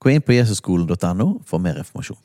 Gå 0.00 0.08
inn 0.08 0.22
på 0.24 0.32
jesusskolen.no 0.32 1.26
for 1.44 1.60
mer 1.60 1.76
informasjon. 1.82 2.16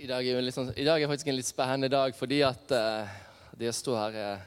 I 0.00 0.06
dag, 0.08 0.24
er 0.24 0.46
sånn, 0.54 0.70
I 0.72 0.84
dag 0.86 1.02
er 1.02 1.10
faktisk 1.10 1.28
en 1.28 1.36
litt 1.36 1.48
spennende 1.48 1.90
dag 1.92 2.14
fordi 2.16 2.38
at 2.46 2.72
uh, 2.72 3.10
det 3.58 3.68
å 3.68 3.74
stå 3.76 3.96
her 4.00 4.20
er 4.22 4.44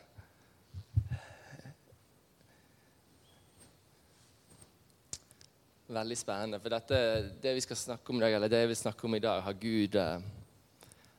Veldig 5.89 6.15
spennende. 6.19 6.59
For 6.61 6.69
dette, 6.69 6.97
det 7.41 7.55
vi 7.57 7.63
skal 7.65 7.77
snakke 7.79 8.13
om 8.13 8.19
i 8.19 8.21
dag, 8.21 8.35
eller 8.37 8.51
det 8.53 8.59
jeg 8.61 8.69
vil 8.69 8.77
snakke 8.77 9.07
om 9.07 9.15
i 9.17 9.21
dag, 9.23 9.39
har 9.41 9.55
Gud 9.57 9.95
uh, 9.97 10.21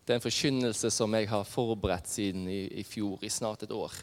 Det 0.06 0.14
er 0.14 0.18
en 0.18 0.22
forkynnelse 0.22 0.90
som 0.94 1.14
jeg 1.18 1.30
har 1.30 1.46
forberedt 1.46 2.10
siden 2.10 2.46
i, 2.50 2.64
i 2.78 2.84
fjor, 2.86 3.18
i 3.26 3.30
snart 3.34 3.66
et 3.66 3.74
år. 3.74 3.98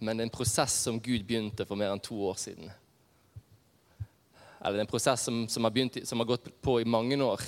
Men 0.00 0.16
det 0.16 0.24
er 0.24 0.30
en 0.30 0.38
prosess 0.38 0.74
som 0.86 1.00
Gud 1.00 1.24
begynte 1.26 1.66
for 1.66 1.78
mer 1.78 1.92
enn 1.92 2.02
to 2.02 2.18
år 2.28 2.38
siden. 2.38 2.70
Eller 4.58 4.78
det 4.78 4.82
er 4.82 4.86
en 4.86 4.90
prosess 4.90 5.24
som, 5.26 5.44
som, 5.50 5.64
har, 5.66 5.74
begynt, 5.74 6.00
som 6.06 6.18
har 6.22 6.28
gått 6.28 6.50
på 6.62 6.80
i 6.82 6.88
mange 6.88 7.18
år 7.22 7.42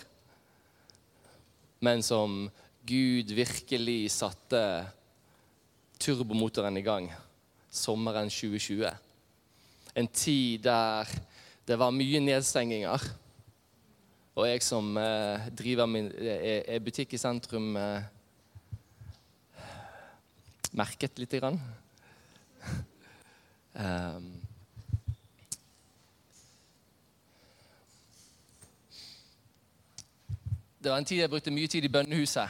men 1.81 2.03
som 2.05 2.45
Gud 2.85 3.33
virkelig 3.33 4.13
satte 4.13 4.61
turbomotoren 6.01 6.77
i 6.77 6.85
gang 6.85 7.09
sommeren 7.71 8.31
2020. 8.33 8.85
En 9.97 10.09
tid 10.09 10.65
der 10.65 11.09
det 11.69 11.77
var 11.79 11.93
mye 11.95 12.19
nedstenginger. 12.25 13.05
Og 14.35 14.47
jeg 14.49 14.63
som 14.65 14.97
eh, 14.99 15.49
driver 15.55 15.87
min 15.87 16.09
er, 16.19 16.65
er 16.67 16.83
butikk 16.83 17.15
i 17.15 17.21
sentrum, 17.21 17.77
eh, 17.79 18.09
merket 20.75 21.21
lite 21.21 21.39
grann. 21.39 21.61
Um, 23.75 24.31
Det 30.81 30.89
var 30.91 30.97
en 30.97 31.05
tid 31.05 31.19
jeg 31.21 31.29
brukte 31.29 31.53
mye 31.53 31.69
tid 31.69 31.85
i 31.85 31.93
bønnehuset. 31.93 32.49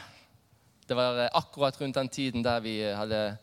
Det 0.87 0.95
var 0.95 1.17
eh, 1.19 1.33
akkurat 1.35 1.75
rundt 1.81 1.95
den 1.95 2.09
tiden 2.09 2.43
der 2.43 2.59
vi 2.63 2.77
hadde, 2.79 3.37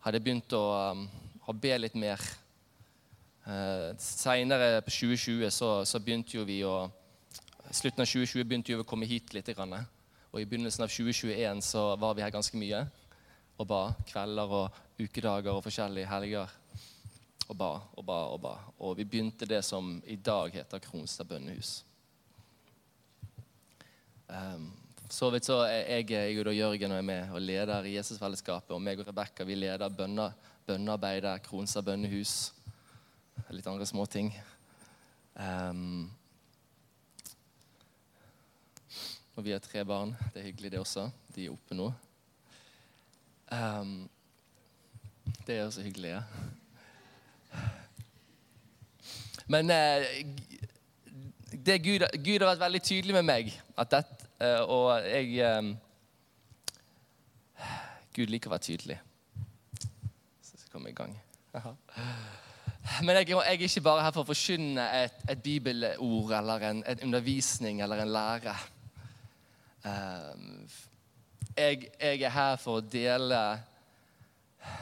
hadde 0.00 0.20
begynt 0.24 0.54
å, 0.56 0.62
um, 0.92 1.02
å, 1.44 1.52
be 1.52 1.74
litt 1.76 1.98
mer. 2.00 2.22
Uh, 3.44 3.92
Seinere 4.00 4.80
på 4.80 4.90
2020 4.90 5.50
så, 5.52 5.70
så, 5.84 6.00
begynte 6.00 6.38
jo 6.38 6.46
vi 6.48 6.62
å 6.64 6.88
slutten 7.72 8.04
av 8.04 8.08
2020 8.08 8.48
begynte 8.48 8.72
vi 8.72 8.80
å 8.80 8.88
komme 8.88 9.08
hit 9.10 9.34
litt. 9.36 9.52
Og 9.52 10.40
i 10.40 10.46
begynnelsen 10.48 10.86
av 10.86 10.88
2021 10.88 11.60
så 11.68 11.84
var 12.00 12.16
vi 12.16 12.24
her 12.24 12.32
ganske 12.32 12.56
mye 12.56 12.86
og 13.60 13.68
ba. 13.68 13.82
Kvelder 14.08 14.56
og 14.62 14.82
ukedager 15.00 15.52
og 15.52 15.64
forskjellige 15.64 16.08
helger. 16.08 16.61
Og 17.48 17.56
ba 17.58 17.72
og 17.96 18.04
ba 18.06 18.18
og 18.32 18.38
ba. 18.42 18.52
Og 18.78 18.96
vi 18.96 19.04
begynte 19.04 19.48
det 19.48 19.62
som 19.66 19.96
i 20.06 20.16
dag 20.16 20.54
heter 20.54 20.82
Kronstad 20.82 21.28
bønnehus. 21.28 21.82
Um, 24.28 24.70
så 25.12 25.28
vidt 25.30 25.44
så 25.44 25.58
er 25.66 25.98
jeg, 25.98 26.10
jeg 26.10 26.46
og 26.46 26.54
Jørgen 26.56 26.94
og 26.94 26.98
er 26.98 27.04
med 27.04 27.34
og 27.34 27.42
leder 27.42 27.84
i 27.84 27.96
Jesusfellesskapet. 27.98 28.72
Og 28.72 28.80
meg 28.80 29.02
og 29.02 29.10
Rebekka 29.10 29.44
vi 29.44 29.58
leder 29.58 29.92
bønnearbeidet, 30.66 31.42
Kronstad 31.44 31.84
bønnehus. 31.84 32.52
Litt 33.52 33.66
andre 33.68 33.86
småting. 33.86 34.32
Um, 35.36 36.08
og 39.36 39.44
vi 39.44 39.52
har 39.52 39.60
tre 39.64 39.84
barn. 39.84 40.16
Det 40.32 40.40
er 40.40 40.48
hyggelig, 40.48 40.72
det 40.72 40.80
også. 40.80 41.10
De 41.34 41.44
er 41.44 41.52
oppe 41.52 41.76
nå. 41.76 41.90
Um, 43.52 43.94
det 45.46 45.58
er 45.58 45.66
også 45.66 45.84
hyggelig, 45.84 46.16
ja. 46.16 46.24
Men 49.46 49.70
eh, 49.70 50.26
det 51.52 51.78
Gud, 51.82 52.04
Gud, 52.24 52.40
har 52.40 52.52
vært 52.52 52.60
veldig 52.66 52.82
tydelig 52.82 53.14
med 53.18 53.26
meg. 53.28 53.50
Det, 53.90 54.04
eh, 54.40 54.60
og 54.62 55.06
jeg 55.06 55.38
eh, 55.42 55.72
Gud 58.16 58.32
liker 58.32 58.50
å 58.50 58.54
være 58.54 58.66
tydelig. 58.68 58.98
Så 60.42 60.56
skal 60.56 60.66
vi 60.66 60.72
komme 60.76 60.92
i 60.92 60.96
gang. 60.96 61.16
Aha. 61.58 61.74
Men 63.02 63.16
jeg, 63.16 63.28
jeg, 63.30 63.38
er 63.46 63.66
ikke 63.66 63.84
bare 63.84 64.04
her 64.04 64.14
for 64.14 64.24
å 64.24 64.30
forkynne 64.32 64.84
et, 65.04 65.18
et 65.30 65.42
bibelord 65.42 66.32
eller 66.34 66.64
en, 66.70 66.82
undervisning 67.06 67.80
eller 67.84 68.02
en 68.02 68.12
lære. 68.12 68.54
Jeg, 71.56 71.86
jeg, 72.00 72.22
er 72.22 72.34
her 72.34 72.56
for 72.60 72.80
å 72.80 72.84
dele 72.84 73.38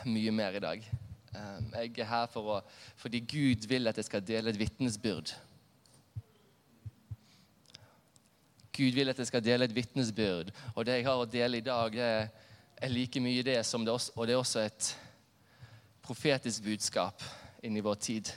mye 0.08 0.32
mer 0.34 0.56
i 0.56 0.62
dag. 0.64 0.88
Jeg 1.32 1.92
er 1.98 2.08
her 2.10 2.26
for 2.32 2.56
å, 2.56 2.58
fordi 2.98 3.20
Gud 3.22 3.68
vil 3.70 3.86
at 3.86 3.98
jeg 4.00 4.08
skal 4.08 4.24
dele 4.26 4.50
et 4.50 4.58
vitnesbyrd. 4.58 5.32
Gud 8.74 8.96
vil 8.96 9.12
at 9.12 9.18
jeg 9.18 9.28
skal 9.28 9.44
dele 9.44 9.68
et 9.68 9.74
vitnesbyrd. 9.74 10.50
Og 10.74 10.86
det 10.86 10.98
jeg 10.98 11.06
har 11.06 11.20
å 11.20 11.28
dele 11.28 11.60
i 11.60 11.64
dag, 11.64 11.96
er 12.00 12.92
like 12.92 13.20
mye 13.20 13.44
det 13.44 13.60
som 13.66 13.84
det 13.84 13.92
også, 13.92 14.12
Og 14.16 14.26
det 14.26 14.34
er 14.34 14.38
også 14.40 14.60
et 14.64 14.96
profetisk 16.02 16.64
budskap 16.64 17.22
inn 17.62 17.76
i 17.76 17.84
vår 17.84 17.98
tid. 18.00 18.30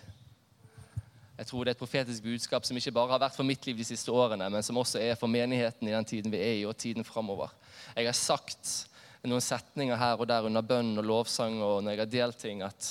Jeg 1.37 1.47
tror 1.49 1.63
det 1.63 1.71
er 1.71 1.77
et 1.77 1.81
profetisk 1.81 2.23
budskap 2.23 2.65
som 2.65 2.77
ikke 2.77 2.91
bare 2.93 3.15
har 3.15 3.21
vært 3.23 3.37
for 3.37 3.47
mitt 3.47 3.65
liv 3.65 3.77
de 3.79 3.87
siste 3.87 4.11
årene, 4.11 4.49
men 4.53 4.63
som 4.63 4.77
også 4.77 4.99
er 5.01 5.15
for 5.17 5.31
menigheten 5.31 5.87
i 5.87 5.95
den 5.95 6.05
tiden 6.05 6.31
vi 6.31 6.41
er 6.43 6.59
i, 6.59 6.65
og 6.69 6.77
tiden 6.77 7.03
framover. 7.03 7.49
Jeg 7.95 8.05
har 8.05 8.17
sagt 8.17 8.73
noen 9.31 9.43
setninger 9.43 9.95
her 9.95 10.19
og 10.19 10.27
der 10.27 10.43
under 10.49 10.65
bønn 10.67 10.97
og 10.99 11.07
lovsang 11.07 11.61
og 11.63 11.81
når 11.83 11.93
jeg 11.93 12.01
har 12.01 12.11
delt 12.11 12.39
ting, 12.41 12.61
at 12.65 12.89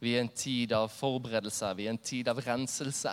vi 0.00 0.14
er 0.16 0.24
en 0.24 0.32
tid 0.32 0.72
av 0.76 0.90
forberedelse, 0.92 1.74
vi 1.76 1.86
er 1.86 1.94
en 1.94 2.02
tid 2.04 2.28
av 2.28 2.40
renselse. 2.44 3.12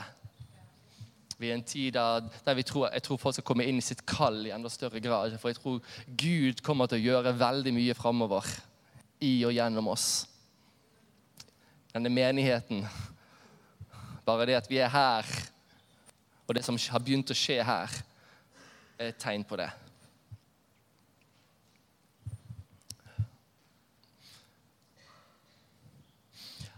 Vi 1.37 1.51
er 1.51 1.57
en 1.57 1.63
tid 1.67 1.93
der, 1.93 2.25
der 2.45 2.61
tror, 2.65 2.87
jeg 2.89 3.03
tror 3.05 3.19
folk 3.21 3.35
skal 3.37 3.45
komme 3.45 3.67
inn 3.67 3.77
i 3.77 3.85
sitt 3.85 4.01
kall 4.09 4.39
i 4.47 4.53
enda 4.55 4.71
større 4.73 4.99
grad. 5.03 5.35
For 5.37 5.51
jeg 5.51 5.59
tror 5.59 5.81
Gud 6.07 6.63
kommer 6.65 6.89
til 6.89 6.97
å 6.97 7.05
gjøre 7.11 7.35
veldig 7.37 7.75
mye 7.75 7.95
framover 7.97 8.47
i 9.21 9.33
og 9.45 9.53
gjennom 9.53 9.91
oss. 9.93 10.25
Denne 11.93 12.09
menigheten. 12.09 12.81
Bare 14.25 14.47
det 14.49 14.57
at 14.57 14.71
vi 14.71 14.81
er 14.81 14.91
her, 14.91 15.29
og 16.47 16.55
det 16.55 16.65
som 16.65 16.79
har 16.79 17.03
begynt 17.03 17.31
å 17.31 17.37
skje 17.37 17.61
her, 17.63 17.99
er 18.97 19.11
et 19.11 19.21
tegn 19.21 19.45
på 19.47 19.59
det. 19.59 19.69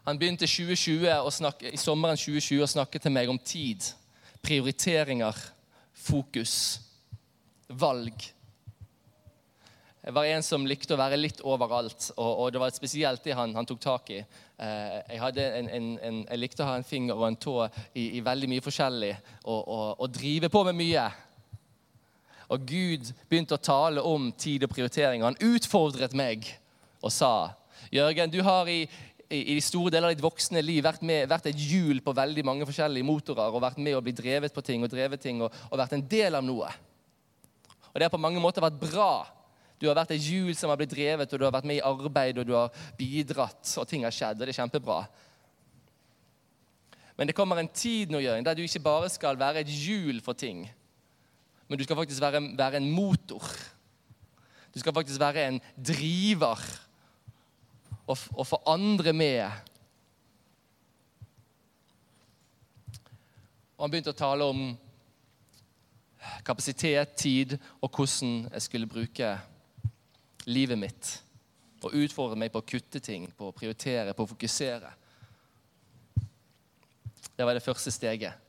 Han 0.05 0.19
begynte 0.19 0.47
2020 0.47 1.31
snakke, 1.31 1.71
i 1.73 1.77
sommeren 1.77 2.17
2020 2.17 2.63
å 2.63 2.73
snakke 2.77 2.99
til 2.99 3.13
meg 3.13 3.29
om 3.29 3.39
tid 3.39 3.83
prioriteringer, 4.41 5.35
fokus, 5.93 6.79
valg. 7.67 8.29
Jeg 9.99 10.15
var 10.15 10.29
en 10.31 10.45
som 10.45 10.63
likte 10.65 10.95
å 10.95 10.99
være 10.99 11.19
litt 11.19 11.41
overalt, 11.43 12.07
og, 12.15 12.29
og 12.45 12.53
det 12.55 12.61
var 12.61 12.71
spesielt 12.73 13.23
det 13.25 13.35
han, 13.35 13.51
han 13.53 13.67
tok 13.67 13.81
tak 13.83 14.11
i. 14.15 14.21
Eh, 14.23 15.17
jeg, 15.17 15.33
en, 15.43 15.67
en, 15.67 15.89
en, 16.07 16.21
jeg, 16.23 16.39
likte 16.39 16.63
å 16.63 16.69
ha 16.69 16.77
en 16.79 16.87
finger 16.87 17.19
og 17.19 17.27
en 17.27 17.37
tå 17.37 17.57
i, 17.93 18.15
i 18.17 18.23
veldig 18.23 18.49
mye 18.49 18.63
forskjellig 18.63 19.11
og, 19.43 19.59
og, 19.59 19.83
og, 19.99 20.07
drive 20.15 20.49
på 20.49 20.63
med 20.69 20.79
mye. 20.79 21.05
Og 22.49 22.65
Gud 22.65 23.11
begynte 23.29 23.59
å 23.59 23.61
tale 23.61 24.01
om 24.01 24.31
tid 24.31 24.65
og 24.65 24.71
prioritering. 24.71 25.27
Han 25.27 25.37
utfordret 25.51 26.15
meg 26.17 26.47
og 27.03 27.11
sa 27.13 27.33
Jørgen, 27.93 28.29
du 28.29 28.41
har 28.45 28.67
i, 28.69 28.83
i 29.29 29.53
de 29.53 29.61
store 29.61 29.91
deler 29.93 30.09
av 30.09 30.15
ditt 30.15 30.23
voksne 30.23 30.61
liv 30.63 30.81
vært, 30.81 31.03
med, 31.05 31.27
vært 31.29 31.51
et 31.51 31.59
hjul 31.61 31.99
på 32.01 32.13
veldig 32.17 32.43
mange 32.47 32.65
forskjellige 32.65 33.05
motorer 33.05 33.53
og 33.53 33.61
vært 33.61 33.77
med 33.77 33.93
å 33.93 34.01
bli 34.01 34.13
drevet 34.17 34.55
på 34.55 34.63
ting 34.65 34.81
og 34.81 34.89
drevet 34.89 35.21
ting 35.21 35.43
og, 35.45 35.53
og 35.69 35.77
vært 35.77 35.93
en 35.99 36.05
del 36.09 36.39
av 36.39 36.45
noe. 36.45 36.71
Og 37.91 37.99
det 37.99 38.07
har 38.07 38.13
på 38.13 38.21
mange 38.21 38.41
måter 38.41 38.65
vært 38.65 38.79
bra. 38.81 39.27
Du 39.77 39.85
har 39.85 39.97
vært 39.97 40.15
et 40.15 40.25
hjul 40.25 40.51
som 40.57 40.73
har 40.73 40.79
blitt 40.81 40.95
drevet, 40.95 41.29
og 41.29 41.39
du 41.39 41.45
har 41.45 41.53
vært 41.53 41.69
med 41.69 41.77
i 41.77 41.85
arbeid 41.85 42.41
og 42.41 42.49
du 42.49 42.55
har 42.57 42.73
bidratt, 42.97 43.61
og 43.77 43.87
ting 43.89 44.03
har 44.03 44.15
skjedd, 44.15 44.41
og 44.41 44.49
det 44.49 44.55
er 44.55 44.61
kjempebra. 44.63 44.99
Men 47.19 47.29
det 47.29 47.37
kommer 47.37 47.61
en 47.61 47.69
tid 47.69 48.09
nå, 48.09 48.23
Jørgen, 48.23 48.47
der 48.47 48.57
du 48.57 48.65
ikke 48.65 48.81
bare 48.83 49.13
skal 49.13 49.37
være 49.39 49.61
et 49.61 49.71
hjul 49.71 50.23
for 50.25 50.33
ting, 50.33 50.65
men 51.69 51.77
du 51.77 51.85
skal 51.85 51.99
faktisk 51.99 52.23
være, 52.23 52.41
være 52.57 52.81
en 52.81 52.89
motor. 52.89 53.45
Du 54.73 54.81
skal 54.81 54.95
faktisk 54.95 55.21
være 55.21 55.45
en 55.51 55.59
driver 55.77 56.57
å 58.09 58.15
og 58.17 58.45
få 58.47 58.57
andre 58.65 59.13
med. 59.13 59.45
Og 63.77 63.85
han 63.85 63.91
begynte 63.93 64.11
å 64.15 64.17
tale 64.17 64.47
om 64.49 64.63
kapasitet, 66.45 67.13
tid 67.15 67.55
og 67.79 67.93
hvordan 67.93 68.49
jeg 68.49 68.65
skulle 68.65 68.89
bruke 68.89 69.29
livet 70.49 70.79
mitt. 70.81 71.11
Og 71.85 71.95
utfordre 72.01 72.35
meg 72.39 72.51
på 72.51 72.59
å 72.63 72.67
kutte 72.67 72.99
ting, 72.99 73.29
på 73.31 73.51
å 73.51 73.55
prioritere, 73.55 74.15
på 74.17 74.25
å 74.25 74.31
fokusere. 74.33 74.91
Det 77.37 77.45
var 77.47 77.55
det 77.55 77.63
første 77.63 77.93
steget. 77.93 78.48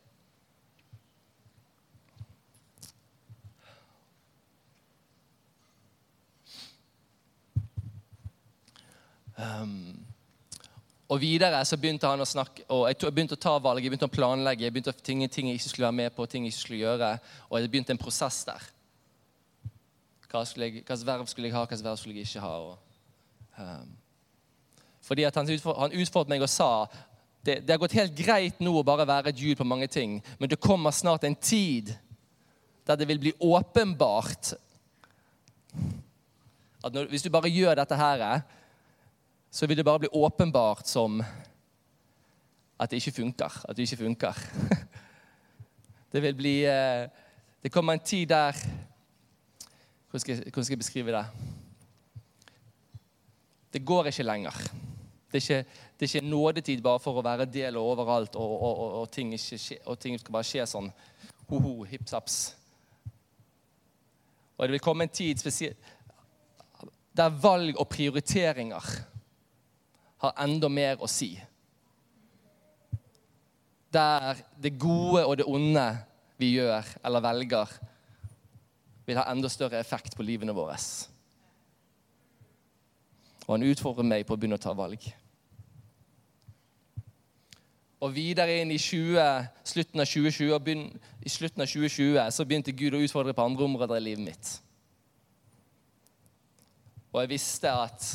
Um, 9.40 10.06
og 11.10 11.18
videre 11.20 11.64
så 11.66 11.78
begynte 11.80 12.06
han 12.06 12.22
å 12.22 12.28
snakke, 12.28 12.62
og 12.70 12.84
jeg 12.86 13.10
begynte 13.10 13.34
å 13.34 13.40
ta 13.40 13.56
valg, 13.58 13.82
jeg 13.82 13.90
begynte 13.90 14.06
å 14.06 14.12
planlegge, 14.12 14.66
jeg 14.66 14.74
begynte 14.74 14.92
å 14.92 15.00
ting, 15.02 15.24
ting 15.32 15.48
jeg 15.50 15.58
ikke 15.58 15.72
skulle 15.72 15.88
være 15.88 15.98
med 15.98 16.14
på, 16.14 16.26
ting 16.30 16.44
jeg 16.46 16.54
ikke 16.54 16.62
skulle 16.62 16.84
gjøre. 16.84 17.08
Og 17.48 17.56
det 17.58 17.70
begynte 17.72 17.94
en 17.96 18.02
prosess 18.02 18.44
der. 18.46 18.68
Hva 20.30 20.44
slags 20.46 21.02
verv 21.06 21.26
skulle 21.26 21.50
jeg 21.50 21.56
ha, 21.56 21.64
hva 21.64 21.72
slags 21.72 21.86
verv 21.88 21.98
skulle 21.98 22.20
jeg 22.20 22.30
ikke 22.30 22.44
ha? 22.44 22.52
Og, 22.68 22.76
um, 23.58 23.96
fordi 25.02 25.26
at 25.26 25.40
han, 25.40 25.50
utfordret, 25.50 25.80
han 25.82 25.98
utfordret 26.04 26.30
meg 26.30 26.44
og 26.46 26.52
sa 26.52 26.70
det, 27.42 27.56
det 27.64 27.72
har 27.72 27.80
gått 27.80 27.96
helt 27.96 28.14
greit 28.14 28.60
nå 28.62 28.76
å 28.78 28.86
bare 28.86 29.08
være 29.08 29.32
et 29.32 29.42
jul 29.42 29.56
på 29.58 29.66
mange 29.66 29.88
ting, 29.90 30.18
men 30.38 30.52
det 30.52 30.60
kommer 30.60 30.94
snart 30.94 31.24
en 31.26 31.34
tid 31.34 31.90
der 32.86 33.00
det 33.00 33.08
vil 33.08 33.22
bli 33.22 33.32
åpenbart 33.40 34.52
at 36.84 36.94
når, 36.94 37.08
hvis 37.10 37.24
du 37.24 37.30
bare 37.32 37.50
gjør 37.52 37.76
dette 37.80 37.96
her 37.96 38.24
så 39.50 39.66
vil 39.66 39.76
det 39.76 39.84
bare 39.84 39.98
bli 39.98 40.08
åpenbart 40.12 40.86
som 40.86 41.22
at 42.80 42.90
det 42.90 42.96
ikke 42.96 43.12
funker. 43.22 43.64
At 43.68 43.76
det 43.76 43.82
ikke 43.82 44.04
funker. 44.04 44.34
Det 46.12 46.22
vil 46.22 46.34
bli 46.34 46.64
eh, 46.66 47.08
Det 47.62 47.72
kommer 47.72 47.92
en 47.92 48.00
tid 48.00 48.26
der 48.26 48.52
Hvordan 50.10 50.20
skal, 50.20 50.36
hvordan 50.42 50.64
skal 50.64 50.72
jeg 50.72 50.78
beskrive 50.78 51.12
det? 51.12 51.26
Det 53.72 53.84
går 53.86 54.06
ikke 54.06 54.22
lenger. 54.22 54.50
Det 55.32 55.38
er 55.38 55.60
ikke, 55.60 55.68
det 56.00 56.14
er 56.14 56.16
ikke 56.16 56.28
nådetid 56.28 56.82
bare 56.82 57.00
for 57.00 57.14
å 57.14 57.22
være 57.22 57.44
del 57.44 57.76
overalt, 57.76 58.34
og, 58.34 58.62
og, 58.62 58.78
og, 58.78 58.94
og 59.00 59.10
ting, 59.10 59.38
skje, 59.38 59.78
ting, 60.00 60.18
skal 60.18 60.32
bare 60.32 60.48
skje 60.48 60.66
sånn 60.66 60.90
ho-ho, 61.46 61.84
hipp-saps. 61.86 62.56
Og 64.56 64.66
det 64.66 64.72
vil 64.74 64.82
komme 64.82 65.06
en 65.06 65.14
tid 65.14 65.38
spesielt 65.38 65.78
der 67.16 67.30
valg 67.42 67.78
og 67.78 67.88
prioriteringer 67.90 68.90
har 70.20 70.36
enda 70.44 70.68
mer 70.68 71.00
å 71.00 71.08
si. 71.10 71.32
Der 73.90 74.38
det 74.60 74.76
gode 74.78 75.24
og 75.26 75.38
det 75.40 75.48
onde 75.48 75.86
vi 76.40 76.54
gjør 76.56 76.86
eller 77.04 77.24
velger, 77.24 77.72
vil 79.06 79.18
ha 79.18 79.26
enda 79.32 79.48
større 79.50 79.80
effekt 79.80 80.14
på 80.16 80.24
livene 80.24 80.54
våre. 80.54 80.76
Og 83.48 83.56
han 83.56 83.66
utfordrer 83.66 84.06
meg 84.06 84.26
på 84.26 84.36
å 84.36 84.38
begynne 84.38 84.60
å 84.60 84.62
ta 84.62 84.76
valg. 84.76 85.08
Og 88.00 88.14
videre 88.14 88.60
inn 88.62 88.70
i 88.72 88.78
20, 88.80 89.48
slutten 89.66 90.00
av 90.00 90.08
2020, 90.08 90.58
begyn, 90.64 90.86
i 91.20 91.28
slutten 91.28 91.64
av 91.64 91.68
2020 91.68 92.30
så 92.32 92.46
begynte 92.48 92.72
Gud 92.72 92.96
å 92.96 93.02
utfordre 93.04 93.34
på 93.36 93.44
andre 93.44 93.66
områder 93.66 93.98
i 93.98 94.04
livet 94.06 94.24
mitt. 94.24 94.52
Og 97.10 97.24
jeg 97.24 97.32
visste 97.34 97.72
at 97.74 98.06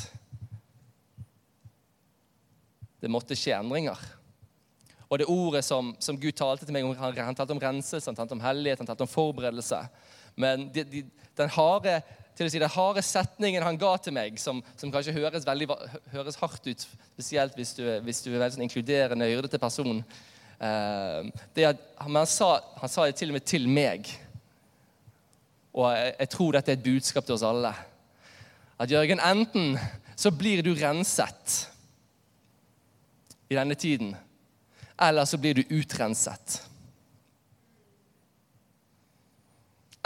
det 3.02 3.10
måtte 3.12 3.36
skje 3.38 3.56
endringer. 3.58 4.00
Og 5.06 5.20
det 5.20 5.28
ordet 5.30 5.62
som, 5.64 5.92
som 6.02 6.18
Gud 6.18 6.34
talte 6.34 6.66
til 6.66 6.74
meg, 6.74 6.86
han, 6.98 7.18
han 7.28 7.36
talte 7.38 7.54
om 7.54 7.62
renselse, 7.62 8.08
han 8.08 8.18
talte 8.18 8.34
om 8.34 8.42
hellighet, 8.42 8.80
han 8.82 8.88
talte 8.88 9.06
om 9.06 9.10
forberedelse. 9.10 9.78
Men 10.36 10.66
de, 10.74 10.82
de, 10.90 11.02
den 11.38 11.52
harde 11.54 12.00
til 12.36 12.48
å 12.48 12.52
si, 12.52 12.60
den 12.60 12.72
harde 12.74 13.04
setningen 13.06 13.64
han 13.64 13.78
ga 13.80 13.94
til 14.02 14.12
meg, 14.16 14.36
som, 14.40 14.60
som 14.76 14.90
kanskje 14.92 15.14
høres, 15.16 15.46
veldig, 15.46 15.68
høres 16.12 16.36
hardt 16.40 16.66
ut, 16.68 16.86
spesielt 17.14 17.54
hvis 17.56 17.72
du, 17.78 17.84
hvis 18.04 18.20
du 18.24 18.32
er 18.32 18.42
veldig 18.42 18.58
sånn 18.58 18.66
inkluderende, 18.66 19.28
hyrdete 19.30 19.60
person 19.62 20.02
eh, 20.02 21.30
det 21.56 21.70
at, 21.70 21.86
han, 22.02 22.18
sa, 22.28 22.50
han 22.82 22.92
sa 22.92 23.06
det 23.06 23.16
til 23.20 23.32
og 23.32 23.38
med 23.38 23.46
til 23.48 23.70
meg. 23.70 24.10
Og 25.76 25.88
jeg, 25.92 26.12
jeg 26.18 26.32
tror 26.34 26.58
dette 26.58 26.74
er 26.74 26.80
et 26.80 26.84
budskap 26.84 27.28
til 27.28 27.38
oss 27.38 27.46
alle. 27.46 27.72
At 28.76 28.92
Jørgen, 28.92 29.22
enten 29.24 29.78
så 30.16 30.32
blir 30.34 30.60
du 30.64 30.74
renset 30.76 31.62
i 33.48 33.54
denne 33.54 33.74
tiden. 33.74 34.16
Eller 35.00 35.24
så 35.24 35.38
blir 35.38 35.54
du 35.54 35.62
utrenset. 35.68 36.62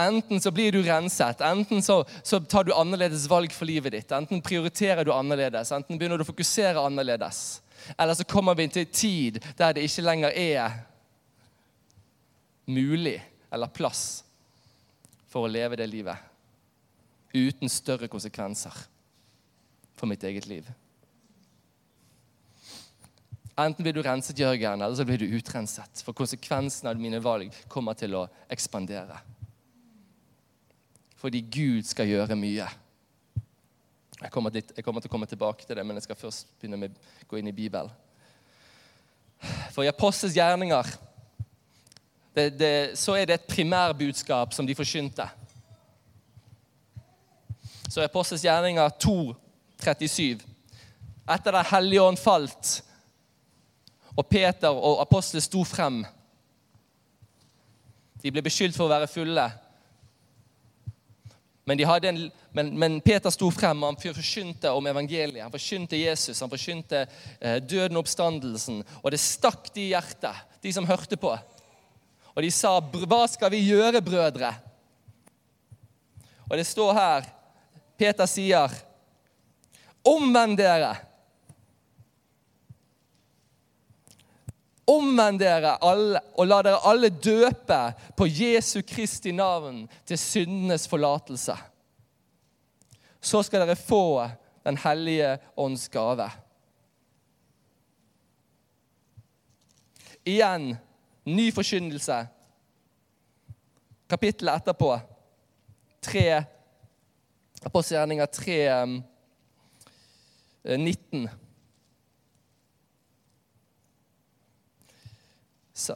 Enten 0.01 0.41
så 0.41 0.51
blir 0.51 0.73
du 0.73 0.83
renset, 0.83 1.41
enten 1.41 1.83
så, 1.83 2.05
så, 2.23 2.41
tar 2.41 2.65
du 2.65 2.73
annerledes 2.73 3.27
valg 3.29 3.53
for 3.53 3.69
livet 3.69 3.93
ditt. 3.93 4.13
Enten 4.17 4.41
prioriterer 4.43 5.05
du 5.05 5.13
annerledes, 5.13 5.73
enten 5.77 5.99
begynner 5.99 6.17
du 6.17 6.25
å 6.25 6.31
fokusere 6.31 6.81
annerledes. 6.81 7.61
Eller 7.99 8.17
så 8.17 8.25
kommer 8.25 8.57
vi 8.57 8.69
til 8.69 8.87
en 8.87 8.95
tid 8.97 9.41
der 9.59 9.77
det 9.77 9.85
ikke 9.85 10.07
lenger 10.07 10.33
er 10.37 10.79
mulig 12.71 13.19
eller 13.51 13.73
plass 13.77 14.23
for 15.29 15.45
å 15.45 15.53
leve 15.53 15.77
det 15.77 15.89
livet 15.91 16.29
uten 17.35 17.71
større 17.71 18.09
konsekvenser 18.11 18.75
for 19.97 20.09
mitt 20.11 20.25
eget 20.25 20.49
liv. 20.51 20.67
Enten 23.61 23.85
blir 23.85 23.93
du 23.93 24.03
renset, 24.03 24.39
Jørgen, 24.39 24.81
eller 24.81 24.97
så 24.97 25.05
blir 25.05 25.21
du 25.21 25.37
utrenset. 25.37 26.03
For 26.05 26.17
konsekvensen 26.17 26.89
av 26.89 27.01
mine 27.01 27.21
valg 27.21 27.55
kommer 27.69 27.99
til 27.99 28.15
å 28.17 28.27
ekspandere. 28.49 29.19
Fordi 31.21 31.43
Gud 31.53 31.85
skal 31.85 32.09
gjøre 32.09 32.39
mye. 32.39 32.69
Jeg 34.21 34.33
kommer, 34.33 34.53
til, 34.53 34.65
jeg 34.77 34.85
kommer 34.85 35.01
til 35.01 35.09
å 35.11 35.13
komme 35.13 35.29
tilbake 35.29 35.67
til 35.67 35.77
det, 35.77 35.85
men 35.87 35.97
jeg 35.97 36.09
skal 36.09 36.19
først 36.21 36.49
begynne 36.61 36.79
med 36.81 36.97
å 36.97 37.29
gå 37.29 37.41
inn 37.41 37.51
i 37.51 37.57
Bibelen. 37.57 37.93
For 39.73 39.85
i 39.85 39.89
Apostels 39.89 40.37
gjerninger 40.37 40.89
det, 42.37 42.51
det, 42.61 42.99
så 43.01 43.17
er 43.17 43.27
det 43.27 43.39
et 43.39 43.49
primærbudskap 43.49 44.53
som 44.55 44.69
de 44.69 44.77
forkynte. 44.77 45.25
Så 47.89 48.03
i 48.03 48.07
Apostels 48.07 48.45
gjerninger 48.45 48.93
2, 49.03 49.17
37 49.83 50.45
Etter 51.31 51.55
Den 51.55 51.67
hellige 51.71 52.05
ånd 52.05 52.19
falt 52.19 52.71
og 54.17 54.27
Peter 54.29 54.71
og 54.75 55.01
apostlene 55.03 55.45
sto 55.45 55.65
frem. 55.65 56.03
De 58.21 58.33
ble 58.33 58.43
beskyldt 58.45 58.77
for 58.77 58.89
å 58.89 58.93
være 58.93 59.09
fulle. 59.11 59.47
Men, 61.71 61.81
en, 61.81 62.19
men, 62.57 62.71
men 62.79 62.99
Peter 63.05 63.31
sto 63.31 63.47
frem 63.55 63.83
og 63.83 63.93
han 63.93 64.01
forkynte 64.01 64.73
om 64.75 64.87
evangeliet. 64.91 65.45
Han 65.45 65.55
forkynte 65.55 66.01
Jesus, 66.01 66.41
han 66.43 66.51
forkynte 66.51 67.05
eh, 67.05 67.61
døden 67.63 67.97
og 67.97 68.05
oppstandelsen. 68.05 68.81
Og 69.05 69.13
det 69.15 69.21
stakk 69.23 69.71
de 69.75 69.87
i 69.87 69.93
hjertet, 69.93 70.35
de 70.65 70.73
som 70.75 70.89
hørte 70.89 71.19
på. 71.21 71.31
Og 72.35 72.43
de 72.43 72.51
sa, 72.51 72.79
'Hva 72.81 73.27
skal 73.29 73.51
vi 73.51 73.69
gjøre, 73.71 74.03
brødre?' 74.03 74.55
Og 76.51 76.57
det 76.59 76.67
står 76.67 76.93
her 76.93 77.29
Peter 77.99 78.27
sier, 78.27 78.71
'Omvend 80.05 80.59
dere' 80.59 81.10
Omvend 84.91 85.39
dere 85.39 85.77
alle, 85.87 86.21
og 86.35 86.49
la 86.49 86.61
dere 86.67 86.83
alle 86.91 87.11
døpe 87.15 87.81
på 88.19 88.27
Jesu 88.27 88.81
Kristi 88.87 89.33
navn 89.33 89.85
til 90.09 90.19
syndenes 90.19 90.89
forlatelse. 90.91 91.55
Så 93.21 93.43
skal 93.47 93.67
dere 93.67 93.77
få 93.77 94.29
Den 94.65 94.77
hellige 94.77 95.39
ånds 95.57 95.89
gave. 95.89 96.27
Igjen 100.29 100.75
ny 101.25 101.47
forkynnelse. 101.55 102.19
Kapittelet 104.11 104.61
etterpå, 104.61 104.91
tre, 106.03 106.45
Apostelgjerninger 107.65 108.27
3, 108.27 108.57
19. 110.65 111.29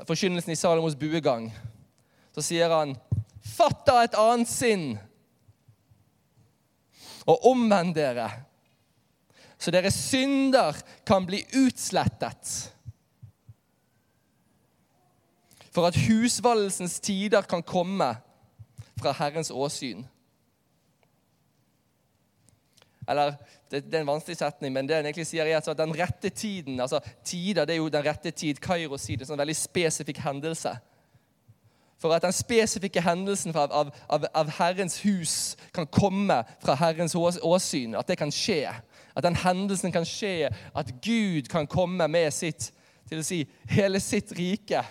forkynnelsen 0.09 0.55
i 0.55 0.59
Salomos 0.59 0.97
buegang, 0.99 1.51
så 2.35 2.45
sier 2.45 2.73
han 2.73 2.97
Fatt 3.45 3.83
da 3.85 3.99
et 4.01 4.17
annet 4.17 4.49
sinn, 4.49 4.95
og 7.29 7.45
omvend 7.51 7.93
dere, 7.97 8.29
så 9.61 9.73
deres 9.73 9.97
synder 10.09 10.77
kan 11.09 11.27
bli 11.29 11.43
utslettet. 11.61 12.55
For 15.75 15.89
at 15.89 15.99
husvalgelsens 16.07 16.97
tider 17.05 17.45
kan 17.49 17.65
komme 17.67 18.11
fra 19.01 19.13
Herrens 19.19 19.51
åsyn. 19.53 20.05
Eller 23.09 23.37
det, 23.71 23.85
det, 23.85 23.95
er 23.95 24.01
en 24.01 24.13
vanskelig 24.15 24.37
setning, 24.39 24.73
men 24.73 24.89
det 24.89 24.97
han 24.97 25.07
egentlig 25.07 25.27
sier 25.29 25.47
er 25.47 25.59
at 25.59 25.79
den 25.79 25.95
rette 25.99 26.31
tiden 26.31 26.81
altså 26.81 27.01
Tider 27.25 27.67
det 27.67 27.75
er 27.77 27.83
jo 27.83 27.93
den 27.93 28.05
rette 28.07 28.31
tid. 28.31 28.61
Kairos 28.63 29.07
tid, 29.07 29.21
en 29.21 29.33
sånn 29.33 29.41
veldig 29.41 29.57
spesifikk 29.59 30.23
hendelse. 30.25 30.77
for 31.99 32.13
at 32.13 32.23
den 32.23 32.33
spesifikke 32.33 33.01
hendelsen 33.01 33.55
av, 33.57 33.73
av, 33.73 33.91
av, 34.09 34.27
av 34.35 34.51
Herrens 34.59 34.99
hus 35.05 35.57
kan 35.73 35.87
komme 35.87 36.43
fra 36.61 36.75
Herrens 36.75 37.15
ås- 37.15 37.41
åsyn. 37.41 37.95
At 37.95 38.09
det 38.09 38.19
kan 38.19 38.33
skje. 38.33 38.69
At 39.17 39.25
den 39.25 39.37
hendelsen 39.37 39.93
kan 39.93 40.05
skje. 40.05 40.51
At 40.75 40.91
Gud 41.01 41.49
kan 41.49 41.67
komme 41.67 42.09
med 42.09 42.31
sitt 42.35 42.73
til 43.09 43.23
å 43.23 43.25
si 43.25 43.45
hele 43.71 44.01
sitt 44.01 44.33
rike. 44.37 44.83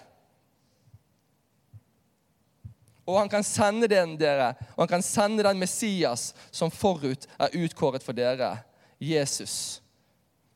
Og 3.06 3.20
han 3.20 3.30
kan 3.30 3.44
sende 3.44 3.90
den 3.92 4.16
dere, 4.20 4.54
og 4.76 4.86
han 4.86 4.96
kan 4.96 5.06
sende 5.06 5.44
den 5.44 5.60
Messias 5.60 6.32
som 6.52 6.72
forut 6.72 7.28
er 7.36 7.56
utkåret 7.66 8.04
for 8.04 8.16
dere, 8.16 8.58
Jesus. 9.00 9.84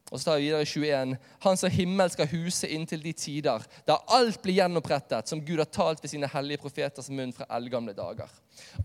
Og 0.08 0.20
så 0.20 0.30
tar 0.30 0.38
vi 0.38 0.46
videre 0.46 0.64
i 0.64 0.66
21. 0.66 1.16
Han 1.44 1.58
som 1.60 1.72
himmel 1.72 2.12
skal 2.14 2.30
huse 2.32 2.70
inntil 2.72 3.02
de 3.04 3.12
tider, 3.12 3.64
da 3.84 3.98
alt 4.16 4.40
blir 4.44 4.62
gjenopprettet, 4.62 5.28
som 5.28 5.42
Gud 5.44 5.60
har 5.60 5.68
talt 5.68 6.04
ved 6.04 6.14
sine 6.14 6.30
hellige 6.32 6.62
profeters 6.64 7.10
munn 7.12 7.34
fra 7.36 7.48
eldgamle 7.58 7.96
dager. 7.98 8.32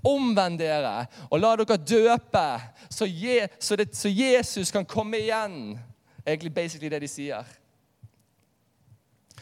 Omvend 0.02 0.59
dere, 0.59 1.07
og 1.31 1.38
la 1.38 1.54
dere 1.61 1.78
døpe, 1.78 2.47
så, 2.90 3.07
Je, 3.07 3.47
så, 3.59 3.78
det, 3.78 3.92
så 3.95 4.11
Jesus 4.11 4.75
kan 4.75 4.85
komme 4.85 5.23
igjen. 5.23 5.78
Egentlig 6.26 6.54
basically 6.54 6.90
det 6.90 7.04
de 7.04 7.11
sier. 7.11 7.47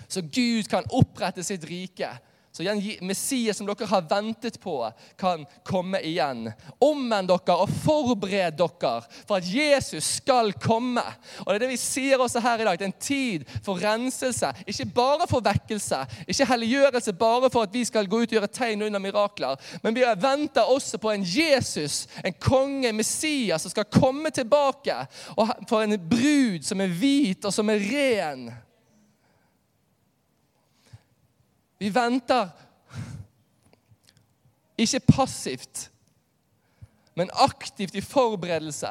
Så 0.09 0.21
Gud 0.21 0.69
kan 0.69 0.85
opprette 0.91 1.45
sitt 1.47 1.65
rike. 1.65 2.11
Så 2.53 2.65
igjen, 2.65 2.81
Messias 3.07 3.57
som 3.57 3.67
dere 3.69 3.87
har 3.87 4.09
ventet 4.11 4.57
på, 4.61 4.75
kan 5.17 5.45
komme 5.63 6.01
igjen. 6.03 6.49
Omvend 6.83 7.31
dere 7.31 7.55
og 7.63 7.71
forbered 7.85 8.57
dere 8.59 8.95
for 9.29 9.37
at 9.37 9.47
Jesus 9.47 10.17
skal 10.17 10.51
komme. 10.59 11.05
Og 11.45 11.47
Det 11.47 11.55
er 11.55 11.63
det 11.63 11.69
vi 11.71 11.79
sier 11.79 12.19
også 12.19 12.43
her 12.43 12.59
i 12.59 12.67
dag. 12.67 12.79
Det 12.79 12.89
er 12.89 12.91
en 12.91 13.07
tid 13.07 13.45
for 13.63 13.79
renselse. 13.79 14.51
Ikke 14.67 14.89
bare 14.97 15.29
for 15.31 15.47
vekkelse, 15.47 16.01
ikke 16.27 16.49
helliggjørelse 16.51 17.15
bare 17.21 17.51
for 17.55 17.69
at 17.69 17.75
vi 17.75 17.85
skal 17.87 18.11
gå 18.11 18.25
ut 18.25 18.33
og 18.33 18.39
gjøre 18.41 18.51
tegn 18.51 18.83
under 18.83 19.03
mirakler. 19.03 19.55
Men 19.85 19.95
vi 19.95 20.03
venter 20.19 20.67
også 20.67 20.99
på 20.99 21.13
en 21.15 21.23
Jesus, 21.23 22.09
en 22.25 22.35
konge, 22.35 22.91
Messias, 22.93 23.63
som 23.63 23.71
skal 23.71 23.87
komme 23.87 24.35
tilbake. 24.35 24.97
Og 25.37 25.55
for 25.71 25.87
en 25.87 25.95
brud 26.11 26.67
som 26.67 26.83
er 26.83 26.99
hvit 26.99 27.47
og 27.47 27.55
som 27.55 27.71
er 27.71 27.87
ren. 27.93 28.51
Vi 31.81 31.89
venter 31.89 32.51
ikke 34.81 35.01
passivt, 35.01 35.87
men 37.17 37.33
aktivt 37.33 37.97
i 37.97 38.05
forberedelse. 38.05 38.91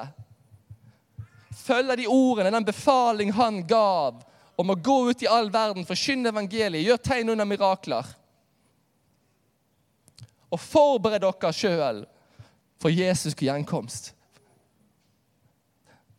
Følger 1.53 2.01
de 2.01 2.07
ordene, 2.09 2.51
den 2.53 2.65
befaling 2.65 3.33
han 3.37 3.61
gav 3.67 4.23
om 4.59 4.73
å 4.73 4.75
gå 4.75 4.97
ut 5.09 5.23
i 5.23 5.29
all 5.29 5.51
verden, 5.53 5.85
forkynne 5.87 6.33
evangeliet, 6.33 6.83
gjøre 6.83 7.05
tegn 7.05 7.33
under 7.33 7.47
mirakler. 7.47 8.07
Og 10.49 10.59
forbered 10.59 11.21
dere 11.23 11.53
sjøl 11.53 12.03
for 12.81 12.89
Jesus' 12.89 13.37
gjenkomst. 13.37 14.15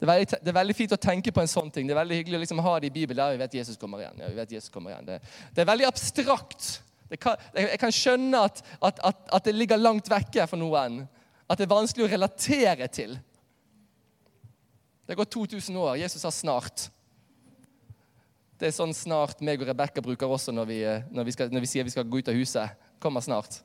Det 0.00 0.06
er, 0.06 0.10
veldig, 0.14 0.28
det 0.40 0.48
er, 0.48 0.56
veldig, 0.56 0.74
fint 0.78 0.92
å 0.96 0.96
tenke 0.96 1.32
på 1.36 1.42
en 1.42 1.50
sånn 1.50 1.66
ting. 1.68 1.84
Det 1.84 1.92
er 1.92 1.98
veldig 1.98 2.16
hyggelig 2.22 2.38
å 2.38 2.40
liksom 2.40 2.60
ha 2.64 2.70
det 2.80 2.88
i 2.88 2.92
Bibelen. 2.94 3.20
Ja, 3.20 3.34
vi 3.36 3.40
vet 3.42 3.56
Jesus 3.58 3.76
kommer 3.76 4.00
igjen. 4.00 4.22
Ja, 4.22 4.30
vi 4.32 4.38
vet 4.38 4.54
Jesus 4.54 4.72
kommer 4.72 4.94
igjen. 4.94 5.04
Det, 5.04 5.18
det 5.52 5.60
er 5.60 5.68
veldig 5.68 5.88
abstrakt. 5.90 6.68
Kan, 7.20 7.42
jeg 7.52 7.80
kan 7.82 7.92
skjønne 7.92 8.40
at, 8.48 8.62
at, 8.80 9.02
at, 9.10 9.20
at, 9.28 9.44
det 9.44 9.52
ligger 9.58 9.76
langt 9.76 10.08
vekke 10.08 10.46
for 10.48 10.56
noen. 10.56 11.02
At 11.44 11.60
det 11.60 11.66
er 11.66 11.74
vanskelig 11.74 12.06
å 12.06 12.10
relatere 12.14 12.88
til. 12.88 13.12
Det 15.04 15.12
har 15.12 15.20
gått 15.20 15.36
2000 15.36 15.76
år. 15.84 15.98
Jesus 16.00 16.24
sa 16.24 16.32
'snart'. 16.32 16.88
Det 18.56 18.70
er 18.70 18.76
sånn 18.76 18.92
snart 18.96 19.40
meg 19.44 19.60
og 19.60 19.68
Rebekka 19.68 20.00
bruker 20.04 20.28
også 20.28 20.52
når 20.52 20.66
vi, 20.68 20.80
når, 21.12 21.28
vi 21.28 21.32
skal, 21.32 21.52
når 21.52 21.62
vi 21.64 21.68
sier 21.68 21.84
vi 21.84 21.92
skal 21.92 22.08
gå 22.08 22.20
ut 22.20 22.28
av 22.32 22.36
huset. 22.40 22.72
Kommer 23.00 23.20
snart. 23.24 23.60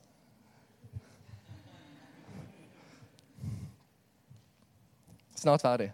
Snart 5.35 5.63
ferdig. 5.63 5.93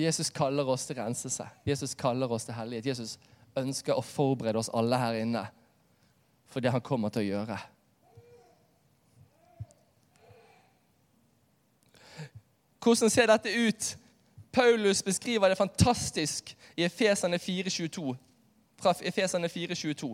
Jesus 0.00 0.30
kaller 0.30 0.68
oss 0.68 0.86
til 0.86 0.96
renselse. 0.96 1.46
Jesus 1.66 1.94
kaller 1.94 2.30
oss 2.32 2.44
til 2.48 2.54
hellighet. 2.54 2.86
Jesus 2.86 3.18
ønsker 3.58 3.96
å 3.96 4.04
forberede 4.04 4.60
oss 4.60 4.70
alle 4.74 4.98
her 5.00 5.18
inne 5.22 5.46
for 6.50 6.60
det 6.60 6.72
han 6.74 6.82
kommer 6.82 7.12
til 7.14 7.22
å 7.22 7.28
gjøre. 7.28 7.58
Hvordan 12.80 13.12
ser 13.12 13.28
dette 13.30 13.52
ut? 13.52 13.90
Paulus 14.52 15.02
beskriver 15.06 15.48
det 15.52 15.58
fantastisk 15.58 16.56
i 16.76 16.82
Efesene 16.88 17.38
4,22. 17.38 18.16
Fra 18.80 18.94
Efesene 19.06 19.48
4,22. 19.52 20.10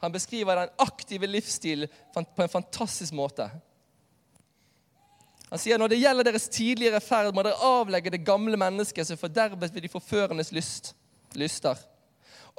Han 0.00 0.12
beskriver 0.12 0.56
den 0.56 0.68
aktive 0.78 1.28
livsstilen 1.28 1.88
på 2.14 2.42
en 2.42 2.48
fantastisk 2.48 3.12
måte. 3.12 3.50
Han 5.50 5.58
sier 5.58 5.80
når 5.80 5.90
det 5.90 5.98
gjelder 5.98 6.26
deres 6.28 6.48
tidligere 6.52 7.00
ferd, 7.02 7.32
må 7.34 7.42
dere 7.42 7.58
avlegge 7.66 8.12
det 8.14 8.22
gamle 8.26 8.58
mennesket 8.60 9.08
som 9.08 9.18
fordervet 9.18 9.74
ved 9.74 9.82
de 9.82 9.90
forførendes 9.90 10.52
lyst, 10.54 10.92
lyster, 11.34 11.78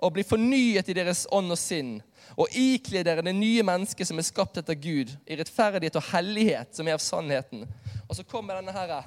og 0.01 0.11
bli 0.15 0.25
fornyet 0.27 0.89
i 0.91 0.95
deres 0.97 1.23
ånd 1.31 1.53
og 1.53 1.59
sinn, 1.59 1.95
og 2.35 2.51
ikle 2.57 3.03
dere 3.07 3.23
det 3.23 3.35
nye 3.37 3.63
mennesket 3.63 4.09
som 4.09 4.19
er 4.19 4.27
skapt 4.27 4.59
etter 4.59 4.75
Gud, 4.75 5.13
i 5.23 5.37
rettferdighet 5.39 5.99
og 5.99 6.07
hellighet, 6.11 6.75
som 6.75 6.87
er 6.87 6.97
av 6.97 7.03
sannheten. 7.03 7.63
Og 8.09 8.17
så 8.17 8.27
kommer 8.27 8.59
denne 8.59 8.75
herre. 8.75 9.01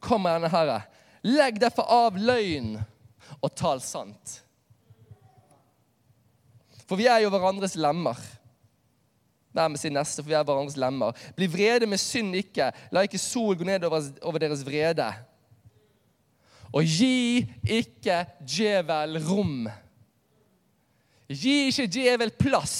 Kommer 0.00 0.38
denne 0.38 0.52
herre. 0.52 0.80
Legg 1.26 1.60
derfor 1.60 1.88
av 1.92 2.16
løgn 2.16 2.78
og 3.40 3.52
tal 3.56 3.82
sant. 3.84 4.40
For 6.88 6.96
vi 6.98 7.06
er 7.06 7.20
jo 7.22 7.30
hverandres 7.32 7.76
lemmer. 7.78 8.16
Vær 9.52 9.68
med 9.68 9.80
sin 9.82 9.92
neste, 9.96 10.22
for 10.22 10.30
vi 10.30 10.36
er 10.38 10.44
hverandres 10.46 10.78
lemmer. 10.78 11.16
Bli 11.36 11.48
vrede 11.50 11.86
med 11.90 11.98
synd 11.98 12.36
ikke. 12.38 12.70
La 12.94 13.02
ikke 13.02 13.18
sol 13.18 13.58
gå 13.58 13.66
ned 13.66 13.84
over 13.88 14.38
deres 14.38 14.62
vrede. 14.66 15.08
Og 16.72 16.86
gi 16.86 17.48
ikke 17.66 18.22
djevel 18.46 19.18
rom. 19.26 19.66
Gi 21.26 21.56
ikke 21.70 21.86
djevel 21.90 22.30
plass. 22.30 22.76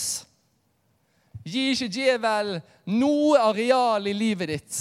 Gi 1.46 1.70
ikke 1.72 1.90
djevel 1.90 2.58
noe 2.86 3.38
areal 3.40 4.06
i 4.06 4.14
livet 4.14 4.52
ditt. 4.52 4.78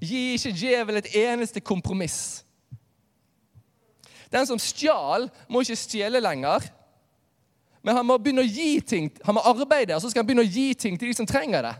Gi 0.00 0.36
ikke 0.36 0.52
djevel 0.56 1.00
et 1.00 1.12
eneste 1.18 1.60
kompromiss. 1.60 2.46
Den 4.36 4.48
som 4.48 4.60
stjal, 4.60 5.30
må 5.48 5.62
ikke 5.64 5.78
stjele 5.80 6.20
lenger. 6.20 6.68
Men 7.86 7.96
han 7.96 8.06
må 8.08 8.18
begynne 8.20 8.44
å 8.44 8.50
gi 8.50 8.80
ting, 8.82 9.08
han 9.24 9.36
må 9.36 9.44
arbeide, 9.46 9.94
og 9.94 10.02
så 10.02 10.10
skal 10.10 10.24
han 10.24 10.28
begynne 10.28 10.44
å 10.44 10.50
gi 10.50 10.72
ting 10.74 10.98
til 10.98 11.08
de 11.08 11.16
som 11.16 11.28
trenger 11.28 11.64
det. 11.64 11.74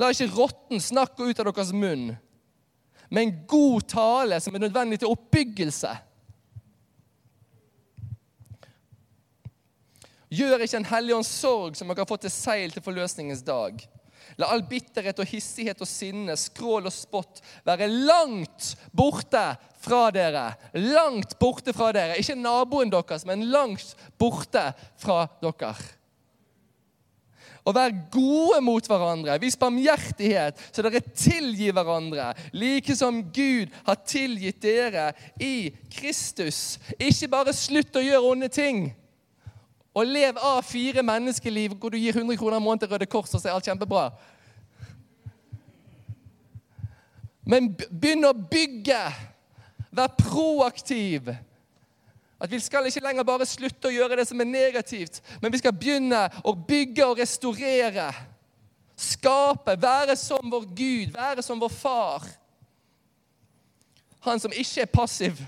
La 0.00 0.08
ikke 0.08 0.30
rotten 0.32 0.80
snakke 0.80 1.28
ut 1.28 1.42
av 1.42 1.50
deres 1.50 1.74
munn, 1.76 2.14
med 3.10 3.26
en 3.26 3.34
god 3.50 3.84
tale 3.90 4.38
som 4.40 4.54
er 4.56 4.64
nødvendig 4.64 5.00
til 5.02 5.12
oppbyggelse. 5.12 5.90
Gjør 10.30 10.62
ikke 10.64 10.78
en 10.78 10.90
hellig 10.92 11.16
ånds 11.18 11.30
sorg 11.42 11.76
som 11.76 11.90
dere 11.90 12.04
har 12.04 12.08
fått 12.08 12.24
til 12.24 12.32
seil 12.32 12.72
til 12.72 12.84
forløsningens 12.86 13.42
dag. 13.44 13.82
La 14.40 14.48
all 14.54 14.62
bitterhet 14.64 15.18
og 15.20 15.28
hissighet 15.28 15.80
og 15.82 15.88
sinne, 15.88 16.36
skrål 16.38 16.88
og 16.88 16.94
spott 16.94 17.42
være 17.66 17.90
langt 17.90 18.72
borte 18.96 19.44
fra 19.84 20.06
dere. 20.14 20.46
Langt 20.74 21.36
borte 21.40 21.74
fra 21.76 21.90
dere. 21.96 22.16
Ikke 22.20 22.38
naboen 22.38 22.92
deres, 22.92 23.26
men 23.28 23.50
langt 23.52 23.92
borte 24.20 24.70
fra 25.00 25.26
dere. 25.42 25.74
Og 27.68 27.74
vær 27.76 27.92
gode 28.12 28.62
mot 28.64 28.86
hverandre. 28.88 29.36
Vis 29.42 29.58
barmhjertighet, 29.60 30.62
så 30.72 30.84
dere 30.86 31.02
tilgir 31.12 31.74
hverandre, 31.76 32.30
like 32.56 32.96
som 32.96 33.20
Gud 33.34 33.68
har 33.84 34.00
tilgitt 34.08 34.62
dere 34.64 35.10
i 35.36 35.68
Kristus. 35.92 36.78
Ikke 36.96 37.28
bare 37.36 37.54
slutt 37.56 38.00
å 38.00 38.04
gjøre 38.04 38.32
onde 38.32 38.48
ting. 38.52 38.86
Og 39.94 40.06
lev 40.06 40.38
av 40.38 40.62
fire 40.62 41.02
menneskeliv 41.02 41.74
hvor 41.74 41.90
du 41.90 41.98
gir 41.98 42.14
100 42.14 42.38
kroner 42.38 42.60
i 42.60 42.62
måneden 42.62 42.84
til 42.84 42.92
Røde 42.92 43.08
Kors, 43.10 43.34
og 43.34 43.40
så 43.42 43.48
er 43.48 43.56
alt 43.56 43.66
kjempebra. 43.66 44.10
Men 47.50 47.72
begynn 47.74 48.28
å 48.28 48.34
bygge. 48.34 49.00
Vær 49.90 50.12
proaktiv. 50.14 51.32
At 52.40 52.50
Vi 52.50 52.60
skal 52.62 52.86
ikke 52.86 53.02
lenger 53.04 53.26
bare 53.26 53.46
slutte 53.46 53.90
å 53.90 53.92
gjøre 53.92 54.20
det 54.20 54.28
som 54.30 54.40
er 54.40 54.48
negativt, 54.48 55.20
men 55.42 55.52
vi 55.52 55.58
skal 55.60 55.74
begynne 55.76 56.22
å 56.46 56.54
bygge 56.54 57.04
og 57.04 57.18
restaurere. 57.20 58.06
Skape, 58.96 59.74
være 59.80 60.16
som 60.16 60.48
vår 60.52 60.64
Gud, 60.76 61.12
være 61.16 61.42
som 61.42 61.60
vår 61.60 61.72
far. 61.74 62.24
Han 64.24 64.40
som 64.40 64.52
ikke 64.52 64.84
er 64.84 64.92
passiv, 64.92 65.42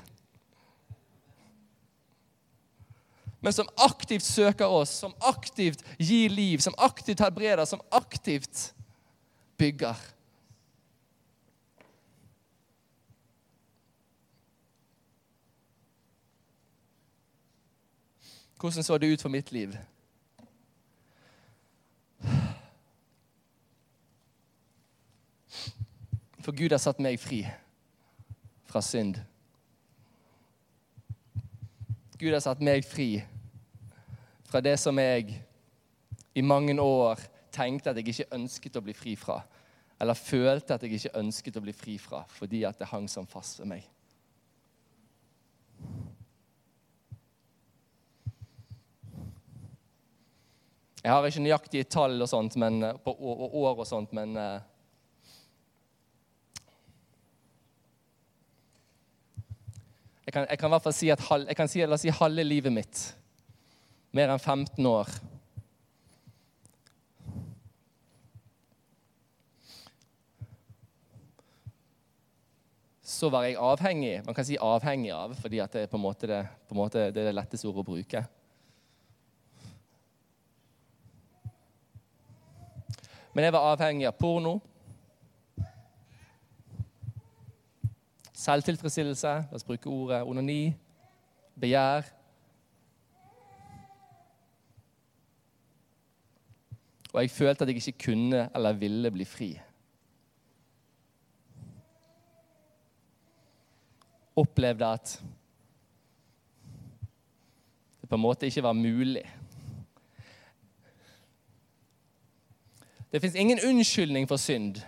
men 3.43 3.53
som 3.53 3.69
aktivt 3.77 4.23
søker 4.23 4.67
oss, 4.71 4.89
som 4.89 5.15
aktivt 5.21 5.83
gir 5.99 6.31
liv, 6.31 6.59
som 6.59 6.75
aktivt 6.79 7.21
helbreder, 7.21 7.65
som 7.65 7.81
aktivt 7.91 8.75
bygger. 9.59 9.99
Hvordan 18.61 18.83
så 18.83 18.99
det 18.99 19.13
ut 19.13 19.23
for 19.23 19.29
mitt 19.29 19.53
liv? 19.53 19.75
For 26.41 26.55
Gud 26.55 26.71
har 26.71 26.79
satt 26.79 27.03
meg 27.03 27.19
fri 27.19 27.43
fra 28.71 28.83
synd. 28.83 29.19
Gud 32.19 32.33
har 32.33 32.43
satt 32.43 32.63
meg 32.63 32.87
fri 32.87 33.25
fra 34.53 34.61
det 34.61 34.77
som 34.81 34.99
jeg 35.01 35.33
i 36.37 36.43
mange 36.45 36.75
år 36.81 37.21
tenkte 37.53 37.93
at 37.93 37.97
jeg 37.97 38.13
ikke 38.13 38.35
ønsket 38.37 38.77
å 38.77 38.85
bli 38.85 38.95
fri 38.97 39.15
fra. 39.17 39.39
Eller 40.01 40.19
følte 40.19 40.77
at 40.77 40.85
jeg 40.85 40.99
ikke 40.99 41.19
ønsket 41.21 41.57
å 41.57 41.65
bli 41.65 41.73
fri 41.77 41.97
fra 42.01 42.25
fordi 42.29 42.65
at 42.69 42.81
det 42.81 42.91
hang 42.91 43.09
sånn 43.09 43.29
fast 43.29 43.63
ved 43.63 43.71
meg. 43.73 43.89
Jeg 51.03 51.11
har 51.11 51.27
ikke 51.27 51.43
nøyaktige 51.43 51.89
tall 51.91 52.21
og 52.23 52.29
sånt, 52.31 52.55
men, 52.61 52.79
på 53.03 53.17
år 53.19 53.81
og 53.83 53.89
sånt, 53.89 54.13
men 54.15 54.37
eh, 54.39 54.61
Jeg 60.23 60.33
kan, 60.37 60.45
jeg 60.49 60.59
kan, 60.59 60.71
i 60.71 60.73
hvert 60.73 60.85
fall 60.87 60.95
si 60.95 61.09
at 61.13 61.21
jeg 61.21 61.57
kan 61.59 61.69
si, 61.69 61.81
la 61.83 61.97
oss 61.99 62.05
si 62.07 62.13
halve 62.15 62.45
livet 62.47 62.73
mitt, 62.73 63.01
mer 64.13 64.33
enn 64.33 64.41
15 64.41 64.87
år 64.87 65.09
Så 73.13 73.29
var 73.31 73.45
jeg 73.47 73.55
avhengig. 73.61 74.17
Man 74.27 74.35
kan 74.35 74.47
si 74.47 74.57
avhengig 74.59 75.13
av, 75.15 75.35
fordi 75.39 75.61
det 75.71 75.83
er 75.85 75.91
på 75.91 75.99
en 75.99 76.03
måte 76.03 76.27
det, 76.27 76.41
en 76.73 76.79
måte 76.79 77.05
det, 77.15 77.23
det 77.29 77.35
letteste 77.37 77.69
ordet 77.69 77.85
å 77.85 77.87
bruke. 77.87 78.23
Men 83.33 83.47
jeg 83.47 83.55
var 83.55 83.69
avhengig 83.69 84.09
av 84.09 84.17
porno. 84.19 84.57
Selvtilfredsstillelse, 88.43 89.37
la 89.53 89.61
oss 89.61 89.69
bruke 89.69 89.93
ordet 89.93 90.25
onani, 90.27 90.73
begjær. 91.63 92.11
Og 97.13 97.21
jeg 97.21 97.31
følte 97.31 97.65
at 97.65 97.69
jeg 97.69 97.77
ikke 97.77 98.05
kunne 98.07 98.47
eller 98.55 98.73
ville 98.73 99.11
bli 99.11 99.25
fri. 99.29 99.51
Opplevde 104.37 104.87
at 104.87 105.23
det 108.01 108.09
på 108.09 108.17
en 108.17 108.25
måte 108.25 108.49
ikke 108.49 108.65
var 108.65 108.73
mulig. 108.73 109.27
Det 113.13 113.21
fins 113.21 113.35
ingen 113.35 113.61
unnskyldning 113.61 114.29
for 114.29 114.41
synd. 114.41 114.81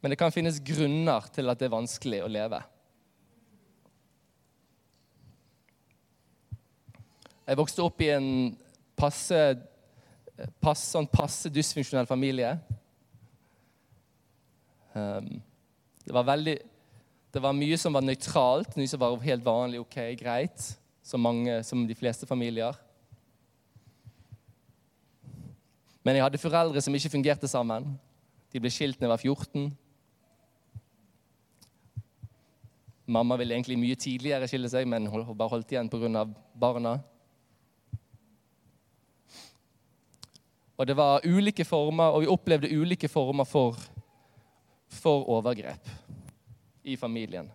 Men 0.00 0.10
det 0.10 0.18
kan 0.18 0.32
finnes 0.32 0.62
grunner 0.64 1.28
til 1.34 1.50
at 1.50 1.60
det 1.60 1.68
er 1.68 1.76
vanskelig 1.76 2.22
å 2.24 2.32
leve. 2.32 2.62
Jeg 7.46 7.58
vokste 7.60 7.84
opp 7.84 8.00
i 8.02 8.08
en 8.10 8.30
passe, 8.98 9.38
passe, 10.60 10.88
sånn 10.90 11.08
passe 11.08 11.50
dysfunksjonell 11.52 12.08
familie. 12.08 12.56
Um, 14.96 15.36
det, 16.04 16.14
var 16.14 16.26
veldig, 16.28 16.56
det 17.32 17.42
var 17.44 17.56
mye 17.56 17.78
som 17.80 17.96
var 17.96 18.04
nøytralt, 18.04 18.76
mye 18.78 18.90
som 18.90 19.02
var 19.02 19.16
helt 19.24 19.44
vanlig, 19.46 19.80
ok, 19.84 20.00
greit. 20.20 20.72
Som, 21.06 21.22
mange, 21.22 21.60
som 21.62 21.84
de 21.86 21.94
fleste 21.94 22.26
familier. 22.26 22.74
Men 26.02 26.16
jeg 26.18 26.24
hadde 26.24 26.40
foreldre 26.42 26.82
som 26.82 26.94
ikke 26.98 27.12
fungerte 27.12 27.46
sammen. 27.50 27.92
De 28.50 28.62
ble 28.62 28.70
skilt 28.74 28.98
da 28.98 29.06
jeg 29.06 29.12
var 29.12 29.22
14. 29.22 29.68
Mamma 33.06 33.38
ville 33.38 33.54
egentlig 33.54 33.78
mye 33.78 33.98
tidligere 33.98 34.48
skille 34.50 34.70
seg, 34.70 34.86
men 34.90 35.06
hun 35.06 35.28
bare 35.38 35.52
holdt 35.52 35.70
igjen 35.70 35.90
pga. 35.90 36.24
barna. 36.58 36.96
Og 40.76 40.86
det 40.86 40.96
var 40.96 41.24
ulike 41.24 41.64
former, 41.64 42.04
og 42.04 42.20
vi 42.20 42.28
opplevde 42.28 42.76
ulike 42.76 43.08
former 43.08 43.44
for, 43.44 43.78
for 44.88 45.24
overgrep 45.28 45.88
i 46.84 46.96
familien. 46.96 47.48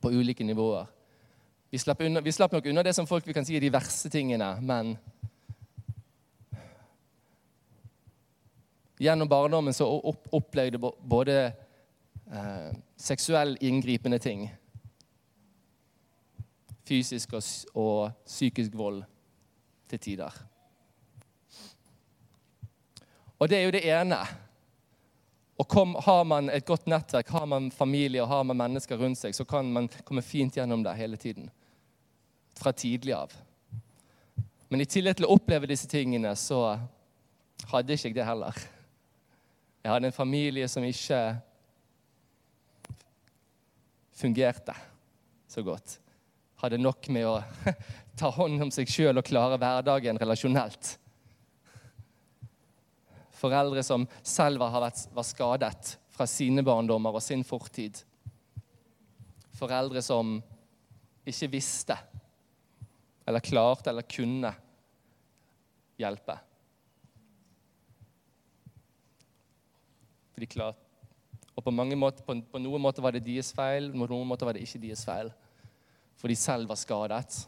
På 0.00 0.10
ulike 0.12 0.44
nivåer. 0.44 0.86
Vi 1.70 1.78
slapp, 1.78 2.00
unna, 2.00 2.20
vi 2.20 2.32
slapp, 2.32 2.52
nok 2.52 2.66
unna 2.66 2.82
det 2.82 2.94
som 2.96 3.06
folk 3.06 3.26
vi 3.26 3.32
kan 3.36 3.44
si 3.44 3.56
er 3.56 3.60
de 3.60 3.72
verste 3.72 4.08
tingene, 4.12 4.54
men 4.60 4.94
gjennom 8.98 9.28
barndommen 9.28 9.76
så 9.76 9.88
opplevde 10.32 10.80
både 10.80 11.36
eh, 11.44 12.70
seksuell 12.96 13.56
inngripende 13.60 14.18
ting. 14.18 14.48
Fysisk 16.88 17.36
og, 17.36 17.44
og 17.74 18.10
psykisk 18.24 18.76
vold 18.76 19.04
til 19.88 20.00
tider. 20.02 20.34
Og 23.38 23.48
det 23.48 23.58
er 23.58 23.66
jo 23.66 23.74
det 23.74 23.84
ene. 23.86 24.18
Og 25.58 25.68
kom, 25.68 25.94
Har 25.94 26.24
man 26.24 26.50
et 26.50 26.66
godt 26.66 26.86
nettverk, 26.86 27.28
har 27.28 27.46
man 27.46 27.70
familie 27.70 28.22
og 28.22 28.28
har 28.28 28.42
man 28.42 28.56
mennesker 28.56 28.96
rundt 28.96 29.18
seg, 29.18 29.34
så 29.34 29.44
kan 29.44 29.72
man 29.72 29.88
komme 30.04 30.22
fint 30.22 30.56
gjennom 30.56 30.82
det 30.82 30.94
hele 30.98 31.16
tiden. 31.16 31.50
Fra 32.58 32.72
tidlig 32.72 33.14
av. 33.14 33.34
Men 34.68 34.80
i 34.80 34.86
tillegg 34.86 35.16
til 35.18 35.26
å 35.26 35.34
oppleve 35.34 35.70
disse 35.70 35.88
tingene, 35.88 36.34
så 36.36 36.78
hadde 37.70 37.94
ikke 37.94 38.10
jeg 38.10 38.18
det 38.18 38.26
heller. 38.26 38.58
Jeg 39.82 39.92
hadde 39.92 40.10
en 40.10 40.14
familie 40.14 40.68
som 40.68 40.84
ikke 40.84 41.20
fungerte 44.18 44.74
så 45.48 45.62
godt. 45.62 45.98
Hadde 46.60 46.80
nok 46.82 47.08
med 47.14 47.26
å 47.26 47.38
ta 48.18 48.30
hånd 48.34 48.62
om 48.62 48.72
seg 48.74 48.90
sjøl 48.90 49.20
og 49.20 49.26
klare 49.26 49.58
hverdagen 49.60 50.18
relasjonelt. 50.20 50.96
Foreldre 53.38 53.84
som 53.86 54.06
selv 54.26 54.60
var, 54.60 54.90
var 55.14 55.26
skadet 55.26 55.94
fra 56.10 56.26
sine 56.26 56.64
barndommer 56.66 57.14
og 57.14 57.22
sin 57.22 57.44
fortid. 57.46 58.00
Foreldre 59.58 60.02
som 60.02 60.38
ikke 61.28 61.50
visste 61.52 61.96
eller 63.28 63.44
klarte 63.44 63.92
eller 63.92 64.06
kunne 64.08 64.50
hjelpe. 66.00 66.38
For 70.32 70.42
de 70.42 70.50
klarte 70.50 70.84
og 71.58 71.64
på, 71.66 71.72
måter, 71.74 72.22
på, 72.22 72.36
på, 72.52 72.58
noen 72.62 72.82
måter 72.84 73.02
var 73.02 73.16
det 73.16 73.24
deres 73.26 73.48
feil, 73.50 73.88
på 73.90 74.06
noen 74.06 74.28
måter 74.30 74.46
var 74.46 74.54
det 74.54 74.62
ikke 74.62 74.78
deres 74.78 75.00
feil. 75.02 75.32
For 76.14 76.30
de 76.30 76.36
selv 76.38 76.70
var 76.70 76.78
skadet. 76.78 77.40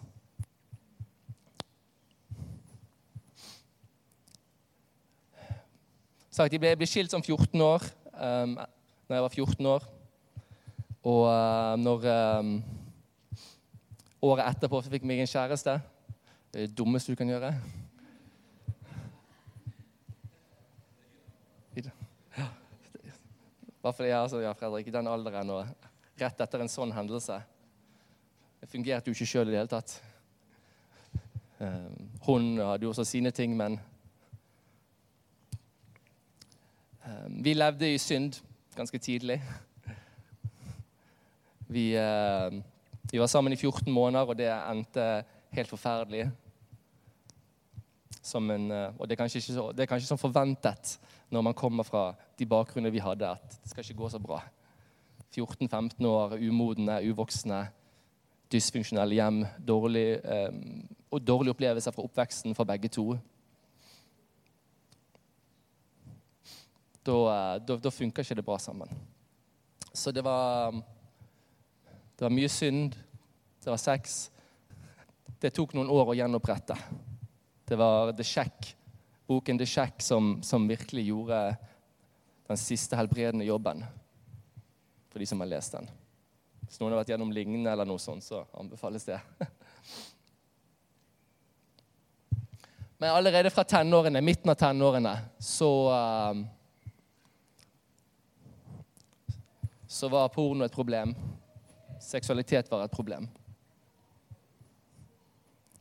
Sagt, 6.40 6.55
jeg 6.57 6.61
ble, 6.62 6.70
ble 6.72 6.87
skilt 6.88 7.12
som 7.12 7.20
14 7.20 7.61
år 7.61 7.83
um, 8.16 8.55
når 8.57 9.12
jeg 9.12 9.24
var 9.26 9.35
14 9.35 9.66
år. 9.68 9.83
Og 11.11 11.18
uh, 11.29 11.74
når 11.76 12.07
um, 12.40 12.53
Året 14.24 14.46
etterpå 14.46 14.81
fikk 14.87 15.03
jeg 15.03 15.11
meg 15.11 15.20
en 15.20 15.29
kjæreste. 15.29 15.74
Det 16.48 16.62
er 16.62 16.70
det 16.70 16.79
dummeste 16.79 17.12
du 17.12 17.20
kan 17.20 17.29
gjøre. 17.29 17.50
Bare 23.85 23.92
fordi 23.92 24.09
jeg 24.09 24.18
altså, 24.22 24.40
ja, 24.40 24.57
Fredrik, 24.57 24.88
i 24.88 24.96
den 24.96 25.12
alderen 25.12 25.53
og 25.59 25.68
rett 26.24 26.40
etter 26.40 26.64
en 26.64 26.72
sånn 26.72 26.96
hendelse 26.96 27.37
Det 28.62 28.72
fungerte 28.72 29.12
jo 29.12 29.18
ikke 29.18 29.29
sjøl 29.29 29.53
i 29.53 29.59
det 29.59 29.61
hele 29.61 29.74
tatt. 29.76 29.98
Ehm, 31.61 32.12
hun 32.24 32.55
hadde 32.64 32.88
jo 32.88 32.96
også 32.96 33.05
sine 33.12 33.29
ting, 33.29 33.53
men 33.61 33.76
Vi 37.40 37.55
levde 37.55 37.88
i 37.88 37.98
synd 37.98 38.35
ganske 38.76 38.98
tidlig. 38.98 39.38
Vi, 41.68 41.96
ehm, 41.96 42.62
vi 43.12 43.18
var 43.18 43.26
sammen 43.26 43.53
i 43.53 43.57
14 43.57 43.92
måneder, 43.92 44.24
og 44.29 44.37
det 44.37 44.50
endte 44.70 45.24
helt 45.50 45.68
forferdelig. 45.68 46.31
en, 48.35 48.70
eh, 48.70 48.92
og 48.98 49.09
det 49.09 49.12
er, 49.12 49.16
kanskje 49.16 49.38
ikke 49.38 49.55
så, 49.55 49.72
det 49.72 49.81
er 49.81 49.87
kanskje 49.87 50.09
sånn 50.09 50.18
forventet 50.18 50.98
når 51.31 51.42
man 51.42 51.55
kommer 51.55 51.83
fra 51.83 52.14
de 52.38 52.46
bakgrunnene 52.46 52.92
vi 52.92 52.98
hadde, 52.98 53.31
at 53.31 53.59
det 53.62 53.70
skal 53.70 53.85
ikke 53.85 54.03
gå 54.03 54.09
så 54.09 54.18
bra. 54.18 54.42
14-15 55.33 56.05
år, 56.07 56.37
umodne, 56.37 57.00
uvoksne, 57.09 57.68
dysfunksjonelle 58.53 59.14
hjem, 59.14 59.46
dårlig, 59.66 60.20
eh, 60.24 60.53
og 61.11 61.26
dårlige 61.26 61.50
opplevelser 61.50 61.90
fra 61.90 62.03
oppveksten 62.03 62.55
for 62.55 62.64
begge 62.64 62.88
to. 62.88 63.18
Da, 67.02 67.16
eh, 67.34 67.62
da, 67.64 67.76
da 67.76 67.90
funka 67.90 68.24
ikke 68.24 68.36
det 68.38 68.44
bra 68.46 68.58
sammen. 68.58 68.88
Så 69.92 70.12
det 70.12 70.22
var 70.22 70.72
Det 72.16 72.26
var 72.26 72.30
mye 72.30 72.48
synd. 72.48 72.96
Det 73.64 73.70
var 73.70 73.76
sex. 73.80 74.30
Det 75.40 75.54
tok 75.56 75.72
noen 75.72 75.88
år 75.88 76.12
å 76.12 76.14
gjenopprette. 76.18 76.76
Det 77.64 77.78
var 77.80 78.12
The 78.12 78.24
Shack, 78.24 78.76
boken 79.26 79.58
The 79.58 79.66
Shack 79.66 80.02
som, 80.02 80.42
som 80.42 80.68
virkelig 80.68 81.06
gjorde 81.06 81.56
den 82.50 82.56
siste 82.60 82.96
helbredende 82.98 83.44
jobben 83.44 83.84
for 85.08 85.18
de 85.18 85.26
som 85.26 85.40
har 85.40 85.48
lest 85.48 85.72
den. 85.72 85.88
Hvis 86.66 86.80
noen 86.80 86.92
har 86.92 87.00
vært 87.00 87.12
gjennom 87.14 87.32
lignende, 87.32 87.72
eller 87.72 87.88
noe 87.88 87.98
sånt, 88.02 88.24
så 88.26 88.44
anbefales 88.58 89.04
det. 89.08 89.20
Men 93.00 93.10
allerede 93.14 93.50
fra 93.50 93.64
tenårene, 93.64 94.20
midten 94.20 94.50
av 94.52 94.58
tenårene 94.60 95.14
så 95.40 95.70
uh, 95.88 96.34
Så 99.90 100.09
var 100.09 100.29
porno 100.31 100.62
et 100.64 100.72
problem. 100.72 101.16
Seksualitet 101.98 102.68
var 102.70 102.85
et 102.85 102.92
problem. 102.94 103.26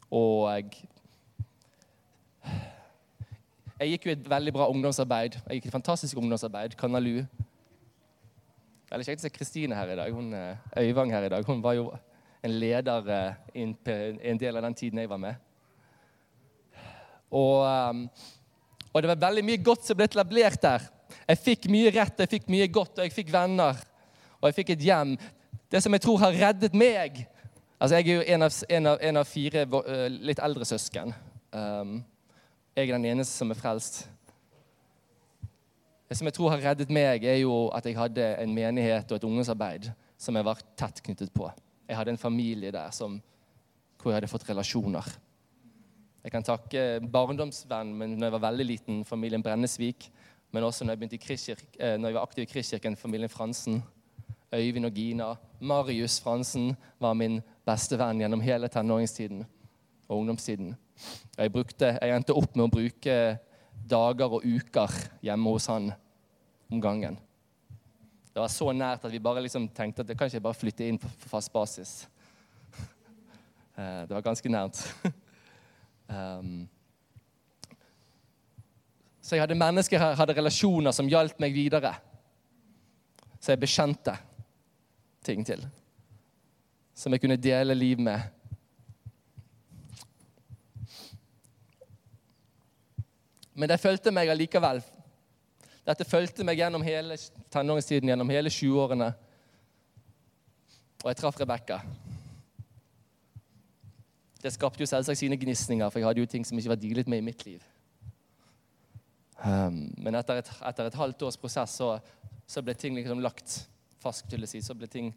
Og 0.09 0.49
jeg 0.49 0.87
Jeg 3.79 3.91
gikk 3.93 4.05
jo 4.05 4.11
et 4.11 4.25
veldig 4.29 4.51
bra 4.51 4.65
ungdomsarbeid. 4.67 5.37
Jeg 5.45 5.59
gikk 5.59 5.67
et 5.69 5.75
fantastisk 5.77 6.17
ungdomsarbeid. 6.17 6.73
Kanalu. 6.75 7.21
Veldig 8.89 9.05
kjekt 9.05 9.21
å 9.21 9.23
se 9.23 9.31
Kristine 9.31 9.77
her 9.77 9.93
i 9.93 9.95
dag. 9.95 10.11
Hun, 10.11 10.33
eh, 10.33 10.57
Øyvang 10.81 11.13
her 11.13 11.23
i 11.23 11.29
dag. 11.29 11.45
Hun 11.45 11.61
var 11.61 11.73
jo 11.77 11.91
en 12.43 12.59
leder 12.59 13.07
eh, 13.07 13.33
i 13.55 13.61
en 14.31 14.37
del 14.37 14.57
av 14.57 14.63
den 14.63 14.73
tiden 14.73 14.99
jeg 14.99 15.09
var 15.09 15.17
med. 15.17 15.35
Og, 17.31 17.63
ehm, 17.63 18.09
og, 18.91 19.01
det 19.01 19.07
var 19.07 19.29
veldig 19.29 19.45
mye 19.45 19.63
godt 19.63 19.85
som 19.85 19.95
ble 19.95 20.09
etablert 20.09 20.61
der. 20.61 20.89
Jeg 21.27 21.37
fikk 21.37 21.69
mye 21.69 21.93
rett, 21.93 22.19
jeg 22.19 22.29
fikk 22.29 22.49
mye 22.49 22.67
godt, 22.67 22.97
og 22.97 23.05
jeg 23.05 23.13
fikk 23.13 23.31
venner. 23.31 23.77
Og 24.39 24.49
jeg 24.49 24.57
fikk 24.61 24.73
et 24.75 24.85
hjem. 24.87 25.17
Det 25.71 25.81
som 25.83 25.93
jeg 25.93 26.03
tror 26.05 26.23
har 26.25 26.37
reddet 26.47 26.77
meg 26.77 27.25
Altså, 27.79 27.95
Jeg 27.95 28.09
er 28.09 28.15
jo 28.17 28.23
en 28.27 28.43
av, 28.43 28.55
en 28.69 28.87
av, 28.91 28.97
en 29.01 29.17
av 29.17 29.27
fire 29.27 29.61
uh, 29.71 30.07
litt 30.11 30.39
eldre 30.43 30.65
søsken. 30.67 31.13
Um, 31.55 32.01
jeg 32.75 32.89
er 32.89 32.97
den 32.97 33.05
eneste 33.13 33.39
som 33.39 33.53
er 33.53 33.55
frelst. 33.55 34.01
Det 36.09 36.17
som 36.19 36.27
jeg 36.27 36.35
tror 36.35 36.51
har 36.51 36.63
reddet 36.71 36.91
meg, 36.91 37.23
er 37.23 37.37
jo 37.39 37.69
at 37.71 37.85
jeg 37.87 37.95
hadde 37.95 38.25
en 38.41 38.51
menighet 38.51 39.07
og 39.07 39.15
et 39.15 39.27
ungdomsarbeid 39.29 39.87
som 40.19 40.35
jeg 40.35 40.47
var 40.49 40.59
tett 40.75 40.99
knyttet 41.05 41.31
på. 41.31 41.47
Jeg 41.87 41.95
hadde 41.95 42.11
en 42.17 42.19
familie 42.19 42.73
der 42.75 42.91
som, 42.91 43.15
hvor 43.95 44.11
jeg 44.11 44.19
hadde 44.19 44.31
fått 44.31 44.49
relasjoner. 44.49 45.07
Jeg 46.23 46.33
kan 46.33 46.43
takke 46.43 46.99
barndomsvenn 46.99 47.93
men 47.95 48.17
når 48.17 48.27
jeg 48.27 48.35
var 48.35 48.43
veldig 48.49 48.65
liten, 48.65 48.99
familien 49.07 49.45
Brennesvik. 49.45 50.09
Men 50.51 50.65
også 50.67 50.83
når 50.83 50.99
jeg, 50.99 51.13
i 51.13 51.55
eh, 51.79 51.95
når 51.95 52.09
jeg 52.09 52.17
var 52.17 52.25
aktiv 52.25 52.43
i 52.43 52.49
Kristkirken, 52.49 52.97
familien 52.97 53.29
Fransen. 53.29 53.79
Øyvind 54.53 54.85
og 54.85 54.93
Gina. 54.93 55.35
Marius 55.59 56.19
Fransen 56.21 56.75
var 56.99 57.13
min 57.13 57.41
beste 57.65 57.97
venn 57.99 58.21
gjennom 58.21 58.41
hele 58.41 58.67
tenåringstiden 58.67 59.45
og 60.07 60.17
ungdomstiden. 60.17 60.75
Jeg, 61.37 61.51
brukte, 61.51 61.93
jeg 62.01 62.15
endte 62.15 62.35
opp 62.35 62.55
med 62.55 62.65
å 62.65 62.73
bruke 62.73 63.15
dager 63.89 64.35
og 64.39 64.45
uker 64.45 64.95
hjemme 65.23 65.53
hos 65.53 65.69
han 65.71 65.91
om 66.69 66.81
gangen. 66.81 67.17
Det 68.33 68.41
var 68.41 68.51
så 68.53 68.71
nært 68.73 69.05
at 69.05 69.13
vi 69.13 69.21
bare 69.21 69.41
liksom 69.43 69.67
tenkte 69.75 70.03
at 70.03 70.09
det 70.09 70.17
kan 70.17 70.29
ikke 70.29 70.43
bare 70.47 70.57
flytte 70.57 70.87
inn 70.87 70.99
på 71.01 71.11
fast 71.29 71.53
basis. 71.53 72.01
Eh, 73.79 74.01
det 74.03 74.11
var 74.11 74.25
ganske 74.25 74.49
nært. 74.51 74.81
Um, 76.09 76.63
så 79.21 79.35
jeg 79.35 79.43
hadde 79.43 79.57
mennesker 79.59 80.01
her, 80.01 80.15
hadde 80.17 80.33
relasjoner 80.33 80.89
som 80.95 81.05
hjalp 81.05 81.37
meg 81.37 81.53
videre. 81.53 81.91
Så 83.37 83.53
jeg 83.53 83.61
bekjente 83.61 84.15
ting 85.29 85.45
til. 85.45 85.63
Som 86.97 87.13
jeg 87.13 87.23
kunne 87.23 87.39
dele 87.39 87.77
liv 87.77 88.01
med. 88.01 88.19
Men 93.59 93.69
det 93.69 93.79
fulgte 93.81 94.11
meg 94.15 94.31
allikevel. 94.31 94.81
Dette 95.89 96.05
fulgte 96.07 96.45
meg 96.47 96.59
gjennom 96.61 96.83
hele 96.85 97.17
tenåringstiden, 97.51 98.11
gjennom 98.11 98.29
hele 98.29 98.51
20-årene. 98.53 99.09
Og 101.01 101.09
jeg 101.09 101.17
traff 101.19 101.39
Rebekka. 101.39 101.79
Det 104.39 104.53
skapte 104.55 104.83
jo 104.83 104.87
selvsagt 104.87 105.19
sine 105.19 105.35
gnisninger, 105.39 105.89
for 105.89 105.99
jeg 105.99 106.07
hadde 106.07 106.23
jo 106.23 106.29
ting 106.29 106.45
som 106.47 106.59
ikke 106.59 106.71
var 106.71 106.79
dealet 106.79 107.11
med 107.11 107.19
i 107.19 107.25
mitt 107.25 107.43
liv. 107.47 107.63
Um, 109.39 109.89
men 109.97 110.15
etter 110.19 110.39
et, 110.41 110.51
etter 110.67 110.87
et, 110.87 110.99
halvt 110.99 111.23
års 111.27 111.39
prosess 111.39 111.77
så, 111.79 111.93
så, 112.47 112.63
ble 112.63 112.73
ting 112.75 112.95
liksom 112.97 113.21
lagt 113.23 113.61
fast. 114.01 114.25
si. 114.45 114.61
Så 114.61 114.73
ble 114.73 114.87
ting 114.87 115.13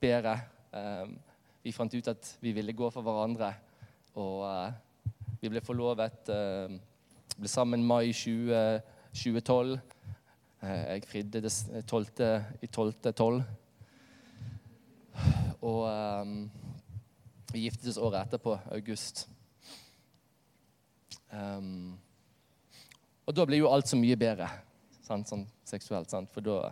bedre. 0.00 0.38
Um, 0.72 1.18
vi 1.64 1.72
fant 1.72 1.94
ut 1.94 2.08
at 2.08 2.36
vi 2.40 2.52
ville 2.52 2.72
gå 2.72 2.90
for 2.90 3.02
hverandre, 3.02 3.54
og 4.14 4.42
uh, 4.44 4.72
vi 5.40 5.48
ble 5.48 5.60
forlovet. 5.64 6.28
Uh, 6.28 6.78
ble 7.38 7.48
sammen 7.48 7.84
mai 7.84 8.12
20, 8.12 8.80
2012. 9.14 9.78
Eh, 10.64 10.82
jeg 10.94 11.04
fridde 11.08 11.40
det 11.42 11.52
12. 11.86 12.06
i 12.62 12.66
12.12. 12.66 13.42
Og 15.64 15.80
um, 15.88 16.50
vi 17.52 17.64
giftet 17.66 17.90
oss 17.90 17.98
året 17.98 18.26
etterpå, 18.26 18.56
august. 18.72 19.28
Um, 21.32 21.98
og 23.26 23.36
da 23.36 23.44
blir 23.48 23.64
jo 23.64 23.72
alt 23.72 23.88
så 23.90 23.98
mye 23.98 24.16
bedre 24.16 24.48
sant, 25.04 25.28
sånn 25.28 25.44
seksuelt. 25.68 26.10
Sant? 26.12 26.30
For 26.34 26.44
da, 26.44 26.70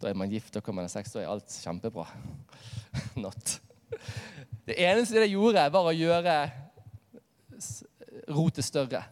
da, 0.00 0.08
er 0.08 0.18
man 0.18 0.32
gift, 0.32 0.52
da 0.54 0.62
kan 0.64 0.76
man 0.76 0.88
ha 0.88 0.92
sex, 0.92 1.12
da 1.12 1.22
er 1.22 1.30
alt 1.30 1.52
kjempebra. 1.62 2.06
Not. 3.24 3.56
Det 4.66 4.76
eneste 4.80 5.20
det 5.20 5.30
gjorde, 5.32 5.68
var 5.72 5.88
å 5.88 5.94
gjøre 5.94 6.36
rotet 8.30 8.64
større. 8.64 9.04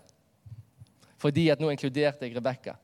Fordi 1.19 1.49
at 1.51 1.61
nå 1.61 1.71
inkluderte 1.73 2.27
jeg 2.27 2.37
Rebekka 2.37 2.77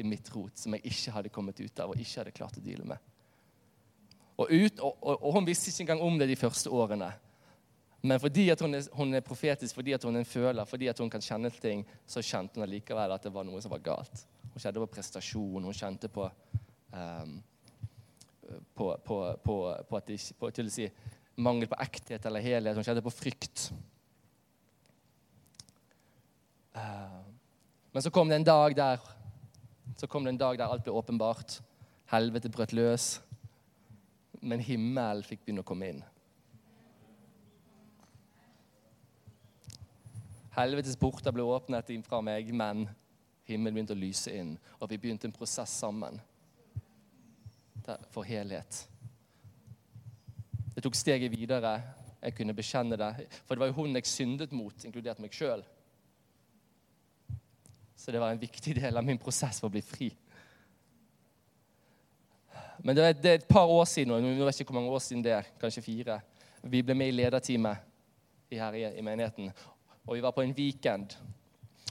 i 0.00 0.06
mitt 0.06 0.30
rot, 0.34 0.56
som 0.58 0.74
jeg 0.74 0.88
ikke 0.90 1.12
hadde 1.14 1.32
kommet 1.32 1.60
ut 1.60 1.82
av 1.82 1.92
og 1.92 2.00
ikke 2.00 2.22
hadde 2.22 2.34
klart 2.34 2.56
å 2.58 2.64
deale 2.64 2.86
med. 2.88 3.10
Og, 4.34 4.50
ut, 4.50 4.80
og, 4.82 4.96
og, 5.04 5.28
Hun 5.36 5.46
visste 5.46 5.70
ikke 5.70 5.84
engang 5.84 6.02
om 6.02 6.16
det 6.18 6.26
de 6.32 6.38
første 6.38 6.70
årene. 6.74 7.12
Men 8.04 8.20
fordi 8.20 8.48
at 8.52 8.60
hun 8.60 8.74
er, 8.74 8.88
hun 8.92 9.14
er, 9.14 9.22
profetisk, 9.24 9.76
fordi 9.78 9.94
at 9.94 10.02
hun 10.04 10.16
er 10.16 10.24
en 10.24 10.28
føler, 10.28 10.64
fordi 10.68 10.90
at 10.90 10.98
hun 11.00 11.10
kan 11.10 11.22
kjenne 11.24 11.52
ting, 11.62 11.84
så 12.06 12.20
kjente 12.20 12.58
hun 12.58 12.66
allikevel 12.66 13.14
at 13.14 13.24
det 13.24 13.32
var 13.32 13.46
noe 13.46 13.62
som 13.64 13.72
var 13.72 13.84
galt. 13.84 14.24
Hun 14.52 14.60
kjente 14.60 14.82
på 14.82 14.90
prestasjon, 14.96 15.64
hun 15.64 15.76
kjente 15.76 16.10
på, 16.12 16.26
um, 16.94 17.34
på, 18.74 18.88
på, 19.04 19.18
på 19.44 19.98
at 19.98 20.08
det, 20.08 20.20
til 20.54 20.70
å 20.70 20.72
si, 20.72 20.88
mangel 21.36 21.68
på 21.70 21.80
ekthet 21.82 22.26
eller 22.26 22.44
helhet. 22.44 22.76
som 22.76 22.86
skjedde 22.86 23.04
på 23.04 23.12
frykt. 23.14 23.68
Uh, 26.74 27.20
men 27.94 28.02
så 28.02 28.10
kom 28.10 28.30
det 28.30 28.40
en 28.40 28.48
dag 28.48 28.74
der 28.78 29.02
så 29.96 30.06
kom 30.06 30.24
det 30.24 30.32
en 30.34 30.38
dag 30.38 30.58
der 30.58 30.66
alt 30.66 30.82
ble 30.82 30.92
åpenbart. 30.92 31.60
Helvete 32.10 32.50
brøt 32.50 32.72
løs. 32.72 33.20
Men 34.40 34.60
himmelen 34.60 35.22
fikk 35.24 35.44
begynne 35.44 35.62
å 35.62 35.68
komme 35.68 35.92
inn. 35.92 36.02
Helvetes 40.54 40.98
porter 40.98 41.34
ble 41.34 41.46
åpnet 41.46 41.90
fra 42.06 42.20
meg, 42.22 42.50
men 42.54 42.84
himmelen 43.48 43.74
begynte 43.74 43.96
å 43.96 43.98
lyse 43.98 44.34
inn. 44.34 44.54
Og 44.78 44.90
vi 44.90 44.98
begynte 44.98 45.26
en 45.26 45.34
prosess 45.34 45.72
sammen 45.82 46.20
for 48.12 48.26
helhet. 48.26 48.84
Jeg 50.74 50.82
tok 50.82 50.96
steget 50.98 51.32
videre. 51.32 51.76
Jeg 52.24 52.34
kunne 52.34 52.56
bekjenne 52.56 52.96
det. 52.96 53.28
For 53.44 53.54
det 53.54 53.62
var 53.62 53.70
jo 53.70 53.78
hun 53.82 53.96
jeg 53.98 54.08
syndet 54.08 54.52
mot, 54.56 54.84
inkludert 54.84 55.20
meg 55.22 55.34
sjøl. 55.36 55.62
Så 57.96 58.12
det 58.12 58.20
var 58.20 58.32
en 58.32 58.40
viktig 58.40 58.74
del 58.80 58.96
av 58.96 59.04
min 59.04 59.20
prosess 59.20 59.60
for 59.60 59.70
å 59.70 59.74
bli 59.74 59.82
fri. 59.84 60.10
Men 62.84 62.96
det 62.96 63.04
er, 63.04 63.28
et 63.38 63.48
par 63.48 63.70
år 63.70 63.86
siden, 63.88 64.12
og 64.12 64.24
jeg 64.24 64.44
vet 64.44 64.60
ikke 64.60 64.72
hvor 64.72 64.80
mange 64.80 64.92
år 64.92 65.04
siden 65.04 65.22
det 65.24 65.32
er, 65.32 65.46
kanskje 65.60 65.84
fire. 65.84 66.18
Vi 66.68 66.82
ble 66.84 66.96
med 66.96 67.12
i 67.12 67.16
lederteamet 67.16 67.90
her 68.54 68.76
i 68.76 69.04
menigheten. 69.04 69.48
Og 70.04 70.16
vi 70.16 70.24
var 70.24 70.34
på 70.36 70.44
en 70.44 70.52
weekend, 70.56 71.14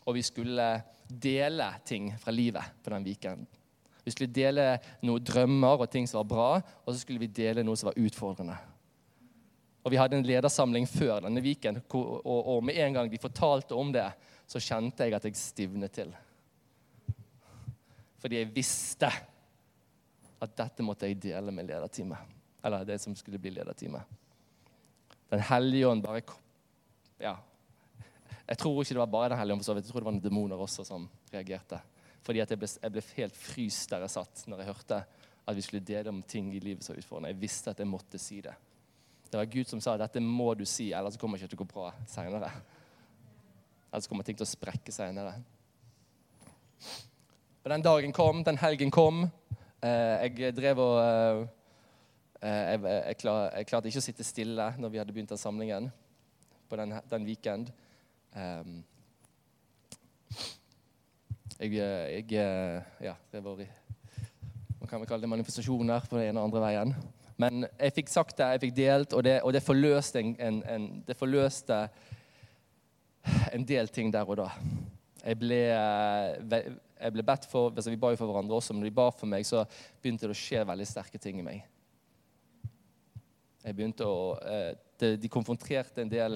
og 0.06 0.14
vi 0.16 0.22
skulle 0.22 0.68
dele 1.08 1.72
ting 1.86 2.12
fra 2.20 2.32
livet 2.32 2.78
på 2.84 2.94
den 2.94 3.06
weekenden. 3.08 3.48
Vi 4.04 4.12
skulle 4.12 4.36
dele 4.36 4.78
noen 5.06 5.24
drømmer 5.24 5.86
og 5.86 5.92
ting 5.92 6.08
som 6.10 6.20
var 6.22 6.30
bra, 6.30 6.48
og 6.84 6.92
så 6.92 7.00
skulle 7.00 7.22
vi 7.24 7.32
dele 7.32 7.64
noe 7.64 7.80
som 7.80 7.90
var 7.92 8.00
utfordrende. 8.00 8.58
Og 9.84 9.92
vi 9.92 10.00
hadde 10.00 10.18
en 10.20 10.28
ledersamling 10.28 10.88
før 10.88 11.26
denne 11.26 11.44
Viken, 11.44 11.82
og, 11.92 12.60
med 12.64 12.80
en 12.80 13.00
gang 13.00 13.12
de 13.12 13.20
fortalte 13.20 13.76
om 13.76 13.92
det, 13.96 14.08
så 14.48 14.62
kjente 14.64 15.08
jeg 15.08 15.16
at 15.16 15.28
jeg 15.28 15.40
stivnet 15.40 15.96
til. 15.96 16.12
Fordi 18.24 18.40
jeg 18.40 18.52
visste 18.56 19.10
at 20.44 20.56
dette 20.56 20.84
måtte 20.84 21.08
jeg 21.08 21.20
dele 21.24 21.52
med 21.56 21.68
lederteamet. 21.68 22.32
Eller 22.64 22.86
det 22.88 23.00
som 23.04 23.16
skulle 23.16 23.40
bli 23.44 23.52
lederteamet. 23.56 24.04
Den 25.32 25.44
hellige 25.50 25.88
ånd 25.88 26.04
bare 26.04 26.22
Ja. 27.20 27.38
Jeg 28.48 28.58
tror 28.58 28.82
ikke 28.82 28.94
det 28.94 29.00
var 29.00 29.08
bare 29.08 29.30
Den 29.30 29.38
hellige 29.40 29.56
ånd, 29.56 29.64
jeg 29.68 29.84
tror 29.84 30.00
det 30.00 30.06
var 30.06 30.12
noen 30.12 30.24
demoner 30.24 30.60
også 30.60 30.86
som 30.86 31.10
reagerte. 31.32 31.80
Fordi 32.24 32.40
jeg 32.40 32.60
ble, 32.60 32.70
jeg 32.70 32.94
ble 32.96 33.04
helt 33.18 33.38
fryst 33.38 33.92
der 33.92 34.06
jeg 34.06 34.16
satt 34.16 34.44
når 34.48 34.64
jeg 34.64 34.72
hørte 34.72 35.00
at 35.44 35.58
vi 35.58 35.64
skulle 35.66 35.84
dele 35.84 36.12
om 36.12 36.22
ting 36.24 36.54
i 36.56 36.62
livet 36.64 36.86
som 36.86 36.96
utfordrende. 36.96 37.34
Jeg 37.34 37.42
visste 37.42 37.74
at 37.74 37.82
jeg 37.84 37.90
måtte 37.90 38.20
si 38.22 38.40
det. 38.42 38.54
Det 39.28 39.40
var 39.40 39.50
Gud 39.50 39.68
som 39.68 39.82
sa 39.82 39.98
dette 39.98 40.22
må 40.24 40.54
du 40.56 40.64
si, 40.70 40.92
ellers 40.94 41.18
kommer 41.20 41.38
det 41.38 41.48
ikke 41.48 41.56
til 41.56 41.60
å 41.60 41.64
gå 41.64 41.72
bra 41.74 41.90
seinere. 42.08 42.52
Ellers 43.90 44.08
kommer 44.08 44.26
ting 44.28 44.38
til 44.38 44.46
å 44.46 44.50
sprekke 44.50 44.94
seinere. 44.94 45.36
Den 47.64 47.84
dagen 47.84 48.14
kom, 48.16 48.44
den 48.46 48.60
helgen 48.62 48.92
kom. 48.94 49.24
Eh, 49.84 50.30
jeg 50.38 50.56
drev 50.56 50.80
og 50.84 50.98
eh, 51.02 51.42
eh, 52.44 52.62
jeg, 52.74 52.82
jeg, 52.86 53.18
klar, 53.20 53.50
jeg, 53.58 53.68
klarte 53.68 53.90
ikke 53.90 54.04
å 54.04 54.06
sitte 54.06 54.28
stille 54.28 54.68
når 54.80 54.94
vi 54.94 55.02
hadde 55.02 55.16
begynt 55.16 55.34
den 55.34 55.42
samlingen 55.42 55.90
på 56.70 56.80
den, 56.80 56.96
den 57.12 57.28
weekend. 57.28 57.72
Ehm, 58.36 58.82
jeg, 61.72 62.26
jeg 62.32 62.84
ja, 63.02 63.14
drev 63.32 63.48
og 63.54 63.62
Man 64.80 64.90
kan 64.90 65.00
vel 65.00 65.08
kalle 65.08 65.24
det 65.24 65.30
manifestasjoner 65.32 66.10
på 66.10 66.18
den 66.18 66.28
ene 66.28 66.42
og 66.42 66.50
andre 66.50 66.64
veien. 66.66 66.96
Men 67.40 67.66
jeg 67.80 67.96
fikk 67.96 68.12
sagt 68.12 68.38
det, 68.38 68.50
jeg 68.54 68.64
fikk 68.66 68.76
delt, 68.78 69.14
og 69.14 69.24
det, 69.24 69.38
og 69.42 69.54
det, 69.56 69.64
forløste, 69.64 70.20
en, 70.20 70.36
en, 70.40 70.60
en, 70.70 70.90
det 71.08 71.16
forløste 71.18 71.88
en 73.56 73.66
del 73.68 73.88
ting 73.94 74.12
der 74.14 74.28
og 74.28 74.38
da. 74.38 74.50
Jeg 75.24 75.40
ble, 75.40 75.62
jeg 75.64 77.16
ble 77.16 77.24
bedt 77.26 77.48
for, 77.48 77.72
altså 77.72 77.94
Vi 77.94 78.00
ba 78.00 78.12
jo 78.12 78.20
for 78.20 78.30
hverandre 78.30 78.58
også, 78.58 78.74
men 78.74 78.84
når 78.84 78.92
de 78.92 78.98
ba 79.00 79.08
for 79.16 79.32
meg, 79.32 79.48
så 79.48 79.64
begynte 80.02 80.28
det 80.28 80.36
å 80.36 80.42
skje 80.44 80.66
veldig 80.68 80.88
sterke 80.90 81.22
ting 81.22 81.40
i 81.40 81.46
meg. 81.46 81.64
Jeg 83.64 83.78
begynte 83.78 84.04
å, 84.04 84.36
eh, 84.44 85.16
de 85.16 85.32
konfronterte 85.32 86.04
en 86.04 86.12
del, 86.12 86.36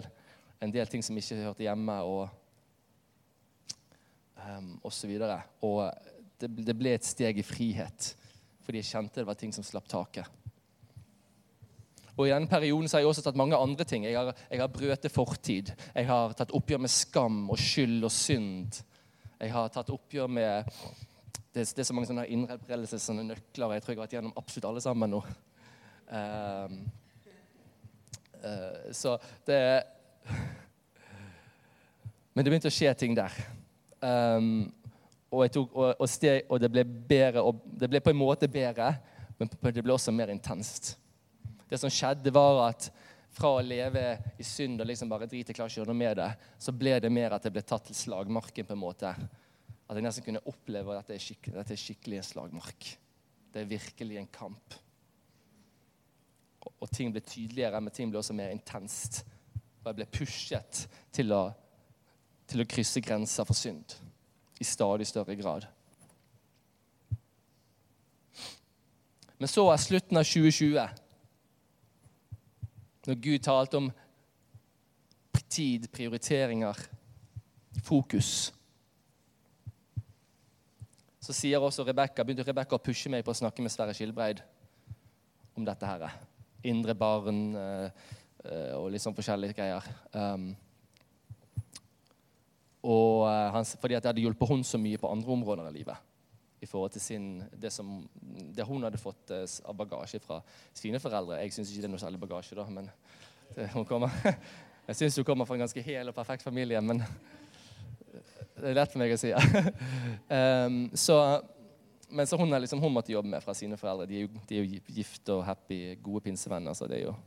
en 0.63 0.71
del, 0.71 0.87
ting 0.87 1.03
som 1.03 1.17
ikke 1.19 1.41
hørte 1.43 1.65
hjemme, 1.65 1.99
og, 2.07 2.29
um, 4.45 4.73
og 4.83 4.93
så. 4.93 5.09
Og 5.65 5.81
det, 6.39 6.49
det 6.65 6.75
ble 6.77 6.93
et 6.97 7.05
steg 7.05 7.39
i 7.39 7.45
frihet, 7.45 8.11
fordi 8.65 8.83
jeg 8.83 8.91
kjente 8.91 9.21
det 9.21 9.29
var 9.29 9.39
ting 9.39 9.53
som 9.55 9.65
slapp 9.65 9.87
taket. 9.89 10.27
Og 12.17 12.25
I 12.25 12.31
denne 12.33 12.49
perioden 12.49 12.89
så 12.89 12.97
har 12.97 13.03
jeg 13.03 13.11
også 13.11 13.23
tatt 13.27 13.37
mange 13.37 13.57
andre 13.57 13.85
ting. 13.85 14.07
Jeg 14.07 14.17
har, 14.17 14.31
jeg 14.49 14.61
har 14.61 14.71
brøtet 14.73 15.13
fortid. 15.13 15.69
Jeg 15.93 16.07
har 16.09 16.33
tatt 16.37 16.53
oppgjør 16.57 16.81
med 16.81 16.89
skam 16.89 17.43
og 17.53 17.59
skyld 17.61 18.07
og 18.07 18.13
synd. 18.13 18.79
Jeg 19.37 19.53
har 19.53 19.69
tatt 19.73 19.91
oppgjør 19.93 20.27
med 20.27 20.71
Det, 21.53 21.73
det 21.73 21.81
er 21.81 21.85
så 21.85 21.93
mange 21.93 22.07
sånne 22.09 23.23
nøkler. 23.25 23.73
Jeg 23.73 23.83
tror 23.83 23.93
jeg 23.93 23.97
har 23.97 24.03
vært 24.03 24.15
gjennom 24.17 24.37
absolutt 24.37 24.69
alle 24.69 24.81
sammen 24.81 25.13
nå. 25.13 25.21
Um, 26.07 26.73
uh, 28.41 28.93
så 28.93 29.17
det 29.45 29.83
Men 32.33 32.45
det 32.45 32.51
begynte 32.51 32.69
å 32.69 32.77
skje 32.77 32.93
ting 32.97 33.15
der. 33.17 33.33
Um, 34.07 34.51
og, 35.31 35.43
tok, 35.51 35.73
og, 35.75 35.89
og, 35.97 36.07
steg, 36.09 36.45
og, 36.47 36.61
det 36.63 36.69
ble 36.71 36.85
bedre, 36.85 37.43
og 37.43 37.59
det 37.79 37.89
ble 37.91 38.01
på 38.03 38.13
en 38.13 38.19
måte 38.19 38.47
bedre, 38.51 38.93
men 39.37 39.51
det 39.51 39.83
ble 39.83 39.95
også 39.95 40.13
mer 40.15 40.31
intenst. 40.31 40.93
Det 41.67 41.79
som 41.81 41.91
skjedde, 41.91 42.31
var 42.33 42.61
at 42.69 42.87
fra 43.37 43.51
å 43.57 43.63
leve 43.65 44.03
i 44.39 44.45
synd 44.45 44.81
og 44.81 44.87
liksom 44.89 45.11
bare 45.11 45.27
drite, 45.29 45.53
ikke 45.53 45.67
gjøre 45.69 45.91
noe 45.91 45.99
med 45.99 46.15
det, 46.17 46.29
så 46.57 46.73
ble 46.73 46.95
det 47.03 47.11
mer 47.13 47.35
at 47.35 47.45
jeg 47.45 47.53
ble 47.53 47.63
tatt 47.67 47.89
til 47.89 47.97
slagmarken. 47.97 48.65
på 48.65 48.73
en 48.73 48.81
måte. 48.81 49.11
At 49.87 49.95
jeg 49.95 50.05
nesten 50.05 50.25
kunne 50.25 50.43
oppleve 50.49 50.95
at 50.95 51.05
dette 51.05 51.17
er, 51.19 51.23
skikkelig, 51.23 51.55
dette 51.59 51.75
er 51.75 51.83
skikkelig 51.83 52.17
en 52.19 52.27
slagmark. 52.31 52.89
Det 53.53 53.61
er 53.61 53.69
virkelig 53.69 54.17
en 54.19 54.31
kamp. 54.31 54.77
Og, 56.65 56.71
og 56.81 56.89
ting 56.91 57.13
ble 57.13 57.21
tydeligere, 57.21 57.81
men 57.83 57.93
ting 57.93 58.09
ble 58.11 58.19
også 58.23 58.35
mer 58.35 58.55
intenst. 58.55 59.21
Og 59.83 59.91
jeg 59.91 59.99
ble 59.99 60.09
pushet 60.17 60.83
til 61.15 61.35
å, 61.35 61.43
til 62.47 62.63
å 62.63 62.67
krysse 62.69 63.01
grenser 63.03 63.47
for 63.47 63.57
synd 63.57 63.97
i 64.59 64.65
stadig 64.65 65.07
større 65.07 65.35
grad. 65.37 65.67
Men 69.37 69.51
så 69.51 69.67
er 69.69 69.81
slutten 69.81 70.17
av 70.17 70.25
2020 70.25 71.03
når 73.07 73.19
Gud 73.23 73.43
talte 73.45 73.79
om 73.79 73.91
tid, 75.47 75.85
prioriteringer, 75.93 76.79
fokus. 77.85 78.51
Så 81.23 81.35
sier 81.35 81.63
også 81.63 81.85
Rebecca, 81.87 82.25
begynte 82.25 82.43
Rebekka 82.47 82.75
å 82.75 82.83
pushe 82.83 83.11
meg 83.11 83.23
på 83.23 83.31
å 83.31 83.39
snakke 83.39 83.63
med 83.63 83.71
Sverre 83.71 83.95
Skilbreid 83.95 84.41
om 85.55 85.65
dette 85.67 85.87
her. 85.87 86.17
Indre 86.67 86.97
barn 86.99 87.41
øh, 87.55 88.07
og 88.77 88.89
litt 88.91 89.03
sånn 89.03 89.15
forskjellige 89.15 89.55
greier. 89.57 89.87
Um, 90.11 90.49
og 92.87 93.25
han, 93.51 93.65
fordi 93.81 93.97
at 93.97 94.05
det 94.05 94.13
hadde 94.13 94.23
hjulpet 94.23 94.49
hun 94.49 94.63
så 94.63 94.79
mye 94.79 94.99
på 95.01 95.09
andre 95.11 95.33
områder 95.33 95.67
i 95.71 95.79
livet 95.81 96.05
i 96.61 96.65
forhold 96.65 96.91
til 96.91 97.01
sin, 97.01 97.43
det, 97.61 97.71
som, 97.73 98.09
det 98.55 98.65
hun 98.65 98.83
hadde 98.83 98.97
fått 98.97 99.31
eh, 99.33 99.45
av 99.65 99.75
bagasje 99.77 100.19
fra 100.23 100.39
sine 100.73 100.99
foreldre. 101.01 101.37
Jeg 101.43 101.53
syns 101.53 101.71
ikke 101.71 101.83
det 101.83 101.89
er 101.89 101.93
noe 101.93 102.01
særlig 102.01 102.21
bagasje, 102.21 102.57
da, 102.57 102.65
men 102.71 102.89
det, 103.53 103.67
hun 103.75 103.85
kommer, 103.85 104.13
jeg 104.89 104.99
syns 105.01 105.19
hun 105.19 105.27
kommer 105.27 105.45
fra 105.45 105.57
en 105.57 105.65
ganske 105.67 105.83
hel 105.85 106.09
og 106.09 106.17
perfekt 106.17 106.45
familie, 106.45 106.81
men 106.81 107.03
det 108.57 108.71
er 108.71 108.79
lett 108.79 108.93
for 108.93 109.03
meg 109.03 109.13
å 109.13 109.19
si. 109.21 109.33
um, 109.37 110.81
så, 111.05 111.19
men 112.09 112.29
så 112.29 112.41
hun, 112.41 112.57
liksom, 112.57 112.81
hun 112.81 112.97
måtte 112.97 113.13
jobbe 113.13 113.35
med 113.35 113.45
fra 113.45 113.53
sine 113.57 113.77
foreldre. 113.77 114.09
De 114.09 114.17
er 114.17 114.25
jo, 114.25 114.45
de 114.49 114.57
er 114.57 114.65
jo 114.65 114.83
gift 114.97 115.33
og 115.35 115.45
happy, 115.45 115.81
gode 116.01 116.25
pinsevenner, 116.25 116.77
så 116.77 116.89
det 116.89 117.03
er 117.03 117.09
jo 117.11 117.17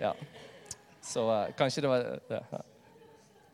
Ja. 0.00 0.16
Så 1.04 1.20
uh, 1.28 1.50
kanskje 1.52 1.82
det 1.84 1.88
var 1.90 2.06
ja. 2.32 2.62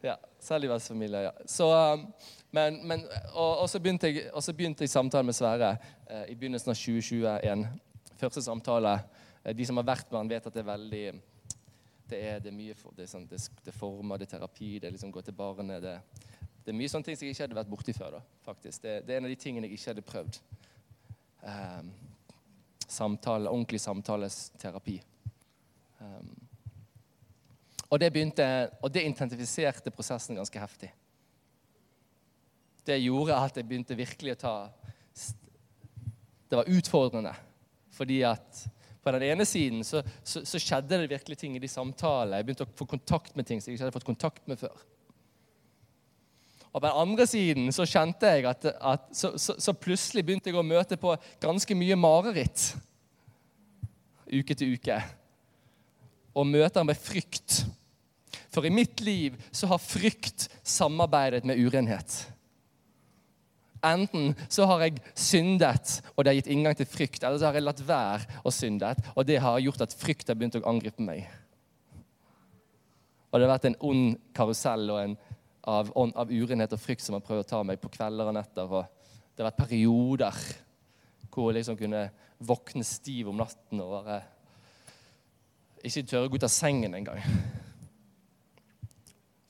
ja 0.07 0.20
Selvlighetsfamilie, 0.40 1.24
ja. 1.29 1.33
Så 1.48 1.68
um, 1.70 2.07
men, 2.50 2.81
men, 2.87 3.05
og, 3.33 3.59
og, 3.62 3.68
så 3.70 3.79
jeg, 3.85 4.31
og, 4.33 4.42
så 4.42 4.53
begynte 4.53 4.83
jeg, 4.83 4.90
samtalen 4.90 5.26
med 5.26 5.37
Sverre 5.37 5.76
eh, 6.11 6.33
i 6.33 6.35
begynnelsen 6.35 6.72
av 6.72 6.79
2021. 6.79 7.66
Første 8.18 8.42
samtale. 8.42 8.96
Eh, 9.44 9.55
de 9.55 9.66
som 9.66 9.79
har 9.79 9.87
vært 9.87 10.11
med 10.11 10.18
han, 10.18 10.33
vet 10.33 10.48
at 10.48 10.57
det 10.57 10.64
er 10.64 10.72
veldig 10.72 11.05
Det 12.11 12.18
er, 12.18 12.40
det 12.42 12.50
er 12.50 12.57
mye 12.57 12.74
det, 12.74 13.05
er 13.05 13.07
sånn, 13.07 13.29
det, 13.31 13.38
det 13.64 13.74
former, 13.74 14.18
det 14.18 14.26
er 14.26 14.33
terapi, 14.33 14.79
det 14.81 14.88
er 14.88 14.96
liksom 14.96 15.12
gå 15.14 15.22
til 15.22 15.37
barnet. 15.38 15.85
Det, 15.85 15.94
det, 16.64 16.72
er 16.72 16.79
mye 16.81 16.90
sånne 16.90 17.07
ting 17.07 17.18
som 17.18 17.29
jeg 17.29 17.37
ikke 17.37 17.44
hadde 17.46 17.61
vært 17.61 17.70
borti 17.70 17.94
før. 17.94 18.16
da, 18.18 18.22
faktisk. 18.42 18.83
Det, 18.83 18.96
er 19.07 19.20
en 19.20 19.29
av 19.29 19.31
de 19.31 19.38
tingene 19.38 19.70
jeg 19.70 19.79
ikke 19.79 19.92
hadde 19.92 20.07
prøvd. 20.09 20.40
Um, 21.46 21.92
samtale, 22.90 23.53
Ordentlig 23.53 23.81
samtalesterapi. 23.81 24.98
Um, 26.03 26.35
og 27.90 27.98
det 28.00 28.12
begynte, 28.14 28.44
og 28.83 28.92
det 28.94 29.03
intensifiserte 29.03 29.90
prosessen 29.90 30.38
ganske 30.38 30.62
heftig 30.62 30.92
det 32.90 32.98
gjorde 33.05 33.38
at 33.38 33.57
jeg 33.57 33.68
begynte 33.68 33.98
virkelig 33.98 34.37
å 34.37 34.42
ta 34.44 34.55
Det 36.50 36.59
var 36.59 36.70
utfordrende. 36.70 37.33
Fordi 37.94 38.22
at 38.26 38.62
på 39.00 39.12
den 39.14 39.24
ene 39.31 39.46
siden 39.48 39.85
så, 39.87 40.03
så, 40.24 40.42
så, 40.44 40.59
skjedde 40.61 40.98
det 40.98 41.11
virkelig 41.12 41.38
ting 41.38 41.55
i 41.57 41.62
de 41.62 41.68
samtalene. 41.70 42.40
Jeg 42.40 42.48
begynte 42.48 42.66
å 42.66 42.76
få 42.76 42.87
kontakt 42.90 43.37
med 43.38 43.46
ting 43.48 43.61
som 43.61 43.70
jeg 43.70 43.79
ikke 43.79 43.87
hadde 43.87 43.94
fått 43.94 44.09
kontakt 44.09 44.50
med 44.50 44.61
før. 44.61 44.83
Og 46.70 46.76
på 46.79 46.85
den 46.85 46.98
andre 47.03 47.26
siden 47.26 47.70
så 47.74 47.87
kjente 47.88 48.29
jeg 48.35 48.46
at, 48.50 48.66
at 48.66 49.09
så, 49.16 49.33
så, 49.38 49.74
plutselig 49.74 50.24
begynte 50.26 50.50
jeg 50.50 50.59
å 50.59 50.66
møte 50.66 50.98
på 51.00 51.14
ganske 51.42 51.76
mye 51.79 51.96
mareritt 51.98 52.66
uke 54.31 54.55
til 54.55 54.76
uke. 54.76 54.98
Og 56.35 56.46
møter 56.46 56.87
med 56.87 56.98
frykt. 56.98 57.64
For 58.51 58.67
i 58.67 58.73
mitt 58.75 59.01
liv 59.01 59.37
så 59.55 59.71
har 59.71 59.83
frykt 59.83 60.49
samarbeidet 60.67 61.45
med 61.47 61.59
urenhet. 61.59 62.17
Enten 63.87 64.35
så 64.53 64.67
har 64.69 64.83
jeg 64.85 65.01
syndet, 65.17 66.01
og 66.13 66.25
det 66.25 66.33
har 66.33 66.39
gitt 66.41 66.51
inngang 66.53 66.77
til 66.77 66.89
frykt, 66.89 67.23
eller 67.23 67.41
så 67.41 67.49
har 67.49 67.57
jeg 67.57 67.65
latt 67.65 67.81
være 67.87 68.41
å 68.45 68.53
synde, 68.53 68.91
og 69.15 69.25
det 69.29 69.39
har 69.41 69.63
gjort 69.63 69.87
at 69.87 69.97
frykt 69.97 70.29
har 70.29 70.37
begynt 70.37 70.59
å 70.61 70.67
angripe 70.69 71.05
meg. 71.05 71.25
Og 73.31 73.39
det 73.39 73.47
har 73.47 73.55
vært 73.55 73.69
en 73.71 73.79
ond 73.87 74.19
karusell 74.37 74.91
en, 74.99 75.15
av, 75.71 75.93
av, 75.95 76.33
urenhet 76.33 76.75
og 76.75 76.83
frykt 76.83 77.07
som 77.07 77.17
har 77.17 77.25
prøvd 77.25 77.45
å 77.45 77.49
ta 77.53 77.63
meg 77.65 77.81
på 77.81 77.93
kvelder 77.95 78.29
og 78.33 78.37
netter. 78.37 78.67
og 78.67 78.85
Det 79.33 79.45
har 79.45 79.53
vært 79.53 79.63
perioder 79.63 80.43
hvor 81.31 81.53
jeg 81.53 81.61
liksom 81.61 81.79
kunne 81.79 82.09
våkne 82.43 82.85
stiv 82.85 83.31
om 83.31 83.39
natten 83.39 83.81
og 83.85 83.93
bare 84.01 84.19
ikke 85.87 86.03
tørre 86.11 86.27
å 86.27 86.33
gå 86.33 86.41
ut 86.41 86.49
av 86.49 86.53
sengen 86.53 86.97
engang. 86.99 87.23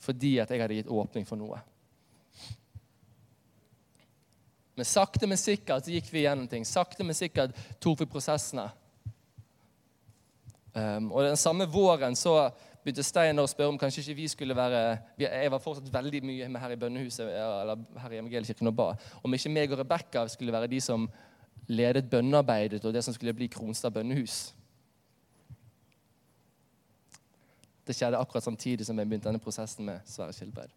Fordi 0.00 0.38
at 0.40 0.50
jeg 0.50 0.62
hadde 0.62 0.80
gitt 0.80 0.90
åpning 0.90 1.26
for 1.28 1.40
noe. 1.40 1.60
Men 4.80 4.88
sakte, 4.88 5.26
men 5.28 5.36
sikkert 5.36 5.84
så 5.84 5.92
gikk 5.92 6.08
vi 6.08 6.24
gjennom 6.24 6.48
ting. 6.48 6.64
Sakte, 6.64 7.04
men 7.04 7.16
sikkert 7.16 7.56
tok 7.84 8.00
vi 8.00 8.08
prosessene. 8.08 8.70
Um, 10.72 11.10
og 11.10 11.26
den 11.26 11.36
samme 11.36 11.66
våren 11.68 12.14
så 12.16 12.48
begynte 12.80 13.04
Stein 13.04 13.42
å 13.42 13.48
spørre 13.50 13.74
om 13.74 13.78
kanskje 13.80 14.04
ikke 14.04 14.16
vi 14.20 14.28
skulle 14.30 14.54
være 14.54 14.80
Jeg 15.18 15.50
var 15.50 15.60
fortsatt 15.60 15.90
veldig 15.92 16.20
mye 16.24 16.46
med 16.48 16.62
her 16.62 16.72
i 16.72 16.78
bønnehuset 16.80 17.26
eller 17.26 17.82
her 18.00 18.14
i 18.14 18.20
Evangeliekirken 18.20 18.70
og 18.70 18.76
ba. 18.78 18.86
Om 19.26 19.34
ikke 19.36 19.52
meg 19.52 19.74
og 19.74 19.82
Rebekka 19.82 20.24
skulle 20.32 20.54
være 20.54 20.70
de 20.70 20.80
som 20.80 21.08
ledet 21.68 22.08
bønnearbeidet 22.10 22.84
og 22.84 22.94
det 22.94 23.02
som 23.04 23.14
skulle 23.14 23.34
bli 23.36 23.50
Kronstad 23.52 23.92
bønnehus. 23.94 24.54
Det 27.86 27.96
skjedde 27.96 28.18
akkurat 28.20 28.44
samtidig 28.44 28.86
som 28.86 28.98
jeg 28.98 29.08
begynte 29.08 29.28
denne 29.30 29.42
prosessen 29.42 29.86
med 29.88 30.04
Sverre 30.08 30.34
Skilbreid. 30.36 30.74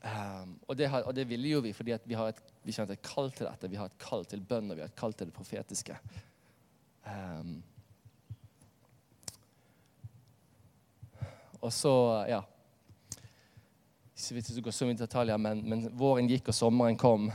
Um, 0.00 0.54
og, 0.66 0.78
det 0.78 0.88
og, 0.88 1.12
det 1.16 1.26
ville 1.28 1.48
jo 1.48 1.60
vi 1.60 1.74
fordi 1.76 1.92
vi, 2.08 2.14
har 2.16 2.30
et, 2.32 2.38
vi 2.64 2.72
kjente 2.72 2.96
et 2.96 3.02
kall 3.04 3.28
til 3.36 3.46
dette. 3.46 3.68
Vi 3.68 3.76
har 3.76 3.90
et 3.90 3.98
kall 4.00 4.24
til 4.24 4.40
bønn 4.40 4.70
og 4.70 4.78
vi 4.78 4.84
har 4.84 4.88
et 4.88 4.96
kall 4.96 5.12
til 5.12 5.28
det 5.28 5.36
profetiske. 5.36 5.96
Um, 7.04 7.58
og 11.60 11.72
så, 11.72 11.92
ja 12.28 12.40
Ikke 14.16 14.34
vet 14.34 14.50
ikke 14.50 14.62
går 14.68 14.76
så 14.76 14.86
mye 14.88 14.98
detaljer, 15.00 15.36
men, 15.40 15.62
men 15.68 15.86
våren 15.96 16.28
gikk 16.28 16.48
og 16.48 16.56
sommeren 16.56 16.96
kom. 17.00 17.28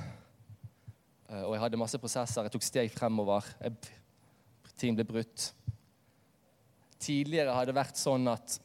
Uh, 1.29 1.43
og 1.43 1.53
jeg 1.53 1.61
hadde 1.65 1.81
masse 1.81 2.01
prosesser. 2.01 2.45
Jeg 2.45 2.53
tok 2.55 2.65
steg 2.65 2.91
fremover. 2.93 3.45
Jeg, 3.61 3.77
ting 4.77 4.97
ble 4.97 5.05
brutt. 5.05 5.51
Tidligere 7.05 7.53
hadde 7.53 7.75
vært 7.77 7.99
sånn 7.99 8.27
at 8.31 8.57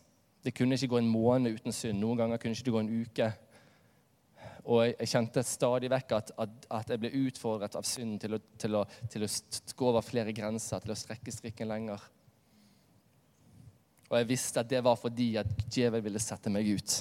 det 0.44 0.54
kunne 0.56 0.76
ikke 0.76 0.94
gå 0.94 1.00
en 1.02 1.12
måned 1.12 1.60
uten 1.60 1.74
synd. 1.74 2.00
Noen 2.00 2.22
ganger 2.22 2.40
kunne 2.40 2.56
ikke 2.56 2.68
det 2.70 2.74
gå 2.74 2.82
en 2.82 2.94
uke. 3.02 3.28
Og 4.70 4.84
jeg, 4.84 5.08
kjente 5.08 5.42
stadig 5.46 5.90
vekk 5.92 6.14
at, 6.16 6.32
at, 6.44 6.56
at, 6.78 6.92
jeg 6.92 7.00
ble 7.02 7.10
utfordret 7.26 7.76
av 7.76 7.86
synden 7.88 8.20
til 8.20 8.36
å, 8.36 8.40
til, 8.60 8.76
til 9.12 9.26
å, 9.26 9.30
gå 9.76 9.88
over 9.88 10.04
flere 10.04 10.34
grenser, 10.36 10.82
til 10.84 10.92
å 10.94 10.98
strekke 10.98 11.32
strikken 11.32 11.70
lenger. 11.70 12.02
Og 14.10 14.18
jeg 14.18 14.28
visste 14.28 14.62
at 14.62 14.70
det 14.70 14.82
var 14.84 14.98
fordi 15.00 15.32
at 15.40 15.50
djevelen 15.70 16.04
ville 16.04 16.22
sette 16.22 16.52
meg 16.52 16.68
ut. 16.68 16.96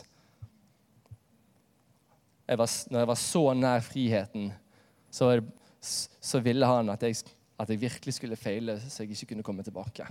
Jeg 2.50 2.58
var, 2.58 2.74
når 2.90 3.04
jeg 3.04 3.10
var 3.12 3.22
så 3.22 3.44
nær 3.54 3.86
friheten, 3.86 4.52
så, 5.14 5.30
så 5.82 6.42
ville 6.42 6.70
han 6.70 6.90
at 6.94 7.04
jeg, 7.06 7.20
at 7.60 7.70
jeg 7.70 7.82
virkelig 7.82 8.16
skulle 8.18 8.40
feile, 8.40 8.80
så 8.82 9.04
jeg 9.04 9.14
ikke 9.14 9.34
kunne 9.34 9.46
komme 9.46 9.66
tilbake. 9.66 10.08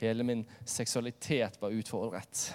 Hele 0.00 0.26
min 0.26 0.44
seksualitet 0.64 1.60
var 1.62 1.74
utfordret. 1.74 2.54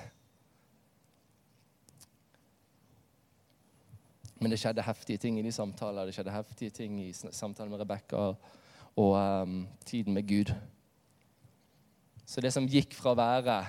Men 4.39 4.52
det 4.52 4.60
skjedde 4.62 4.84
heftige 4.84 5.19
ting 5.19 5.39
i 5.39 5.43
de 5.43 5.52
samtaler. 5.52 6.08
Det 6.08 6.15
skjedde 6.15 6.34
heftige 6.34 6.75
ting 6.75 6.99
i 7.04 7.12
samtalen 7.13 7.71
med 7.71 7.82
Rebekka 7.82 8.21
og, 8.95 9.15
um, 9.43 9.67
tiden 9.86 10.13
med 10.13 10.28
Gud. 10.28 10.54
Så 12.25 12.41
det 12.41 12.54
som 12.54 12.67
gikk 12.69 12.93
fra 12.93 13.13
å 13.13 13.19
være 13.19 13.60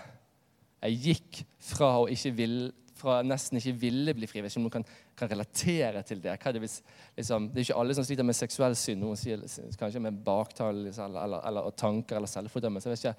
Jeg 0.80 0.96
gikk 1.04 1.38
fra 1.60 1.90
å 2.00 2.06
ikke 2.08 2.30
ville 2.32 2.70
fra 3.00 3.20
nesten 3.26 3.58
ikke 3.58 3.72
ville 3.80 4.14
bli 4.16 4.28
fri. 4.28 4.42
Om 4.44 4.64
noen 4.64 4.74
kan, 4.74 4.84
kan 5.18 5.30
relatere 5.30 6.02
til 6.06 6.20
det. 6.22 6.36
det, 6.44 6.62
hvis, 6.62 6.80
liksom, 7.16 7.48
det 7.50 7.62
er 7.62 7.68
ikke 7.68 7.78
alle 7.82 7.96
som 7.96 8.06
sliter 8.06 8.26
med 8.26 8.36
seksuell 8.36 8.76
synd. 8.78 9.02
Noen 9.02 9.18
sier 9.20 9.42
kanskje 9.80 10.02
med 10.04 10.20
baktale 10.26 10.86
liksom, 10.86 11.08
eller, 11.08 11.24
eller, 11.26 11.46
eller, 11.48 11.70
tanker 11.80 12.20
eller 12.20 12.30
selvfordømmelse. 12.30 12.96
Jeg, 13.04 13.16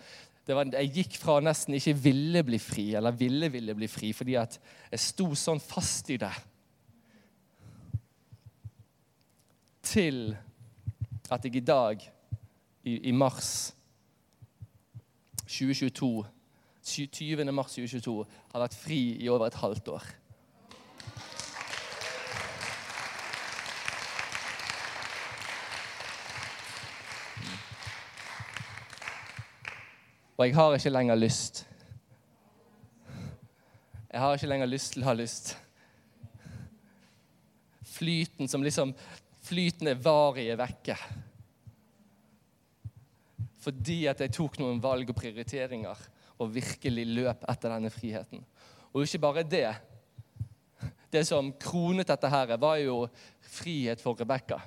jeg 0.48 0.94
gikk 0.96 1.18
fra 1.22 1.40
nesten 1.44 1.78
ikke 1.78 1.98
ville 2.04 2.46
bli 2.46 2.62
fri, 2.62 2.88
eller 2.98 3.18
ville 3.18 3.52
ville 3.54 3.76
bli 3.78 3.90
fri, 3.92 4.14
fordi 4.18 4.38
at 4.40 4.58
jeg 4.92 5.04
sto 5.04 5.32
sånn 5.38 5.62
fast 5.64 6.10
i 6.14 6.20
det. 6.22 6.34
Til 9.92 10.24
at 11.32 11.46
jeg 11.48 11.58
i 11.58 11.66
dag, 11.66 12.04
i, 12.84 12.98
i 13.10 13.14
mars 13.16 13.72
2022 15.52 16.41
20. 16.92 17.52
mars 17.56 17.78
2022 17.78 18.18
har 18.54 18.64
vært 18.66 18.76
fri 18.78 19.02
i 19.24 19.30
over 19.32 19.48
et 19.48 19.60
halvt 19.62 19.92
år. 19.96 20.10
Og 30.42 30.48
jeg 30.48 30.56
har 30.58 30.74
ikke 30.74 30.90
lenger 30.90 31.16
lyst. 31.16 31.68
Jeg 34.12 34.20
har 34.20 34.34
ikke 34.34 34.48
lenger 34.50 34.72
lyst 34.72 34.96
til 34.96 35.04
å 35.04 35.12
ha 35.12 35.14
lyst. 35.14 35.52
Flyten 37.86 38.50
som 38.50 38.64
liksom 38.66 38.96
Flyten 39.42 39.90
er 39.90 40.02
varige 40.02 40.56
vekke. 40.58 40.96
Fordi 43.62 44.00
at 44.10 44.22
jeg 44.22 44.34
tok 44.34 44.60
noen 44.62 44.82
valg 44.82 45.10
og 45.10 45.18
prioriteringer 45.18 46.04
og 46.42 46.54
virkelig 46.54 47.06
løp 47.06 47.44
etter 47.50 47.76
denne 47.76 47.92
friheten. 47.94 48.44
Og 48.92 49.06
ikke 49.06 49.22
bare 49.22 49.44
det. 49.48 49.68
Det 51.12 51.24
som 51.28 51.52
kronet 51.62 52.08
dette 52.10 52.30
her, 52.32 52.56
var 52.58 52.80
jo 52.82 53.04
frihet 53.54 54.02
for 54.02 54.18
Rebekka. 54.18 54.58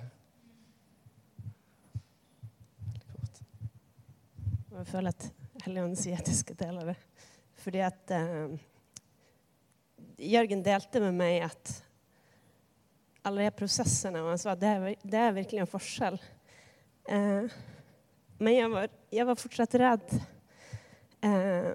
Jeg 4.74 4.90
føler 4.90 5.14
at 5.14 5.26
Helligånden 5.64 5.96
sier 5.96 6.20
at 6.20 6.28
jeg 6.28 6.36
skal 6.36 6.58
dele 6.60 6.84
det. 6.90 6.96
Fordi 7.64 7.80
at 7.80 8.12
uh, 8.12 8.52
Jørgen 10.20 10.64
delte 10.66 11.00
med 11.00 11.16
meg 11.16 11.46
at 11.46 11.72
alle 13.24 13.46
de 13.46 13.54
prosessene 13.56 14.20
og 14.20 14.34
han 14.34 14.42
sa 14.42 14.52
at 14.52 14.60
det 14.60 15.16
er, 15.16 15.36
virkelig 15.38 15.62
en 15.64 15.70
forskjell. 15.70 16.18
Uh, 17.08 17.48
men 18.36 18.58
jeg 18.58 18.70
var, 18.74 18.92
jeg 19.14 19.28
var 19.30 19.40
fortsatt 19.40 19.78
redd. 19.80 20.16
Eh, 21.24 21.70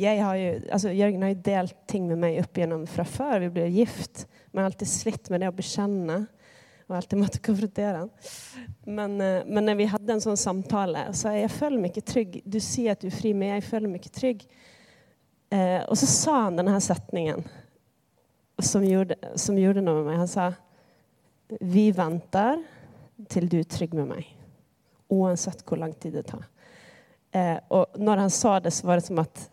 jeg 0.00 0.22
har 0.22 0.38
jo, 0.40 0.52
altså 0.72 0.92
Jørgen 0.96 1.24
har 1.26 1.34
jo 1.34 1.42
delt 1.44 1.76
ting 1.90 2.06
med 2.08 2.20
meg 2.22 2.38
opp 2.40 2.56
igjennom 2.56 2.86
fra 2.88 3.04
før 3.08 3.42
vi 3.44 3.52
ble 3.58 3.66
gift. 3.74 4.24
Men 4.50 4.64
har 4.64 4.70
alltid 4.70 4.88
slitt 4.88 5.30
med 5.32 5.44
det 5.44 5.50
å 5.50 5.56
bekjenne 5.56 6.22
og 6.86 6.94
alltid 6.94 7.18
måtte 7.18 7.42
konfrontere 7.42 8.04
han. 8.04 8.10
Men, 8.86 9.20
eh, 9.20 9.42
men 9.46 9.66
når 9.66 9.74
vi 9.80 9.88
hadde 9.90 10.12
en 10.14 10.22
sånn 10.22 10.38
samtale, 10.38 11.08
og 11.10 11.18
sa 11.18 11.34
jeg 11.34 11.50
føler 11.50 11.82
meg 11.82 11.92
ikke 11.92 12.12
trygg. 12.12 12.40
Du 12.46 12.60
sier 12.62 12.94
at 12.94 13.02
du 13.02 13.08
er 13.10 13.16
fri, 13.16 13.34
men 13.34 13.56
jeg 13.56 13.66
føler 13.66 13.90
meg 13.90 14.04
ikke 14.04 14.20
trygg. 14.20 14.46
Eh, 15.50 15.82
og 15.82 15.98
så 15.98 16.06
sa 16.10 16.36
han 16.44 16.58
denne 16.58 16.78
setningen 16.82 17.42
som 18.62 18.86
gjorde, 18.86 19.18
som 19.38 19.58
gjorde 19.58 19.82
noe 19.82 20.00
med 20.00 20.12
meg. 20.12 20.22
Han 20.24 20.30
sa 20.30 20.52
Vi 21.60 21.92
venter 21.94 22.62
til 23.30 23.48
du 23.48 23.60
er 23.60 23.68
trygg 23.70 23.92
med 23.94 24.08
meg. 24.10 24.30
Uansett 25.10 25.62
hvor 25.66 25.78
lang 25.78 25.92
tid 25.94 26.16
det 26.18 26.24
tar. 26.26 26.46
Eh, 27.36 27.58
og 27.68 27.98
når 28.00 28.24
han 28.24 28.32
sa 28.32 28.56
det, 28.60 28.72
så 28.72 28.86
var 28.88 29.00
det 29.00 29.08
som 29.08 29.20
at 29.20 29.44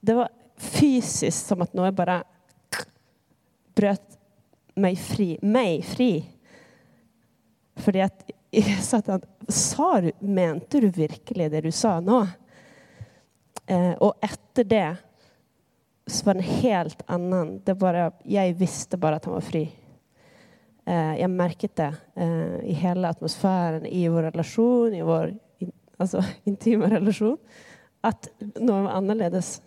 Det 0.00 0.14
var 0.14 0.30
fysisk 0.58 1.46
som 1.50 1.62
at 1.62 1.74
noe 1.76 1.90
bare 1.94 2.20
brøt 3.78 4.18
meg 4.78 4.98
fri. 4.98 5.32
Meg 5.42 5.84
fri. 5.86 6.12
Fordi 7.78 8.02
at 8.06 8.24
jeg 8.58 8.78
sa 8.82 9.02
til 9.02 9.18
han 9.18 9.52
sa 9.52 9.98
du, 10.02 10.10
Mente 10.20 10.80
du 10.82 10.88
virkelig 10.94 11.50
det 11.52 11.64
du 11.66 11.70
sa 11.74 11.98
nå? 12.02 12.22
Eh, 13.68 13.94
og 14.00 14.16
etter 14.24 14.66
det 14.66 14.88
så 16.08 16.24
var 16.24 16.38
det 16.38 16.40
en 16.46 16.62
helt 16.62 17.02
annen 17.06 17.50
det 17.66 17.74
bare, 17.76 18.10
Jeg 18.24 18.54
visste 18.56 18.96
bare 18.96 19.18
at 19.18 19.26
han 19.28 19.36
var 19.36 19.44
fri. 19.44 19.66
Eh, 20.88 21.14
jeg 21.20 21.30
merket 21.30 21.74
det 21.76 21.90
eh, 22.16 22.70
i 22.72 22.76
hele 22.80 23.10
atmosfæren, 23.12 23.84
i 23.84 24.06
vår 24.08 24.30
relasjon, 24.30 24.94
i 24.96 25.04
vår 25.04 25.34
altså 25.98 26.22
intime 26.48 26.90
relasjon, 26.90 27.38
at 28.06 28.30
noe 28.60 28.84
var 28.86 28.98
annerledes. 29.00 29.58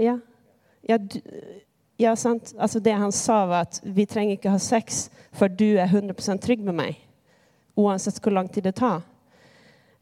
Ja. 0.00 0.18
Ja, 0.88 0.96
du, 0.96 1.18
ja, 2.00 2.14
sant. 2.16 2.54
Altså 2.58 2.80
det 2.80 2.94
han 2.96 3.12
sa, 3.12 3.42
var 3.50 3.66
at 3.66 3.80
vi 3.84 4.06
trenger 4.08 4.38
ikke 4.38 4.54
ha 4.54 4.60
sex 4.62 5.08
for 5.36 5.52
du 5.52 5.76
er 5.76 5.90
100% 5.90 6.40
trygg 6.42 6.62
med 6.64 6.78
meg. 6.78 7.00
Uansett 7.78 8.18
hvor 8.22 8.34
lang 8.34 8.48
tid 8.52 8.64
det 8.66 8.78
tar. 8.80 9.02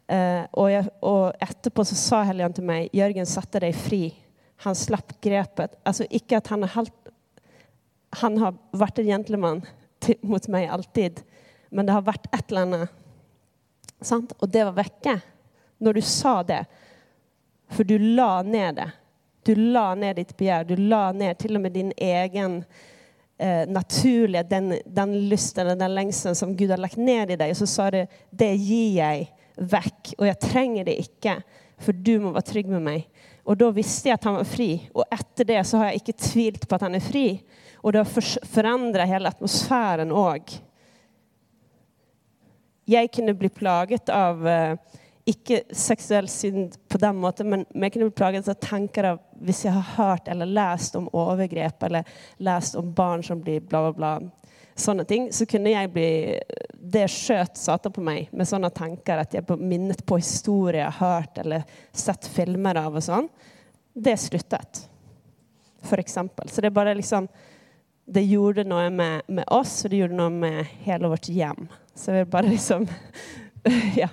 Uh, 0.08 0.44
og, 0.56 0.70
jeg, 0.72 0.86
og, 1.04 1.34
etterpå 1.44 1.84
så 1.84 1.96
sa 1.98 2.22
Helligånd 2.24 2.54
til 2.56 2.64
meg 2.64 2.94
Jørgen 2.96 3.28
satte 3.28 3.60
deg 3.60 3.76
fri. 3.76 4.06
Han 4.64 4.78
slapp 4.78 5.12
grepet. 5.24 5.74
Altså 5.84 6.06
ikke 6.08 6.38
at 6.38 6.48
han 6.52 6.64
har, 6.64 6.72
halvt 6.78 7.12
han 8.22 8.38
har 8.40 8.56
vært 8.72 9.02
en 9.02 9.10
gentleman 9.10 9.60
mot 10.24 10.48
meg 10.48 10.70
alltid, 10.72 11.20
men 11.74 11.84
det 11.84 11.92
har 11.92 12.06
vært 12.06 12.30
et 12.32 12.46
eller 12.48 12.64
annet. 12.64 12.94
Sant? 14.00 14.34
Og 14.38 14.50
det 14.50 14.64
var 14.68 14.76
vekke 14.78 15.18
når 15.82 15.98
du 15.98 16.02
sa 16.02 16.42
det. 16.46 16.62
For 17.74 17.84
du 17.84 17.98
la 17.98 18.42
ned 18.42 18.78
det. 18.78 18.90
Du 19.46 19.54
la 19.54 19.94
ned 19.94 20.18
ditt 20.18 20.36
begjær. 20.36 20.66
Du 20.68 20.76
la 20.76 21.10
ned 21.12 21.38
til 21.40 21.56
og 21.56 21.64
med 21.64 21.74
din 21.76 21.92
egen 21.96 22.62
eh, 23.38 23.64
naturlige 23.68 24.44
den, 24.50 24.74
den 24.84 25.14
lysten 25.30 25.64
eller 25.64 25.78
den 25.78 25.94
lengselen 25.94 26.36
som 26.38 26.56
Gud 26.56 26.70
har 26.70 26.82
lagt 26.82 27.00
ned 27.00 27.32
i 27.32 27.38
deg. 27.38 27.54
Og 27.54 27.60
så 27.62 27.68
sa 27.70 27.88
du 27.94 28.02
det 28.30 28.52
gir 28.56 28.98
jeg 28.98 29.28
vekk, 29.58 30.14
og 30.18 30.28
jeg 30.28 30.38
trenger 30.42 30.86
det 30.86 31.00
ikke, 31.02 31.32
for 31.82 31.96
du 31.96 32.18
må 32.22 32.30
være 32.34 32.50
trygg 32.52 32.68
med 32.70 32.84
meg. 32.84 33.24
Og 33.48 33.56
da 33.58 33.70
visste 33.74 34.10
jeg 34.10 34.18
at 34.18 34.26
han 34.28 34.38
var 34.38 34.48
fri. 34.48 34.70
Og 34.94 35.06
etter 35.14 35.48
det 35.48 35.62
så 35.66 35.80
har 35.80 35.90
jeg 35.90 36.02
ikke 36.02 36.20
tvilt 36.20 36.68
på 36.68 36.76
at 36.76 36.84
han 36.86 36.98
er 36.98 37.04
fri. 37.04 37.26
Og 37.82 37.94
det 37.94 38.04
har 38.04 38.32
forandra 38.52 39.06
hele 39.08 39.30
atmosfæren 39.32 40.12
òg 40.14 40.58
jeg 42.88 43.10
kunne 43.12 43.36
bli 43.36 43.50
plaget 43.52 44.08
av 44.12 44.46
eh, 44.48 44.98
ikke 45.28 45.60
seksuell 45.76 46.28
synd 46.32 46.78
på 46.88 46.98
den 47.00 47.18
måten, 47.20 47.50
men 47.50 47.66
jeg 47.74 47.92
kunne 47.94 48.08
bli 48.08 48.16
plaget 48.16 48.48
av 48.48 48.56
tanker 48.64 49.10
av 49.10 49.20
hvis 49.44 49.66
jeg 49.66 49.74
har 49.76 49.90
hørt 49.98 50.28
eller 50.32 50.48
lest 50.48 50.96
om 50.96 51.10
overgrep 51.12 51.84
eller 51.88 52.08
lest 52.44 52.78
om 52.80 52.88
barn 52.96 53.22
som 53.24 53.42
blir 53.44 53.60
bla, 53.60 53.90
bla, 53.90 53.92
bla, 53.92 54.12
sånne 54.78 55.04
ting, 55.04 55.28
så 55.34 55.46
kunne 55.46 55.74
jeg 55.74 55.90
bli 55.92 56.10
Det 56.88 57.04
skjøt 57.10 57.58
Satan 57.58 57.92
på 57.92 58.02
meg 58.04 58.30
med 58.32 58.48
sånne 58.48 58.70
tanker 58.72 59.20
at 59.20 59.34
jeg 59.34 59.58
minnet 59.58 60.04
på 60.06 60.20
historier 60.22 60.86
jeg 60.86 60.96
har 61.00 61.18
hørt 61.18 61.40
eller 61.42 61.66
sett 61.92 62.24
filmer 62.32 62.78
av 62.80 62.96
og 62.96 63.04
sånn. 63.04 63.28
Det 63.92 64.14
sluttet, 64.16 64.84
for 65.84 66.00
eksempel. 66.00 66.48
Så 66.48 66.62
det 66.62 66.70
er 66.70 66.78
bare 66.78 66.94
liksom 66.96 67.26
det 68.08 68.24
gjorde 68.24 68.64
noe 68.64 68.88
med, 68.90 69.26
med 69.28 69.44
oss, 69.52 69.82
og 69.84 69.92
det 69.92 70.00
gjorde 70.00 70.16
noe 70.16 70.32
med 70.32 70.64
hele 70.86 71.10
vårt 71.12 71.28
hjem. 71.28 71.68
Så 71.94 72.14
vi 72.16 72.24
bare 72.24 72.48
liksom 72.48 72.88
Ja. 74.00 74.08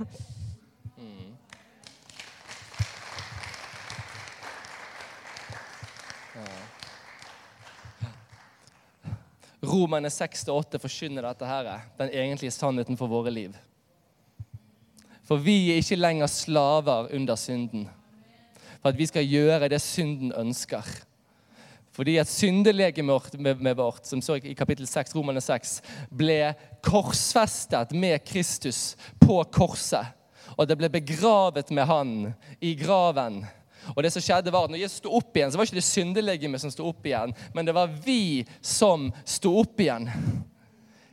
Romerne 9.66 10.12
6-8 10.12 10.78
forkynner 10.78 11.26
dette 11.26 11.48
her, 11.48 11.70
den 11.98 12.12
egentlige 12.12 12.54
sannheten 12.54 13.00
for 13.00 13.10
våre 13.10 13.32
liv. 13.34 13.56
For 15.26 15.42
vi 15.42 15.72
er 15.72 15.82
ikke 15.82 15.98
lenger 15.98 16.30
slaver 16.30 17.10
under 17.16 17.40
synden. 17.40 17.88
For 18.82 18.92
at 18.92 19.00
vi 19.00 19.08
skal 19.10 19.26
gjøre 19.26 19.72
det 19.72 19.82
synden 19.82 20.36
ønsker. 20.38 20.86
Fordi 21.96 22.18
at 22.20 22.28
syndelegemet 22.28 23.78
vårt, 23.78 24.06
som 24.06 24.22
så 24.22 24.36
i 24.36 24.56
kapittel 24.58 24.88
6, 24.88 25.16
Romerne 25.16 25.42
6, 25.44 25.78
ble 26.12 26.54
korsfestet 26.84 27.94
med 27.96 28.20
Kristus 28.28 28.96
på 29.22 29.40
korset. 29.56 30.12
Og 30.60 30.68
det 30.68 30.76
ble 30.80 30.92
begravet 30.92 31.72
med 31.72 31.88
han 31.88 32.12
i 32.60 32.74
graven. 32.80 33.46
Og 33.94 34.04
det 34.04 34.12
som 34.12 34.24
skjedde 34.24 34.52
var 34.52 34.68
at 34.68 34.74
når 34.74 34.82
Jesus 34.82 35.00
sto 35.04 35.14
opp 35.16 35.38
igjen, 35.38 35.54
så 35.54 35.60
var 35.60 35.70
ikke 35.70 35.80
det 35.80 35.88
syndelegemet 35.88 36.64
som 36.64 36.74
sto 36.74 36.88
opp 36.90 37.06
igjen, 37.06 37.34
men 37.54 37.68
det 37.68 37.76
var 37.76 37.92
vi 38.04 38.44
som 38.60 39.12
sto 39.24 39.54
opp 39.62 39.80
igjen. 39.80 40.10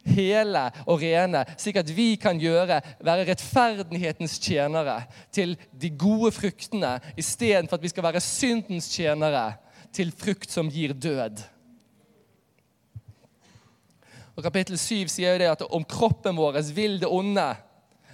Hele 0.03 0.65
og 0.91 1.03
rene, 1.05 1.45
slik 1.61 1.79
at 1.79 1.91
vi 1.95 2.15
kan 2.19 2.41
gjøre, 2.43 2.81
være 3.05 3.27
rettferdighetens 3.29 4.39
tjenere 4.43 5.03
til 5.31 5.55
de 5.71 5.93
gode 5.95 6.33
fruktene, 6.35 6.97
istedenfor 7.15 7.79
at 7.79 7.85
vi 7.85 7.93
skal 7.93 8.09
være 8.09 8.25
syndens 8.25 8.91
tjenere 8.91 9.53
til 9.93 10.13
frukt 10.17 10.51
som 10.51 10.71
gir 10.73 10.95
død. 10.95 11.43
Og 14.33 14.47
Kapittel 14.47 14.79
7 14.81 15.11
sier 15.13 15.35
jo 15.35 15.43
det 15.43 15.51
at 15.53 15.67
om 15.69 15.85
kroppen 15.85 16.39
vår 16.39 16.63
vil 16.73 16.99
det 17.03 17.11
onde, 17.11 17.51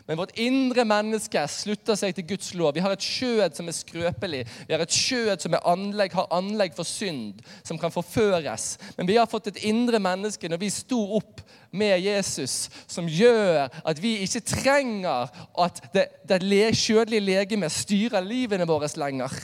men 0.08 0.16
vårt 0.16 0.38
indre 0.40 0.86
menneske 0.88 1.42
slutter 1.52 1.98
seg 2.00 2.14
til 2.16 2.24
Guds 2.30 2.54
lov. 2.56 2.72
Vi 2.72 2.80
har 2.80 2.94
et 2.94 3.04
skjød 3.04 3.58
som 3.58 3.66
er 3.68 3.76
skrøpelig. 3.76 4.38
Vi 4.64 4.72
har 4.72 4.80
et 4.80 4.94
skjød 4.96 5.42
som 5.44 5.56
anlegg, 5.58 6.14
har 6.16 6.30
anlegg 6.32 6.72
for 6.72 6.88
synd, 6.88 7.42
som 7.60 7.76
kan 7.76 7.92
forføres. 7.92 8.78
Men 8.96 9.10
vi 9.10 9.18
har 9.20 9.28
fått 9.28 9.50
et 9.52 9.60
indre 9.68 10.00
menneske 10.00 10.48
når 10.48 10.62
vi 10.62 10.70
sto 10.72 11.02
opp 11.18 11.42
med 11.76 12.00
Jesus, 12.00 12.70
som 12.88 13.04
gjør 13.04 13.68
at 13.68 14.00
vi 14.00 14.14
ikke 14.24 14.46
trenger 14.48 15.28
at 15.60 15.84
det, 15.92 16.06
det 16.24 16.40
le, 16.40 16.62
kjødelige 16.72 17.26
legemet 17.28 17.76
styrer 17.76 18.24
livene 18.24 18.64
våre 18.68 18.88
lenger. 18.96 19.36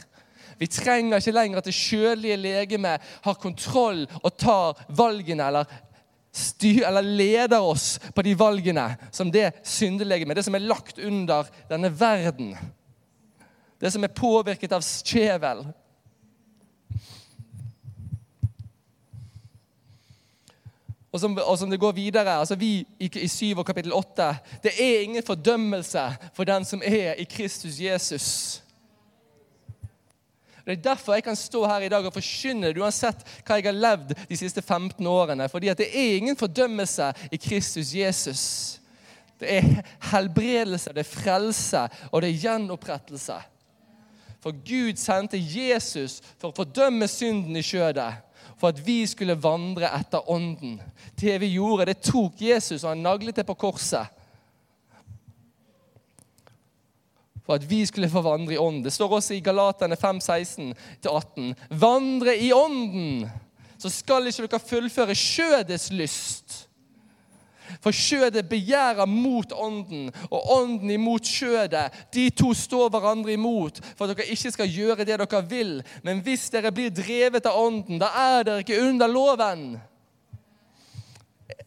Vi 0.58 0.68
trenger 0.70 1.20
ikke 1.20 1.34
lenger 1.34 1.60
at 1.60 1.68
det 1.68 1.76
sjølige 1.76 2.36
legemet 2.40 3.02
har 3.24 3.40
kontroll 3.40 4.04
og 4.22 4.36
tar 4.38 4.84
valgene 4.88 5.48
eller 5.50 5.76
styr, 6.34 6.82
eller 6.88 7.02
leder 7.02 7.62
oss 7.62 8.00
på 8.14 8.22
de 8.26 8.34
valgene 8.38 8.88
som 9.14 9.30
det 9.30 9.52
syndelegemet, 9.62 10.36
det 10.36 10.46
som 10.46 10.54
er 10.54 10.66
lagt 10.66 10.98
under 10.98 11.46
denne 11.70 11.92
verden. 11.94 12.54
Det 13.80 13.92
som 13.92 14.04
er 14.04 14.14
påvirket 14.14 14.72
av 14.74 14.82
skjevel. 14.82 15.64
Og 21.14 21.20
som, 21.20 21.36
og 21.38 21.58
som 21.58 21.70
det 21.70 21.78
går 21.78 21.92
videre, 21.94 22.40
altså 22.40 22.56
vi 22.58 22.80
i, 22.98 23.06
i 23.06 23.28
7 23.30 23.60
og 23.60 23.66
kapittel 23.66 23.92
8 23.94 24.32
Det 24.64 24.72
er 24.82 25.04
ingen 25.04 25.22
fordømmelse 25.22 26.08
for 26.34 26.44
den 26.44 26.64
som 26.66 26.82
er 26.82 27.14
i 27.14 27.24
Kristus 27.30 27.78
Jesus. 27.78 28.63
Det 30.64 30.72
er 30.72 30.84
derfor 30.84 31.14
jeg 31.14 31.26
kan 31.26 31.36
stå 31.36 31.66
her 31.68 31.84
i 31.84 31.90
dag 31.92 32.06
og 32.06 32.14
forkynne 32.14 32.70
det, 32.72 32.80
uansett 32.80 33.20
hva 33.44 33.58
jeg 33.58 33.66
har 33.68 33.76
levd 33.76 34.14
de 34.30 34.36
siste 34.38 34.62
15 34.62 35.06
årene. 35.06 35.48
Fordi 35.52 35.68
at 35.68 35.80
det 35.80 35.90
er 35.92 36.16
ingen 36.16 36.38
fordømmelse 36.40 37.10
i 37.32 37.36
Kristus 37.36 37.92
Jesus. 37.94 38.44
Det 39.40 39.50
er 39.58 39.82
helbredelse, 40.12 40.94
det 40.94 41.04
er 41.04 41.10
frelse, 41.10 41.82
og 42.10 42.22
det 42.22 42.30
er 42.30 42.40
gjenopprettelse. 42.46 43.36
For 44.40 44.56
Gud 44.64 44.96
sendte 45.00 45.40
Jesus 45.40 46.20
for 46.38 46.50
å 46.50 46.56
fordømme 46.56 47.08
synden 47.08 47.56
i 47.56 47.64
skjødet. 47.64 48.22
For 48.60 48.72
at 48.72 48.80
vi 48.86 49.02
skulle 49.08 49.36
vandre 49.40 49.90
etter 49.98 50.30
ånden. 50.30 50.78
Det 51.20 51.36
vi 51.42 51.54
gjorde, 51.58 51.90
det 51.90 52.04
tok 52.04 52.40
Jesus, 52.40 52.84
og 52.84 52.94
han 52.94 53.04
naglet 53.04 53.36
det 53.36 53.46
på 53.48 53.56
korset. 53.66 54.08
For 57.44 57.58
at 57.58 57.70
vi 57.70 57.84
skulle 57.86 58.10
få 58.10 58.22
vandre 58.24 58.54
i 58.54 58.58
ånden. 58.60 58.84
Det 58.84 58.92
står 58.92 59.18
også 59.18 59.34
i 59.36 59.42
Galaterne 59.44 59.96
5, 60.00 60.18
16-18. 60.18 61.50
Vandre 61.70 62.36
i 62.40 62.52
ånden, 62.52 63.26
så 63.78 63.90
skal 63.92 64.30
ikke 64.30 64.46
dere 64.48 64.62
fullføre 64.64 65.16
skjødets 65.18 65.90
lyst. 65.92 66.62
For 67.84 67.92
skjødet 67.92 68.46
begjærer 68.48 69.06
mot 69.08 69.52
ånden, 69.52 70.10
og 70.30 70.50
ånden 70.56 70.90
imot 70.90 71.26
skjødet. 71.26 71.92
De 72.14 72.28
to 72.30 72.54
står 72.56 72.88
hverandre 72.92 73.34
imot 73.34 73.80
for 73.96 74.06
at 74.06 74.16
dere 74.16 74.32
ikke 74.32 74.52
skal 74.54 74.70
gjøre 74.70 75.04
det 75.04 75.18
dere 75.20 75.42
vil. 75.48 75.78
Men 76.02 76.22
hvis 76.24 76.48
dere 76.52 76.72
blir 76.72 76.92
drevet 76.94 77.46
av 77.48 77.58
ånden, 77.60 78.00
da 78.00 78.12
er 78.20 78.46
dere 78.46 78.64
ikke 78.64 78.80
under 78.88 79.10
loven. 79.10 79.74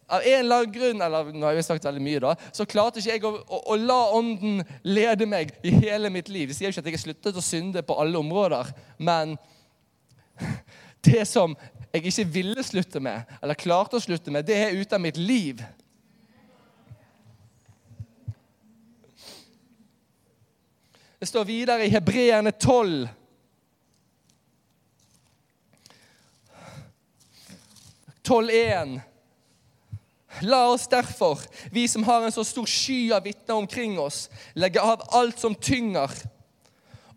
Av 0.07 0.21
en 0.23 0.39
eller 0.39 0.55
annen 0.55 0.71
grunn 0.73 1.01
eller 1.03 1.31
nå 1.35 1.45
har 1.45 1.57
jeg 1.57 1.65
sagt 1.67 1.85
veldig 1.85 2.01
mye 2.01 2.21
da, 2.23 2.33
så 2.55 2.65
klarte 2.69 3.01
ikke 3.01 3.11
jeg 3.11 3.25
å, 3.27 3.33
å, 3.43 3.59
å 3.73 3.75
la 3.77 3.99
ånden 4.17 4.61
lede 4.87 5.27
meg 5.29 5.51
i 5.67 5.73
hele 5.75 6.09
mitt 6.13 6.31
liv. 6.31 6.49
Det 6.49 6.57
sier 6.57 6.71
ikke 6.71 6.81
at 6.81 6.87
jeg 6.89 6.97
har 6.97 7.03
sluttet 7.03 7.39
å 7.39 7.43
synde 7.43 7.83
på 7.85 7.97
alle 8.01 8.17
områder, 8.17 8.71
men 8.97 9.35
det 11.07 11.25
som 11.29 11.53
jeg 11.91 12.07
ikke 12.07 12.25
ville 12.31 12.63
slutte 12.65 13.01
med, 13.03 13.27
eller 13.41 13.59
klarte 13.59 13.99
å 13.99 14.03
slutte 14.03 14.33
med, 14.33 14.47
det 14.47 14.57
er 14.57 14.79
ute 14.79 14.95
av 14.95 15.03
mitt 15.03 15.19
liv. 15.19 15.61
Det 21.19 21.25
står 21.25 21.45
videre 21.49 21.85
i 21.85 21.91
Hebreerne 21.91 22.51
12. 22.51 23.07
Tolv. 28.27 28.51
La 30.41 30.67
oss 30.69 30.87
derfor, 30.87 31.41
vi 31.71 31.87
som 31.87 32.03
har 32.03 32.25
en 32.25 32.31
så 32.31 32.43
stor 32.43 32.65
sky 32.65 33.11
av 33.13 33.23
vitner 33.23 33.55
omkring 33.55 33.99
oss, 33.99 34.27
legge 34.53 34.81
av 34.81 35.01
alt 35.17 35.39
som 35.39 35.55
tynger, 35.55 36.11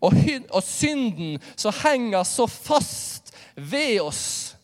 og, 0.01 0.15
og 0.49 0.63
synden 0.65 1.37
som 1.55 1.75
henger 1.83 2.23
så 2.25 2.47
fast 2.49 3.33
ved 3.55 3.99
oss. 4.01 4.55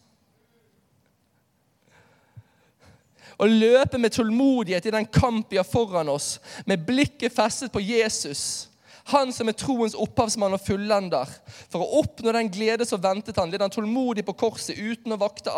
Og 3.37 3.51
løpe 3.53 3.99
med 4.01 4.15
tålmodighet 4.15 4.87
i 4.89 4.95
den 4.95 5.05
kamp 5.05 5.51
vi 5.51 5.59
har 5.59 5.67
foran 5.67 6.09
oss, 6.09 6.39
med 6.65 6.85
blikket 6.87 7.35
festet 7.35 7.71
på 7.71 7.83
Jesus. 7.83 8.66
Han 9.11 9.31
som 9.31 9.47
er 9.47 9.55
troens 9.55 9.95
opphavsmann 9.95 10.55
og 10.57 10.63
fullender. 10.63 11.29
For 11.71 11.83
å 11.83 12.01
oppnå 12.01 12.33
den 12.35 12.51
glede 12.51 12.87
som 12.87 13.01
ventet 13.03 13.39
han, 13.39 13.51
led 13.51 13.63
han 13.63 13.73
tålmodig 13.73 14.25
på 14.27 14.35
korset 14.39 14.75
uten 14.75 15.15
å, 15.15 15.19
vakte, 15.21 15.53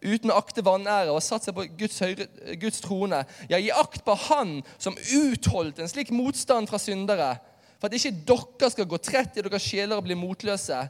uten 0.00 0.32
å 0.32 0.38
akte 0.38 0.64
vanære 0.64 1.12
og 1.12 1.24
satt 1.24 1.48
seg 1.48 1.56
på 1.56 1.66
Guds, 1.78 2.00
høyre, 2.04 2.28
Guds 2.60 2.80
trone. 2.84 3.24
Ja, 3.52 3.60
gi 3.60 3.70
akt 3.74 4.04
på 4.06 4.16
han 4.28 4.58
som 4.78 4.96
utholdt 4.96 5.82
en 5.82 5.90
slik 5.90 6.14
motstand 6.14 6.70
fra 6.70 6.80
syndere 6.80 7.34
for 7.78 7.86
at 7.86 7.94
ikke 7.94 8.10
dere 8.26 8.70
skal 8.72 8.88
gå 8.90 8.98
trett 8.98 9.36
i 9.38 9.42
deres 9.44 9.62
sjeler 9.62 10.00
og 10.00 10.06
bli 10.06 10.16
motløse. 10.18 10.80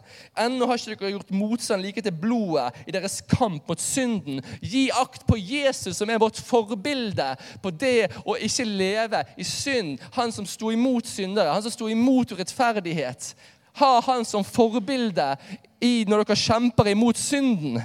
Ennå 0.40 0.66
har 0.66 0.80
ikke 0.80 0.96
dere 1.02 1.12
gjort 1.18 1.34
motstand 1.36 1.84
like 1.84 2.00
til 2.04 2.16
blodet 2.16 2.80
i 2.88 2.94
deres 2.96 3.20
kamp 3.28 3.68
mot 3.68 3.82
synden. 3.82 4.40
Gi 4.64 4.86
akt 4.96 5.26
på 5.28 5.36
Jesus, 5.36 5.98
som 6.00 6.08
er 6.08 6.20
vårt 6.22 6.40
forbilde 6.40 7.28
på 7.60 7.74
det 7.76 8.08
å 8.24 8.38
ikke 8.40 8.64
leve 8.64 9.22
i 9.36 9.44
synd. 9.44 10.00
Han 10.16 10.32
som 10.32 10.48
sto 10.48 10.72
imot 10.72 11.06
syndere, 11.06 11.52
han 11.52 11.64
som 11.66 11.76
sto 11.76 11.92
imot 11.92 12.32
urettferdighet. 12.32 13.34
Ha 13.78 13.92
han 14.08 14.24
som 14.26 14.46
forbilde 14.46 15.34
når 15.78 16.24
dere 16.24 16.40
kjemper 16.40 16.88
imot 16.90 17.20
synden. 17.20 17.82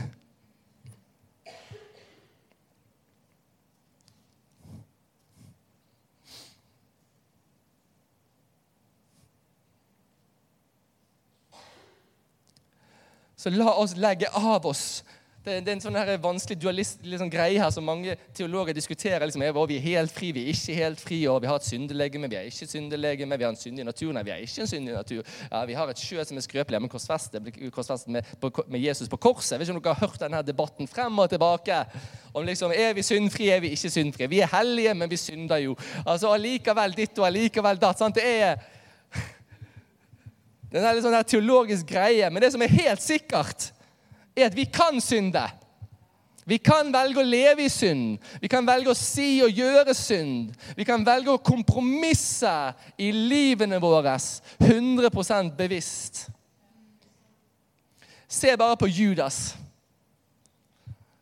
Så 13.44 13.52
la 13.52 13.74
oss 13.76 13.98
legge 14.00 14.30
av 14.32 14.66
oss 14.66 15.04
Det, 15.44 15.58
er 15.60 15.74
en 15.74 15.82
sånn 15.84 15.98
her 16.00 16.14
vanskelig 16.24 16.56
dualist, 16.56 17.02
liksom 17.04 17.28
greie 17.28 17.60
her 17.60 17.72
som 17.76 17.84
mange 17.84 18.14
teologer 18.32 18.72
diskuterer. 18.72 19.26
liksom, 19.28 19.42
er, 19.44 19.58
Vi 19.68 19.76
er 19.76 19.82
helt 19.84 20.12
fri, 20.16 20.30
vi 20.32 20.46
er 20.46 20.54
ikke 20.54 20.76
helt 20.78 21.02
fri, 21.04 21.18
og 21.28 21.42
vi 21.44 21.50
har 21.50 21.58
et 21.60 21.66
syndelegeme, 21.68 22.30
vi 22.32 22.38
er 22.40 22.48
ikke 22.48 22.68
syndelegeme, 22.72 23.38
vi 23.38 23.44
har 23.44 23.52
en 23.52 23.60
syndig 23.60 23.84
natur, 23.84 24.14
nei, 24.16 24.24
vi 24.24 24.32
er 24.32 24.46
ikke 24.46 24.64
en 24.64 24.70
syndig 24.72 24.94
natur. 24.96 25.20
Ja, 25.52 25.66
Vi 25.66 25.76
har 25.76 25.92
et 25.92 26.00
sjø 26.00 26.24
som 26.24 26.40
er 26.40 26.46
skrøpelig, 26.46 26.80
men 26.80 26.94
korsfestet 26.94 27.44
med, 28.08 28.24
med, 28.70 28.80
Jesus 28.80 29.12
på 29.12 29.20
korset. 29.20 29.52
Jeg 29.52 29.60
vet 29.60 29.68
ikke 29.68 29.76
om 29.76 29.84
dere 29.84 29.98
har 29.98 30.08
hørt 30.08 30.24
denne 30.24 30.42
debatten 30.48 30.88
frem 30.88 31.20
og 31.20 31.30
tilbake. 31.30 31.82
Om 32.34 32.46
liksom, 32.48 32.72
Er 32.72 32.94
vi 32.94 33.04
syndfrie, 33.04 33.58
er 33.58 33.60
vi 33.60 33.74
ikke 33.76 33.92
syndfrie? 33.92 34.30
Vi 34.32 34.40
er 34.40 34.54
hellige, 34.56 34.94
men 34.94 35.12
vi 35.12 35.20
synder 35.20 35.58
jo. 35.58 35.76
Altså, 36.06 36.32
Allikevel 36.32 36.96
ditt 36.96 37.20
og 37.20 37.28
allikevel 37.28 37.84
datt. 37.84 38.00
sant? 38.00 38.16
Det 38.16 38.24
er 38.24 38.56
det 40.74 40.82
er 40.82 40.98
en 40.98 41.06
sånn 41.06 41.20
teologisk 41.30 41.86
greie. 41.92 42.30
Men 42.34 42.42
det 42.42 42.50
som 42.56 42.62
er 42.66 42.72
helt 42.74 43.04
sikkert, 43.04 43.70
er 44.34 44.48
at 44.48 44.56
vi 44.58 44.66
kan 44.66 44.98
synde. 45.04 45.44
Vi 46.50 46.58
kan 46.60 46.90
velge 46.92 47.22
å 47.22 47.28
leve 47.28 47.64
i 47.64 47.72
synd. 47.72 48.18
Vi 48.42 48.50
kan 48.52 48.66
velge 48.68 48.92
å 48.92 48.98
si 48.98 49.38
og 49.46 49.54
gjøre 49.54 49.94
synd. 49.96 50.52
Vi 50.76 50.86
kan 50.88 51.06
velge 51.06 51.32
å 51.32 51.42
kompromisse 51.46 52.52
i 52.98 53.12
livene 53.14 53.80
våre 53.80 54.18
100% 54.18 55.54
bevisst. 55.60 56.26
Se 58.28 58.56
bare 58.58 58.80
på 58.82 58.90
Judas. 58.90 59.54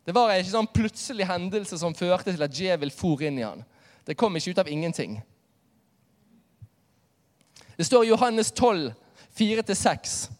Det 0.02 0.14
var 0.16 0.32
ikke 0.34 0.50
sånn 0.56 0.72
plutselig 0.74 1.28
hendelse 1.28 1.76
som 1.78 1.94
førte 1.94 2.32
til 2.32 2.42
at 2.42 2.56
djevel 2.56 2.90
for 2.90 3.22
inn 3.22 3.38
i 3.38 3.46
han. 3.46 3.62
Det 4.02 4.16
kom 4.18 4.34
ikke 4.34 4.56
ut 4.56 4.62
av 4.64 4.70
ingenting. 4.72 5.20
Det 7.76 7.86
står 7.86 8.08
i 8.08 8.10
Johannes 8.10 8.50
12, 8.50 8.90
4-6. 9.38 10.30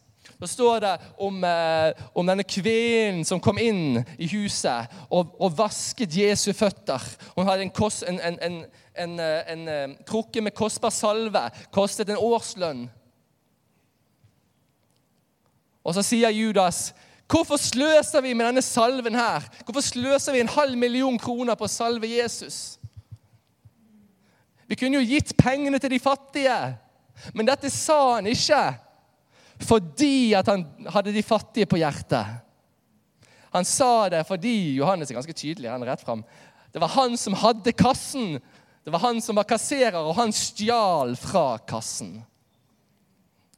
Da 0.43 0.47
står 0.47 0.81
det 0.83 0.93
om, 1.23 1.45
eh, 1.45 1.93
om, 2.15 2.27
denne 2.27 2.43
kvinnen 2.43 3.23
som 3.25 3.41
kom 3.41 3.61
inn 3.63 4.01
i 4.19 4.27
huset 4.33 4.91
og, 5.07 5.37
og 5.39 5.55
vasket 5.55 6.17
Jesu 6.19 6.51
føtter. 6.53 7.05
Hun 7.37 7.47
hadde 7.47 7.69
en, 7.69 7.71
kos, 7.71 8.01
en, 8.03 8.19
en, 8.19 8.65
en, 8.99 9.15
en 9.23 9.63
eh, 9.71 9.95
krukke 10.09 10.43
med 10.43 10.57
kostbar 10.59 10.91
salve. 10.91 11.45
Kostet 11.71 12.11
en 12.11 12.19
årslønn. 12.19 12.89
Og 15.83 15.95
så 15.95 16.03
sier 16.07 16.35
Judas 16.35 16.91
Hvorfor 17.33 17.57
sløser 17.57 18.21
vi 18.21 18.35
med 18.37 18.45
denne 18.51 18.63
salven 18.63 19.15
her? 19.17 19.47
Hvorfor 19.65 19.81
sløser 19.81 20.35
vi 20.35 20.43
en 20.43 20.51
halv 20.53 20.77
million 20.77 21.15
kroner 21.19 21.57
på 21.57 21.65
å 21.65 21.71
salve 21.71 22.11
Jesus? 22.11 22.81
Vi 24.69 24.77
kunne 24.77 25.01
jo 25.01 25.07
gitt 25.15 25.33
pengene 25.39 25.81
til 25.81 25.95
de 25.95 26.01
fattige, 26.03 26.59
men 27.35 27.47
dette 27.47 27.71
sa 27.71 28.17
han 28.17 28.29
ikke 28.31 28.63
fordi 29.63 30.33
at 30.35 30.49
han 30.51 30.65
hadde 30.91 31.13
de 31.15 31.23
fattige 31.23 31.69
på 31.71 31.79
hjertet. 31.79 32.41
Han 33.53 33.67
sa 33.69 34.09
det 34.11 34.25
fordi 34.27 34.75
Johannes 34.79 35.11
er 35.11 35.19
ganske 35.19 35.37
tydelig. 35.37 35.71
han 35.71 35.83
er 35.85 35.93
rett 35.93 36.03
frem. 36.03 36.25
Det 36.73 36.81
var 36.81 36.89
han 36.97 37.17
som 37.21 37.37
hadde 37.37 37.73
kassen. 37.77 38.41
Det 38.83 38.91
var 38.91 39.05
han 39.05 39.21
som 39.23 39.37
var 39.39 39.47
kasserer, 39.47 40.01
og 40.01 40.17
han 40.17 40.33
stjal 40.35 41.15
fra 41.21 41.59
kassen. 41.59 42.17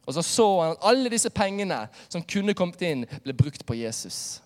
Og 0.05 0.15
så 0.15 0.23
så 0.23 0.49
han 0.61 0.75
at 0.75 0.85
alle 0.85 1.13
disse 1.13 1.31
pengene 1.33 1.87
som 2.09 2.25
kunne 2.29 2.57
kommet 2.57 2.83
inn, 2.85 3.07
ble 3.25 3.33
brukt 3.33 3.65
på 3.65 3.79
Jesus. 3.79 4.43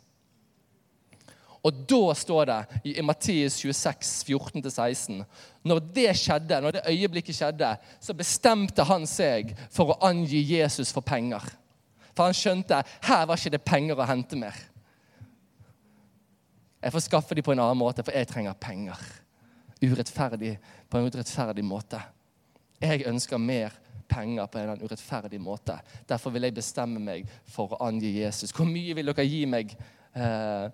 Og 1.67 1.79
da 1.91 2.15
står 2.15 2.45
det 2.49 2.59
i 2.93 3.03
Matteus 3.03 3.59
26, 3.59 4.25
14-16 4.29 5.23
Når 5.67 5.81
det 5.95 6.13
skjedde, 6.17 6.61
når 6.63 6.77
det 6.77 6.85
øyeblikket 6.89 7.35
skjedde, 7.35 7.73
så 8.01 8.15
bestemte 8.15 8.87
han 8.87 9.07
seg 9.11 9.55
for 9.75 9.93
å 9.93 9.99
angi 10.07 10.45
Jesus 10.47 10.93
for 10.95 11.03
penger. 11.07 11.43
For 12.15 12.29
han 12.29 12.37
skjønte 12.37 12.83
her 13.07 13.27
var 13.27 13.39
ikke 13.39 13.57
det 13.57 13.65
penger 13.67 13.99
å 13.99 14.07
hente 14.09 14.39
mer. 14.39 14.57
Jeg 16.79 16.95
får 16.95 17.07
skaffe 17.09 17.35
dem 17.35 17.47
på 17.47 17.53
en 17.55 17.63
annen 17.63 17.79
måte, 17.79 18.05
for 18.07 18.15
jeg 18.15 18.31
trenger 18.31 18.55
penger. 18.59 19.03
Urettferdig, 19.83 20.55
på 20.91 20.99
en 20.99 21.11
urettferdig 21.11 21.65
måte. 21.67 22.01
Jeg 22.79 23.07
ønsker 23.11 23.39
mer 23.43 23.75
penger 24.09 24.47
på 24.47 24.59
en 24.63 24.83
urettferdig 24.83 25.41
måte. 25.43 25.79
Derfor 26.09 26.31
vil 26.35 26.47
jeg 26.47 26.55
bestemme 26.55 27.03
meg 27.03 27.27
for 27.51 27.75
å 27.75 27.81
angi 27.89 28.15
Jesus. 28.21 28.55
Hvor 28.55 28.67
mye 28.67 28.95
vil 28.95 29.11
dere 29.11 29.27
gi 29.27 29.43
meg? 29.51 29.75
Eh, 30.15 30.69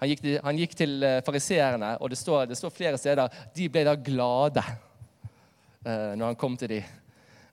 han 0.00 0.10
gikk 0.10 0.24
han 0.42 0.58
gikk 0.58 0.74
til 0.76 1.02
eh, 1.06 1.20
fariseerne, 1.24 1.94
og 2.02 2.10
det 2.10 2.18
står, 2.18 2.46
det 2.50 2.58
står, 2.58 2.74
flere 2.74 2.98
steder 2.98 3.30
de 3.54 3.68
ble 3.70 3.84
da 3.86 3.94
glade 3.94 4.64
uh, 4.66 6.12
når 6.18 6.24
han 6.24 6.38
kom 6.38 6.56
til 6.58 6.74
dem. 6.74 6.88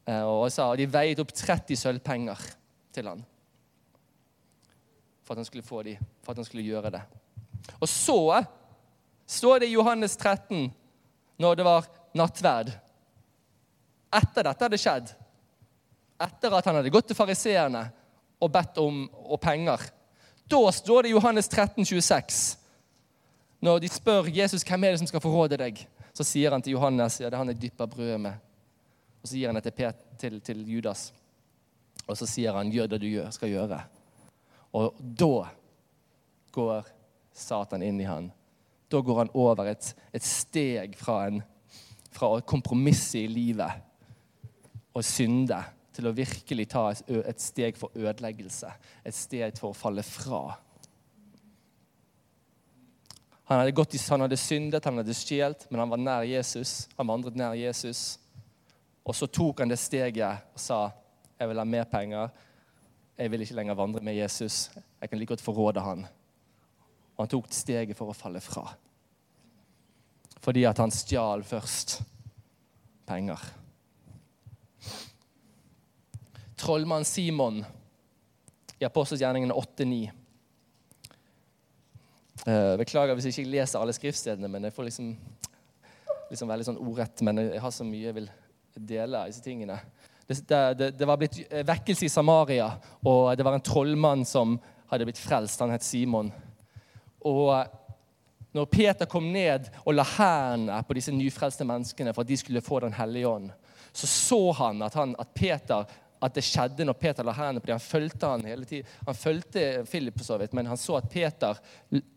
Uh, 0.07 0.23
og 0.25 0.47
sa, 0.51 0.71
De 0.75 0.87
veide 0.89 1.23
opp 1.23 1.33
30 1.35 1.77
sølvpenger 1.77 2.41
til 2.95 3.11
han 3.11 3.25
for 5.27 5.35
at 5.35 5.41
han 5.41 5.47
skulle 5.49 5.67
få 5.67 5.81
dem, 5.83 5.99
for 6.23 6.31
at 6.31 6.39
han 6.39 6.47
skulle 6.47 6.63
gjøre 6.63 6.93
det. 6.95 7.01
Og 7.83 7.89
så 7.91 8.43
står 9.27 9.59
det 9.59 9.67
i 9.67 9.75
Johannes 9.75 10.15
13, 10.15 10.69
når 11.37 11.57
det 11.59 11.65
var 11.67 11.89
nattverd 12.15 12.71
Etter 14.17 14.47
dette 14.47 14.63
hadde 14.63 14.77
skjedd, 14.79 15.09
etter 16.23 16.53
at 16.55 16.67
han 16.69 16.77
hadde 16.79 16.91
gått 16.95 17.09
til 17.11 17.17
fariseerne 17.17 17.81
og 18.39 18.51
bedt 18.53 18.79
om 18.79 19.01
og 19.27 19.35
penger 19.43 19.83
da 20.47 20.71
står 20.71 21.03
det 21.03 21.09
i 21.09 21.11
Johannes 21.11 21.47
13, 21.47 21.85
26. 21.85 22.57
Når 23.59 23.79
de 23.79 23.89
spør 23.91 24.29
Jesus 24.31 24.63
hvem 24.63 24.83
er 24.83 24.93
det 24.93 25.01
som 25.01 25.09
skal 25.09 25.23
forråde 25.23 25.59
deg, 25.59 25.79
så 26.15 26.25
sier 26.25 26.53
han 26.53 26.63
til 26.63 26.77
Johannes 26.77 27.19
ja, 27.19 27.29
det 27.29 27.35
er 27.35 27.41
han 27.41 27.51
jeg 27.51 27.61
dypper 27.61 27.89
brødet 27.89 28.19
med. 28.21 28.43
Og 29.21 29.29
så 29.29 29.37
gir 29.37 29.51
han 29.51 29.59
det 29.59 29.73
til, 29.73 30.03
til, 30.17 30.39
til, 30.41 30.63
Judas. 30.69 31.11
Og 32.07 32.17
så 32.17 32.27
sier 32.29 32.55
han 32.55 32.71
gjør 32.71 32.93
det 32.93 33.01
du 33.03 33.07
gjør, 33.09 33.29
skal 33.35 33.51
gjøre. 33.51 33.81
Og 34.77 34.97
da 34.97 35.47
går 36.55 36.87
Satan 37.35 37.83
inn 37.85 37.99
i 38.01 38.07
han. 38.07 38.31
Da 38.87 39.01
går 39.03 39.25
han 39.25 39.33
over 39.35 39.67
et, 39.67 39.91
et 40.15 40.23
steg 40.23 40.95
fra, 40.97 41.25
en, 41.27 41.41
fra 42.13 42.31
å 42.37 42.45
kompromisse 42.45 43.19
i 43.19 43.27
livet 43.27 43.83
og 44.95 45.03
synde 45.05 45.59
til 45.97 46.07
å 46.09 46.13
virkelig 46.13 46.67
ta 46.69 46.85
et 46.93 47.41
steg 47.41 47.77
for 47.79 47.93
ødeleggelse, 47.97 48.69
et 49.01 49.17
steg 49.17 49.57
for 49.57 49.73
å 49.73 49.77
falle 49.77 50.05
fra. 50.05 50.41
Han 53.47 53.61
hadde, 53.61 53.73
gått 53.73 53.95
han 54.11 54.25
hadde 54.25 54.37
syndet, 54.37 54.85
han 54.85 54.99
hadde 54.99 55.15
stjålet, 55.15 55.65
men 55.71 55.81
han 55.81 55.89
var 55.93 56.01
nær 56.03 56.27
Jesus. 56.27 56.89
Han 56.97 57.07
vandret 57.07 57.37
nær 57.39 57.55
Jesus. 57.55 58.19
Og 59.07 59.15
så 59.15 59.29
tok 59.31 59.63
han 59.63 59.71
det 59.71 59.79
steget 59.79 60.51
og 60.51 60.59
sa 60.59 60.81
jeg 61.37 61.47
vil 61.47 61.61
ha 61.61 61.65
mer 61.69 61.85
penger. 61.87 62.33
Jeg 63.17 63.31
vil 63.31 63.45
ikke 63.45 63.55
lenger 63.57 63.77
vandre 63.77 64.01
med 64.03 64.17
Jesus. 64.17 64.67
Jeg 64.99 65.09
kan 65.09 65.19
like 65.21 65.31
godt 65.31 65.45
forråde 65.45 65.81
han. 65.85 66.03
Og 67.15 67.23
han 67.23 67.31
tok 67.31 67.47
steget 67.55 67.97
for 67.97 68.11
å 68.11 68.17
falle 68.17 68.41
fra. 68.43 68.65
Fordi 70.43 70.65
at 70.67 70.81
han 70.81 70.93
stjal 70.93 71.45
først 71.47 72.01
penger 73.07 73.47
trollmann 76.57 77.05
Simon 77.05 77.61
i 78.79 78.85
Apostelsgjerningene 78.85 79.53
8-9. 79.53 80.09
Uh, 82.47 82.53
eh, 82.53 82.73
beklager 82.79 83.17
hvis 83.17 83.29
jeg 83.29 83.37
ikke 83.37 83.53
leser 83.55 83.81
alle 83.81 83.95
skriftstedene, 83.95 84.49
men 84.51 84.67
jeg 84.67 84.75
får 84.75 84.89
liksom, 84.89 85.13
liksom 86.31 86.51
veldig 86.51 86.67
sånn 86.69 86.81
ordrett. 86.81 87.23
Men 87.25 87.41
jeg 87.47 87.63
har 87.63 87.73
så 87.73 87.87
mye 87.87 88.09
jeg 88.09 88.17
vil 88.19 88.29
dele 88.77 89.23
av 89.23 89.31
disse 89.31 89.45
tingene. 89.45 89.79
Det, 90.27 90.41
det, 90.77 90.91
det, 90.99 91.07
var 91.07 91.17
blitt 91.17 91.39
vekkelse 91.65 92.05
i 92.05 92.11
Samaria, 92.11 92.67
og 93.07 93.31
det 93.37 93.45
var 93.47 93.55
en 93.55 93.63
trollmann 93.63 94.25
som 94.27 94.57
hadde 94.91 95.07
blitt 95.07 95.21
frelst. 95.21 95.61
Han 95.63 95.71
het 95.71 95.85
Simon. 95.87 96.33
Og 97.25 97.53
når 98.57 98.65
Peter 98.71 99.07
kom 99.09 99.29
ned 99.31 99.69
og 99.85 99.95
la 99.95 100.05
hendene 100.17 100.81
på 100.87 100.97
disse 100.97 101.13
nyfrelste 101.15 101.65
menneskene 101.67 102.13
for 102.13 102.25
at 102.25 102.29
de 102.29 102.37
skulle 102.39 102.63
få 102.63 102.79
Den 102.83 102.95
hellige 102.97 103.27
ånd, 103.27 103.51
så 103.91 104.07
så 104.07 104.51
han 104.51 104.81
at, 104.81 104.93
han, 104.93 105.15
at 105.19 105.33
Peter 105.33 105.85
at 106.23 106.33
det 106.33 106.43
skjedde 106.45 106.85
når 106.87 106.97
Peter 106.97 107.25
la 107.25 107.33
hendene 107.37 107.61
på 107.61 107.69
dem. 107.69 107.77
Han 107.77 107.83
fulgte 107.83 108.31
han 108.31 108.45
hele 108.47 108.65
tiden. 108.65 108.89
Han 109.05 109.17
fulgte 109.17 109.65
Philip, 109.89 110.19
så 110.25 110.37
vidt, 110.41 110.53
men 110.57 110.69
han 110.69 110.77
så 110.77 110.97
at 110.97 111.09
Peter 111.11 111.59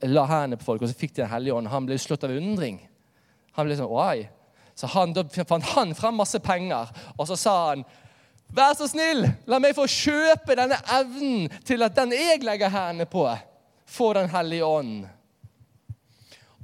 la 0.09 0.27
hendene 0.31 0.61
på 0.61 0.71
folk, 0.71 0.83
og 0.83 0.89
så 0.89 0.97
fikk 0.97 1.15
de 1.17 1.23
Den 1.23 1.33
hellige 1.35 1.55
ånd. 1.55 1.69
Han 1.69 1.89
ble 1.89 1.99
slått 2.01 2.25
av 2.25 2.33
undring. 2.33 2.81
Han 3.59 3.69
ble 3.69 3.77
sånn, 3.77 3.93
Oi. 3.93 4.29
Så 4.75 4.89
han, 4.95 5.13
Da 5.13 5.25
fant 5.45 5.73
han 5.75 5.95
frem 5.95 6.17
masse 6.17 6.41
penger, 6.41 6.89
og 7.19 7.27
så 7.29 7.37
sa 7.37 7.57
han 7.71 7.85
Vær 8.51 8.75
så 8.75 8.89
snill, 8.91 9.23
la 9.47 9.61
meg 9.63 9.77
få 9.77 9.85
kjøpe 9.87 10.57
denne 10.59 10.81
evnen 10.91 11.45
til 11.63 11.87
at 11.87 11.95
den 11.95 12.17
jeg 12.17 12.41
legger 12.43 12.73
hendene 12.73 13.07
på, 13.07 13.29
får 13.87 14.15
Den 14.15 14.31
hellige 14.33 14.67
ånd. 14.67 15.05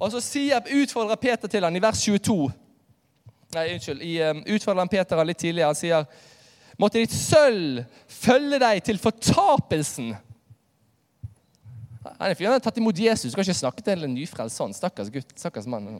Og 0.01 0.11
så 0.13 0.21
sier, 0.21 0.65
utfordrer 0.83 1.21
Peter 1.21 1.49
til 1.49 1.65
han 1.65 1.77
i 1.77 1.83
vers 1.83 2.03
22 2.05 2.51
Nei, 3.55 3.69
unnskyld. 3.73 4.03
I, 4.03 4.17
um, 4.27 4.43
utfordrer 4.57 4.83
han 4.83 4.91
Peter 4.91 5.21
litt 5.25 5.39
tidligere. 5.39 5.71
Han 5.71 5.79
sier 5.79 6.05
måtte 6.81 7.03
ditt 7.03 7.15
sølv 7.15 7.85
følge 8.11 8.61
deg 8.63 8.83
til 8.85 9.01
fortapelsen. 9.01 10.15
Han 12.07 12.31
er 12.31 12.39
fyren 12.39 12.55
har 12.55 12.63
tatt 12.63 12.79
imot 12.81 12.99
Jesus. 12.99 13.33
Du 13.33 13.37
kan 13.37 13.47
ikke 13.47 13.59
snakke 13.59 13.85
til 13.85 14.07
en 14.07 14.15
nyfrelst 14.15 14.61
sånn. 14.61 14.75
Stakkars 14.77 15.11
gutt, 15.13 15.33
stakkars 15.39 15.67
mann. 15.71 15.99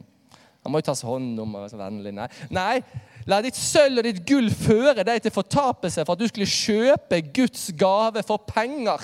Han 0.63 0.73
må 0.73 0.81
jo 0.81 0.87
tas 0.89 1.03
hånd 1.05 1.39
om. 1.39 1.55
og 1.59 1.69
så 1.71 1.79
vennlig. 1.79 2.13
Nei. 2.15 2.27
Nei, 2.53 2.81
la 3.27 3.41
ditt 3.43 3.59
sølv 3.59 4.01
og 4.01 4.07
ditt 4.07 4.23
gull 4.27 4.49
føre 4.51 5.05
deg 5.07 5.21
til 5.23 5.35
fortapelse 5.35 6.05
for 6.05 6.15
at 6.15 6.23
du 6.23 6.27
skulle 6.31 6.49
kjøpe 6.49 7.21
Guds 7.35 7.69
gave 7.77 8.23
for 8.27 8.43
penger. 8.47 9.03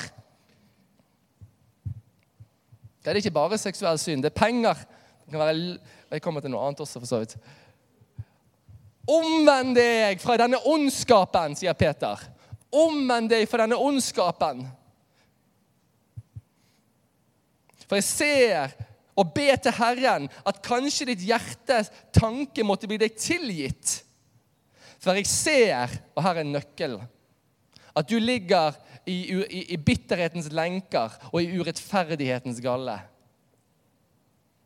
Det 3.03 3.11
er 3.11 3.19
ikke 3.19 3.35
bare 3.35 3.59
seksuell 3.59 3.99
synd. 3.99 4.23
Det 4.23 4.31
er 4.31 4.39
penger. 4.39 4.79
Det 5.25 5.33
kan 5.33 5.43
være, 5.43 5.77
jeg 6.11 6.23
kommer 6.23 6.43
til 6.43 6.53
noe 6.53 6.63
annet 6.63 6.83
også, 6.83 7.01
for 7.03 7.09
så 7.09 7.19
vidt. 7.23 7.35
Omvend 9.09 9.75
deg 9.75 10.21
fra 10.23 10.37
denne 10.39 10.61
ondskapen, 10.69 11.57
sier 11.59 11.75
Peter. 11.75 12.21
Omvend 12.71 13.31
deg 13.33 13.49
fra 13.51 13.65
denne 13.65 13.79
ondskapen. 13.79 14.63
For 17.83 17.99
jeg 17.99 18.07
ser 18.07 18.71
og 19.19 19.33
ber 19.35 19.59
til 19.61 19.75
Herren 19.77 20.29
at 20.47 20.61
kanskje 20.65 21.11
ditt 21.11 21.25
hjertes 21.27 21.91
tanke 22.15 22.65
måtte 22.65 22.89
bli 22.89 22.97
deg 23.01 23.17
tilgitt. 23.19 23.99
For 25.03 25.19
jeg 25.19 25.27
ser, 25.29 25.91
og 26.15 26.23
her 26.25 26.39
er 26.39 26.47
nøkkelen, 26.47 27.03
at 27.93 28.09
du 28.09 28.15
ligger 28.17 28.73
i, 29.05 29.17
i, 29.35 29.63
i 29.75 29.77
bitterhetens 29.77 30.47
lenker 30.55 31.11
og 31.29 31.41
i 31.43 31.59
urettferdighetens 31.59 32.61
galle. 32.63 32.95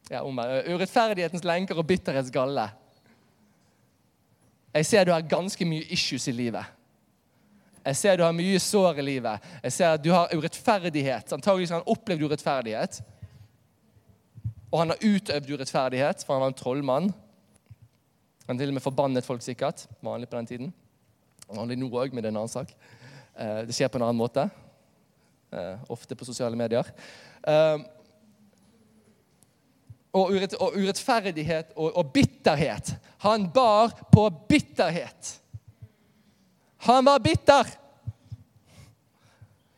Ja, 0.08 0.22
urettferdighetens 0.24 1.44
lenker 1.44 1.82
og 1.82 1.90
bitterhets 1.90 2.32
galle. 2.32 2.70
Jeg 4.78 4.86
ser 4.86 5.06
du 5.06 5.12
har 5.12 5.26
ganske 5.26 5.66
mye 5.66 5.86
issues 5.94 6.28
i 6.30 6.36
livet. 6.36 6.74
Jeg 7.88 7.96
ser 7.96 8.18
du 8.20 8.24
har 8.26 8.36
mye 8.36 8.60
sår 8.60 9.00
i 9.00 9.06
livet. 9.06 9.46
Jeg 9.64 9.74
ser 9.74 9.94
at 9.96 10.04
du 10.04 10.12
har 10.12 10.34
urettferdighet. 10.36 11.32
Antakeligvis 11.34 11.72
har 11.72 11.82
han 11.82 11.94
opplevd 11.94 12.26
urettferdighet. 12.28 13.00
Og 14.68 14.82
han 14.82 14.92
har 14.92 15.02
utøvd 15.02 15.54
urettferdighet, 15.56 16.26
for 16.26 16.36
han 16.36 16.44
var 16.44 16.52
en 16.52 16.60
trollmann. 16.60 17.10
Han 18.48 18.60
til 18.60 18.74
og 18.74 18.78
med 18.78 18.84
forbannet 18.84 19.26
folk, 19.26 19.42
sikkert. 19.42 19.88
Vanlig 20.04 20.30
på 20.30 20.38
den 20.38 20.52
tiden. 20.52 20.74
Vanlig 21.48 21.80
nå 21.80 21.90
òg, 21.90 22.12
men 22.12 22.22
det 22.22 22.30
er 22.30 22.36
en 22.36 22.42
annen 22.44 22.52
sak. 22.52 22.76
Eh, 23.40 23.62
det 23.70 23.76
skjer 23.76 23.90
på 23.92 24.02
en 24.02 24.10
annen 24.10 24.20
måte. 24.20 24.50
Eh, 25.56 25.88
ofte 25.90 26.16
på 26.16 26.28
sosiale 26.28 26.60
medier. 26.60 26.92
Eh, 27.48 27.78
og, 30.18 30.36
urettferdighet 30.76 31.72
og 31.78 32.12
bitterhet. 32.12 32.98
Han 33.24 33.50
bar 33.52 33.92
på 34.12 34.30
bitterhet. 34.50 35.42
Han 36.78 37.06
var 37.06 37.20
bitter. 37.20 37.68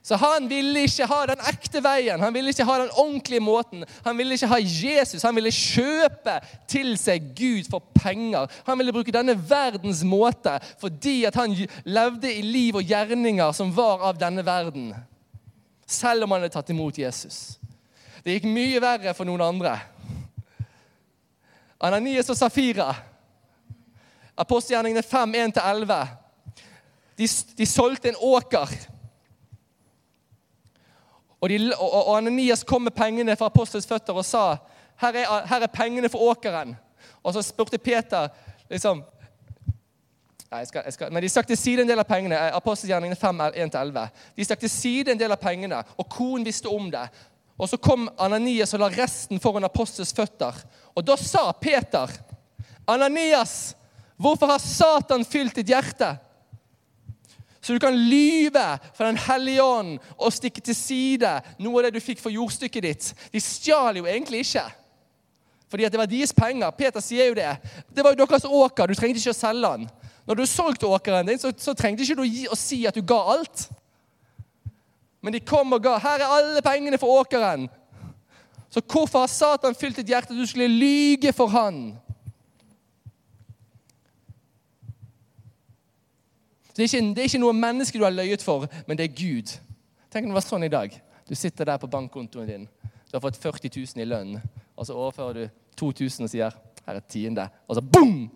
Så 0.10 0.16
han 0.16 0.48
ville 0.50 0.88
ikke 0.88 1.06
ha 1.06 1.20
den 1.30 1.42
ekte 1.52 1.84
veien, 1.86 2.18
han 2.18 2.34
ville 2.34 2.50
ikke 2.50 2.66
ha 2.66 2.80
den 2.82 2.90
ordentlige 2.98 3.44
måten. 3.46 3.84
Han 4.02 4.18
ville 4.18 4.34
ikke 4.34 4.48
ha 4.50 4.58
Jesus, 4.58 5.22
han 5.22 5.38
ville 5.38 5.52
kjøpe 5.54 6.40
til 6.66 6.96
seg 6.98 7.28
Gud 7.38 7.70
for 7.70 7.86
penger. 7.94 8.50
Han 8.66 8.82
ville 8.82 8.96
bruke 8.96 9.14
denne 9.14 9.36
verdens 9.38 10.02
måte 10.02 10.56
fordi 10.82 11.28
at 11.30 11.38
han 11.38 11.54
levde 11.86 12.32
i 12.34 12.42
liv 12.42 12.80
og 12.82 12.90
gjerninger 12.90 13.54
som 13.54 13.70
var 13.76 14.02
av 14.10 14.18
denne 14.18 14.42
verden. 14.48 14.96
Selv 15.86 16.26
om 16.26 16.34
han 16.34 16.42
hadde 16.42 16.56
tatt 16.58 16.74
imot 16.74 16.98
Jesus. 16.98 17.60
Det 18.26 18.40
gikk 18.40 18.50
mye 18.50 18.82
verre 18.82 19.14
for 19.14 19.30
noen 19.30 19.46
andre. 19.46 19.76
Ananias 21.86 22.34
og 22.34 22.42
Safira. 22.42 22.90
Apostelgjerningene 24.40 25.04
5, 25.04 25.36
1-11. 25.36 26.08
De, 27.20 27.28
de 27.58 27.66
solgte 27.68 28.10
en 28.10 28.20
åker. 28.24 28.72
Og, 31.40 31.50
de, 31.50 31.60
og, 31.76 31.90
og, 32.08 32.18
Ananias 32.18 32.64
kom 32.64 32.84
med 32.88 32.96
pengene 32.96 33.36
fra 33.40 33.48
apostelens 33.52 33.88
føtter 33.88 34.16
og 34.16 34.28
sa 34.28 34.58
her 35.00 35.16
er, 35.16 35.46
her 35.48 35.64
er 35.64 35.72
pengene 35.72 36.10
for 36.12 36.32
åkeren. 36.32 36.76
Og 37.24 37.34
så 37.36 37.44
spurte 37.44 37.80
Peter 37.80 38.28
liksom, 38.72 39.04
Nei, 40.50 40.64
jeg 40.64 40.68
skal, 40.72 40.82
jeg 40.86 40.94
skal, 40.96 41.12
men 41.14 41.22
De 41.22 41.30
stakk 41.30 41.48
til 41.48 41.58
side 41.62 41.84
en 41.84 41.90
del 41.92 42.02
av 42.02 42.08
pengene. 42.10 42.38
Apostelgjerningene 42.58 43.20
5, 43.20 43.42
1-11. 43.70 44.08
De 44.36 44.46
stakk 44.48 44.64
til 44.64 44.72
side 44.74 45.14
en 45.14 45.20
del 45.20 45.36
av 45.36 45.38
pengene, 45.38 45.84
og 45.94 46.08
konen 46.10 46.48
visste 46.48 46.72
om 46.74 46.88
det. 46.90 47.04
Og 47.60 47.70
Så 47.70 47.78
kom 47.78 48.08
Ananias 48.18 48.74
og 48.74 48.82
la 48.82 48.90
resten 48.90 49.40
foran 49.40 49.68
apostels 49.68 50.14
føtter. 50.16 50.56
Og 50.96 51.06
Da 51.06 51.16
sa 51.16 51.52
Peter, 51.52 52.10
'Ananias, 52.88 53.76
hvorfor 54.20 54.52
har 54.52 54.60
Satan 54.64 55.26
fylt 55.26 55.56
ditt 55.56 55.72
hjerte?' 55.72 56.18
Så 57.62 57.74
du 57.76 57.80
kan 57.80 57.96
lyve 57.96 58.80
for 58.96 59.06
Den 59.06 59.18
hellige 59.18 59.64
ånd 59.64 59.98
og 60.18 60.34
stikke 60.34 60.62
til 60.64 60.76
side 60.76 61.32
noe 61.60 61.80
av 61.80 61.84
det 61.84 61.98
du 62.00 62.04
fikk 62.04 62.22
for 62.24 62.32
jordstykket 62.32 62.84
ditt. 62.84 63.10
De 63.34 63.42
stjal 63.44 64.00
jo 64.00 64.08
egentlig 64.08 64.46
ikke. 64.46 64.64
Fordi 65.70 65.86
at 65.86 65.92
det 65.92 66.00
var 66.00 66.10
deres 66.10 66.34
penger. 66.34 66.72
Peter 66.72 67.04
sier 67.04 67.30
jo 67.30 67.36
det. 67.38 67.52
Det 67.94 68.04
var 68.04 68.16
jo 68.16 68.24
deres 68.24 68.46
åker. 68.46 68.88
Du 68.88 68.96
trengte 68.98 69.20
ikke 69.20 69.36
å 69.36 69.38
selge 69.38 69.74
den. 69.76 69.90
Når 70.26 70.40
du 70.40 70.46
solgte 70.46 70.90
åkeren 70.90 71.28
din, 71.28 71.40
så, 71.42 71.52
så 71.58 71.76
trengte 71.78 72.04
ikke 72.06 72.18
du 72.18 72.24
ikke 72.26 72.56
å 72.56 72.58
si 72.58 72.80
at 72.88 72.96
du 72.96 73.06
ga 73.06 73.20
alt. 73.36 73.68
Men 75.22 75.36
de 75.36 75.44
kom 75.44 75.76
og 75.76 75.84
ga. 75.84 75.98
Her 76.02 76.24
er 76.24 76.34
alle 76.40 76.64
pengene 76.66 76.98
for 77.02 77.22
åkeren. 77.22 77.68
Så 78.70 78.82
hvorfor 78.82 79.26
har 79.26 79.32
Satan 79.32 79.76
fylt 79.76 80.00
ditt 80.00 80.10
hjerte 80.10 80.34
at 80.34 80.38
du 80.40 80.48
skulle 80.48 80.70
lyge 80.70 81.34
for 81.36 81.52
han? 81.52 82.00
Det 86.80 86.86
er, 86.86 86.94
ikke, 86.96 87.08
det 87.12 87.20
er 87.20 87.28
ikke 87.28 87.40
noe 87.44 87.56
menneske 87.60 88.00
du 88.00 88.06
har 88.06 88.14
løyet 88.16 88.44
for, 88.46 88.64
men 88.88 88.96
det 88.96 89.10
er 89.10 89.16
Gud. 89.18 89.52
Tenk 90.08 90.24
om 90.24 90.32
det 90.32 90.38
var 90.38 90.46
sånn 90.46 90.64
i 90.64 90.72
dag. 90.72 90.94
Du 91.28 91.34
sitter 91.36 91.68
der 91.68 91.82
på 91.82 91.90
bankkontoen 91.92 92.48
din. 92.48 92.62
Du 93.10 93.18
har 93.18 93.24
fått 93.26 93.36
40 93.36 93.74
000 93.76 94.00
i 94.00 94.06
lønn, 94.08 94.38
og 94.80 94.88
så 94.88 94.96
overfører 94.96 95.34
du 95.36 95.58
2000 95.76 96.24
og 96.24 96.32
sier 96.32 96.56
'Her 96.86 96.96
er 96.96 97.04
tiende', 97.04 97.50
og 97.68 97.76
så 97.76 97.82
boom! 97.82 98.30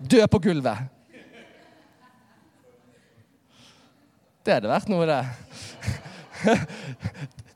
Død 0.00 0.26
på 0.32 0.38
gulvet. 0.38 0.78
Det 4.46 4.54
hadde 4.54 4.72
vært 4.72 4.88
noe, 4.88 5.06
det. 5.06 5.24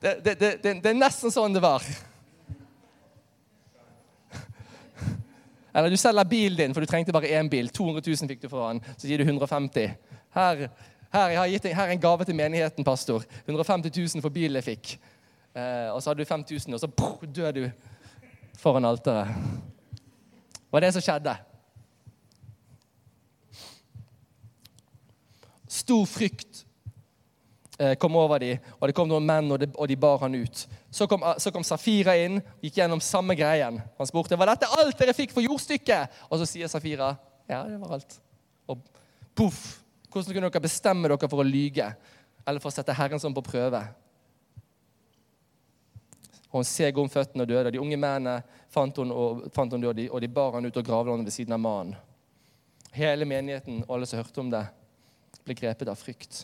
Det, 0.03 0.25
det, 0.25 0.41
det. 0.41 0.83
det, 0.83 0.87
er 0.91 0.97
nesten 0.99 1.31
sånn 1.31 1.55
det 1.55 1.61
var. 1.63 1.85
Eller 5.75 5.91
du 5.91 5.97
selger 5.97 6.29
bilen 6.29 6.59
din, 6.59 6.75
for 6.75 6.85
du 6.85 6.87
trengte 6.87 7.13
bare 7.13 7.31
én 7.33 7.49
bil. 7.51 7.69
200 7.69 8.03
000 8.07 8.29
fikk 8.29 8.43
du 8.43 8.49
for 8.49 8.69
den. 8.69 8.83
Så 8.97 9.09
gir 9.09 9.19
du 9.19 9.25
150. 9.25 9.95
Her, 10.35 10.67
her, 11.13 11.47
gitt, 11.53 11.69
her 11.73 11.87
er 11.87 11.95
en 11.95 12.03
gave 12.03 12.25
til 12.29 12.37
menigheten, 12.37 12.85
pastor. 12.85 13.25
150 13.47 13.93
000 14.15 14.25
for 14.25 14.35
bilen 14.35 14.61
jeg 14.61 14.69
fikk. 14.69 14.97
Eh, 15.55 15.89
og 15.93 16.03
så 16.03 16.11
hadde 16.11 16.25
du 16.25 16.29
5000, 16.29 16.75
og 16.75 16.81
så 16.81 16.89
brr, 16.89 17.25
dør 17.27 17.57
du 17.57 17.65
foran 18.61 18.85
alteret. 18.85 19.33
Det 20.53 20.73
var 20.73 20.85
det 20.85 20.93
som 20.95 21.05
skjedde. 21.05 21.37
Stor 25.69 26.05
frykt 26.05 26.67
Eh, 27.83 27.95
kom 27.95 28.17
over 28.17 28.39
dem, 28.39 28.59
og 28.79 28.89
det 28.89 28.95
kom 28.95 29.09
noen 29.11 29.25
menn, 29.27 29.49
og, 29.51 29.87
de 29.89 29.97
bar 29.97 30.21
han 30.23 30.37
ut. 30.39 30.67
Så 30.93 31.07
kom, 31.09 31.23
så 31.41 31.49
kom, 31.53 31.65
Safira 31.65 32.13
inn, 32.21 32.37
og 32.37 32.67
gikk 32.67 32.83
gjennom 32.83 33.01
samme 33.01 33.33
greien. 33.39 33.79
Han 33.97 34.09
spurte 34.09 34.37
var 34.37 34.51
dette 34.53 34.69
alt 34.77 34.99
dere 35.01 35.15
fikk 35.17 35.33
for 35.33 35.45
jordstykket. 35.45 36.19
Og 36.29 36.43
så 36.43 36.49
sier 36.51 36.69
Safira 36.69 37.15
ja, 37.49 37.63
det 37.65 37.79
var 37.81 37.97
alt. 37.97 38.19
Og 38.69 38.83
poff! 39.35 39.63
Hvordan 40.13 40.37
kunne 40.37 40.51
dere 40.51 40.65
bestemme 40.65 41.09
dere 41.09 41.31
for 41.33 41.41
å 41.41 41.49
lyge? 41.49 41.89
Eller 42.45 42.61
for 42.61 42.69
å 42.69 42.75
sette 42.75 42.95
Herren 42.97 43.23
sånn 43.23 43.33
på 43.33 43.45
prøve? 43.47 43.81
Og 46.53 46.61
Hun 46.61 46.69
seg 46.69 46.99
om 47.01 47.09
føttene 47.09 47.47
og 47.47 47.49
døde. 47.49 47.73
De 47.73 47.81
unge 47.81 47.97
mennene 47.97 48.43
fant 48.73 49.01
hun, 49.01 49.13
og, 49.17 49.47
fant 49.57 49.73
hun 49.73 49.81
død, 49.81 50.05
og 50.11 50.21
de 50.21 50.29
bar 50.29 50.59
han 50.59 50.69
ut 50.69 50.77
og 50.77 50.85
gravde 50.85 51.17
han 51.17 51.25
ved 51.25 51.33
siden 51.33 51.57
av 51.57 51.63
mannen. 51.65 51.97
Hele 52.93 53.25
menigheten 53.25 53.81
og 53.87 53.95
alle 53.97 54.09
som 54.09 54.21
hørte 54.21 54.45
om 54.45 54.53
det, 54.53 54.67
ble 55.47 55.57
grepet 55.57 55.89
av 55.89 55.97
frykt. 55.97 56.43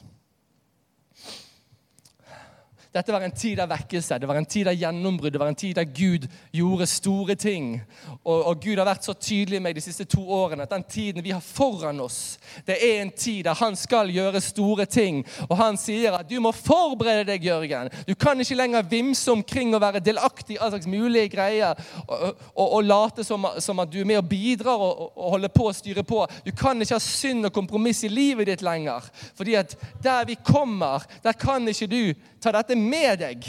Dette 2.98 3.12
var 3.12 3.22
en 3.22 3.30
tid 3.30 3.60
av 3.62 3.68
vekkelse, 3.70 4.16
det 4.18 4.26
var 4.26 4.34
en 4.40 4.46
tid 4.48 4.68
av 4.68 4.74
gjennombrudd, 4.74 5.30
det 5.30 5.38
var 5.38 5.52
en 5.52 5.58
tid 5.58 5.76
der 5.78 5.86
Gud 5.86 6.24
gjorde 6.50 6.86
store 6.90 7.36
ting. 7.38 7.76
Og, 8.24 8.40
og, 8.40 8.56
Gud 8.58 8.80
har 8.80 8.88
vært 8.88 9.06
så 9.06 9.12
tydelig 9.14 9.60
med 9.62 9.76
de 9.78 9.84
siste 9.84 10.02
to 10.10 10.24
årene 10.34 10.64
at 10.66 10.72
den 10.72 10.82
tiden 10.90 11.22
vi 11.22 11.30
har 11.30 11.44
foran 11.44 12.00
oss, 12.02 12.40
det 12.66 12.74
er 12.82 13.04
en 13.04 13.12
tid 13.14 13.44
der 13.46 13.54
han 13.60 13.78
skal 13.78 14.10
gjøre 14.10 14.42
store 14.42 14.88
ting. 14.90 15.20
Og 15.46 15.54
han 15.60 15.78
sier 15.78 16.16
at 16.18 16.26
du 16.26 16.40
må 16.42 16.50
forberede 16.56 17.28
deg, 17.28 17.46
Jørgen. 17.46 17.92
Du 18.08 18.16
kan 18.18 18.40
ikke 18.42 18.58
lenger 18.58 18.90
vimse 18.90 19.30
omkring 19.30 19.70
og 19.76 19.84
være 19.84 20.02
delaktig 20.02 20.56
i 20.56 20.58
all 20.58 20.74
slags 20.74 20.90
mulige 20.90 21.30
greier 21.30 21.78
og, 22.08 22.42
og, 22.50 22.66
og 22.66 22.82
late 22.82 23.22
som, 23.24 23.46
som, 23.62 23.78
at 23.78 23.92
du 23.92 24.00
er 24.02 24.10
med 24.10 24.18
og 24.18 24.26
bidrar 24.32 24.82
og, 24.82 25.04
og 25.14 25.36
holder 25.36 25.54
på 25.54 25.68
å 25.68 25.76
styre 25.76 26.02
på. 26.02 26.24
Du 26.42 26.50
kan 26.50 26.82
ikke 26.82 26.98
ha 26.98 27.04
synd 27.04 27.46
og 27.46 27.54
kompromiss 27.54 28.02
i 28.08 28.10
livet 28.10 28.50
ditt 28.50 28.66
lenger. 28.66 29.06
Fordi 29.38 29.54
at 29.62 29.78
der 30.02 30.26
vi 30.26 30.40
kommer, 30.42 31.06
der 31.22 31.38
kan 31.38 31.70
ikke 31.70 31.90
du 31.94 32.02
ta 32.42 32.52
dette 32.54 32.76
med 32.88 33.20
deg. 33.20 33.48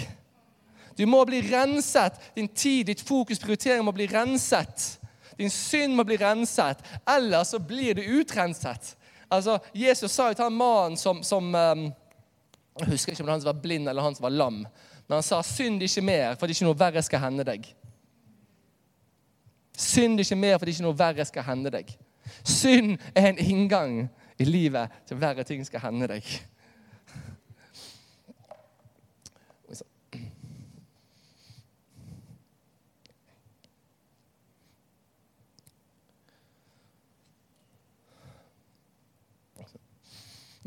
Du 1.00 1.06
må 1.08 1.24
bli 1.26 1.42
renset. 1.48 2.20
Din 2.36 2.48
tid, 2.48 2.86
ditt 2.90 3.02
fokus, 3.02 3.40
prioritering 3.40 3.86
må 3.88 3.94
bli 3.96 4.08
renset. 4.12 5.00
Din 5.40 5.50
synd 5.50 5.96
må 5.96 6.04
bli 6.04 6.18
renset, 6.20 6.82
ellers 7.08 7.54
så 7.54 7.60
blir 7.64 7.96
du 7.96 8.02
utrenset. 8.20 8.96
Altså, 9.32 9.60
Jesus 9.74 10.12
sa 10.12 10.28
jo 10.28 10.36
til 10.36 10.44
han 10.50 10.58
mannen 10.58 10.98
som, 10.98 11.22
som 11.24 11.54
um, 11.56 11.86
Jeg 12.80 12.90
husker 12.90 13.14
ikke 13.14 13.24
om 13.24 13.28
det 13.28 13.30
var 13.30 13.38
han 13.38 13.44
som 13.44 13.52
var 13.54 13.62
blind 13.62 13.90
eller 13.90 14.04
han 14.04 14.16
som 14.16 14.26
var 14.26 14.36
lam. 14.36 14.58
Men 15.08 15.16
han 15.16 15.24
sa, 15.24 15.42
'Synd 15.42 15.84
ikke 15.84 16.02
mer, 16.02 16.36
for 16.36 16.48
det 16.48 16.56
ikke 16.56 16.68
noe 16.68 16.80
verre 16.80 17.02
skal 17.04 17.24
hende 17.24 17.46
deg'. 17.48 17.72
Synd 19.78 20.20
ikke 20.20 20.36
mer, 20.36 20.58
for 20.58 20.66
det 20.66 20.76
ikke 20.76 20.88
noe 20.88 21.00
verre 21.00 21.26
skal 21.26 21.48
hende 21.48 21.72
deg. 21.72 21.96
Synd 22.44 22.98
er 23.16 23.30
en 23.30 23.40
inngang 23.40 23.96
i 24.40 24.46
livet 24.46 24.92
til 25.08 25.22
verre 25.22 25.44
ting 25.44 25.64
skal 25.66 25.88
hende 25.88 26.08
deg. 26.08 26.28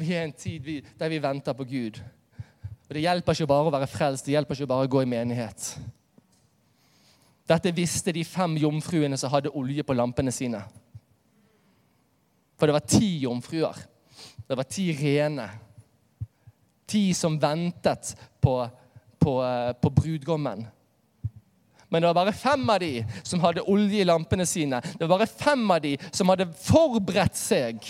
Vi 0.03 0.15
er 0.15 0.27
en 0.27 0.35
tid 0.35 0.83
der 0.99 1.09
vi 1.09 1.23
venter 1.23 1.55
på 1.55 1.65
Gud. 1.65 2.01
Og 2.89 2.95
Det 2.95 3.03
hjelper 3.05 3.33
ikke 3.33 3.47
bare 3.47 3.71
å 3.71 3.73
være 3.73 3.89
frelst, 3.89 4.27
det 4.27 4.35
hjelper 4.35 4.59
ikke 4.59 4.69
bare 4.69 4.89
å 4.89 4.91
gå 4.91 5.03
i 5.05 5.09
menighet. 5.09 5.69
Dette 7.49 7.73
visste 7.75 8.13
de 8.15 8.25
fem 8.27 8.57
jomfruene 8.61 9.17
som 9.19 9.31
hadde 9.33 9.53
olje 9.59 9.85
på 9.87 9.95
lampene 9.97 10.33
sine. 10.35 10.61
For 12.59 12.69
det 12.69 12.77
var 12.77 12.87
ti 12.87 13.09
jomfruer. 13.23 13.79
Det 14.49 14.59
var 14.59 14.69
ti 14.69 14.91
rene. 14.99 15.49
Ti 16.87 17.03
som 17.17 17.39
ventet 17.41 18.13
på, 18.43 18.59
på, 19.19 19.35
på 19.81 19.95
brudgommen. 20.03 20.67
Men 21.89 22.03
det 22.03 22.09
var 22.09 22.21
bare 22.23 22.37
fem 22.37 22.71
av 22.71 22.81
de 22.81 22.93
som 23.23 23.43
hadde 23.45 23.65
olje 23.69 24.01
i 24.01 24.09
lampene 24.09 24.47
sine. 24.49 24.79
Det 24.81 25.05
var 25.05 25.19
bare 25.19 25.29
fem 25.29 25.65
av 25.71 25.83
de 25.85 25.97
som 26.11 26.31
hadde 26.33 26.49
forberedt 26.65 27.37
seg 27.37 27.83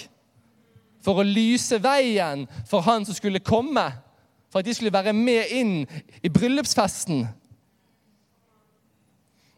for 1.05 1.21
å 1.21 1.27
lyse 1.27 1.79
veien 1.83 2.47
for 2.71 2.85
han 2.87 3.07
som 3.07 3.17
skulle 3.17 3.43
komme. 3.43 3.85
For 4.53 4.61
at 4.61 4.69
de 4.69 4.75
skulle 4.77 4.93
være 4.93 5.15
med 5.17 5.55
inn 5.57 5.77
i 6.23 6.31
bryllupsfesten. 6.33 7.25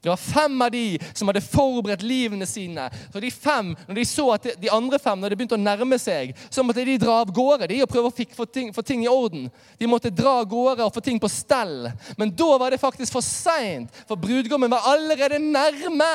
Det 0.05 0.11
var 0.11 0.17
fem 0.21 0.63
av 0.63 0.71
de 0.71 0.99
som 1.17 1.31
hadde 1.31 1.41
forberedt 1.41 2.03
livene 2.05 2.45
sine. 2.47 2.91
Så 3.09 3.21
de 3.25 3.31
fem, 3.33 3.71
når 3.89 3.97
de 3.97 4.03
så 4.05 4.27
at 4.35 4.49
de 4.61 4.69
andre 4.69 4.99
fem 5.01 5.17
når 5.17 5.33
de 5.33 5.39
begynte 5.41 5.57
å 5.57 5.63
nærme 5.63 5.97
seg, 5.99 6.35
så 6.53 6.61
måtte 6.61 6.85
de 6.85 6.99
dra 7.01 7.23
av 7.23 7.33
gårde 7.33 7.71
de 7.71 7.79
og 7.81 7.89
prøve 7.89 8.11
å 8.11 8.15
få 8.37 8.45
ting, 8.45 8.69
få 8.77 8.85
ting 8.85 9.07
i 9.07 9.09
orden. 9.09 9.49
De 9.81 9.89
måtte 9.89 10.13
dra 10.13 10.43
av 10.43 10.51
gårde 10.51 10.85
og 10.85 10.93
få 10.93 11.01
ting 11.07 11.17
på 11.23 11.33
stell. 11.33 11.89
Men 12.21 12.35
da 12.37 12.51
var 12.61 12.77
det 12.77 12.83
faktisk 12.85 13.17
for 13.17 13.25
seint, 13.25 13.97
for 14.05 14.21
brudgommen 14.21 14.77
var 14.77 14.91
allerede 14.93 15.41
nærme. 15.41 16.13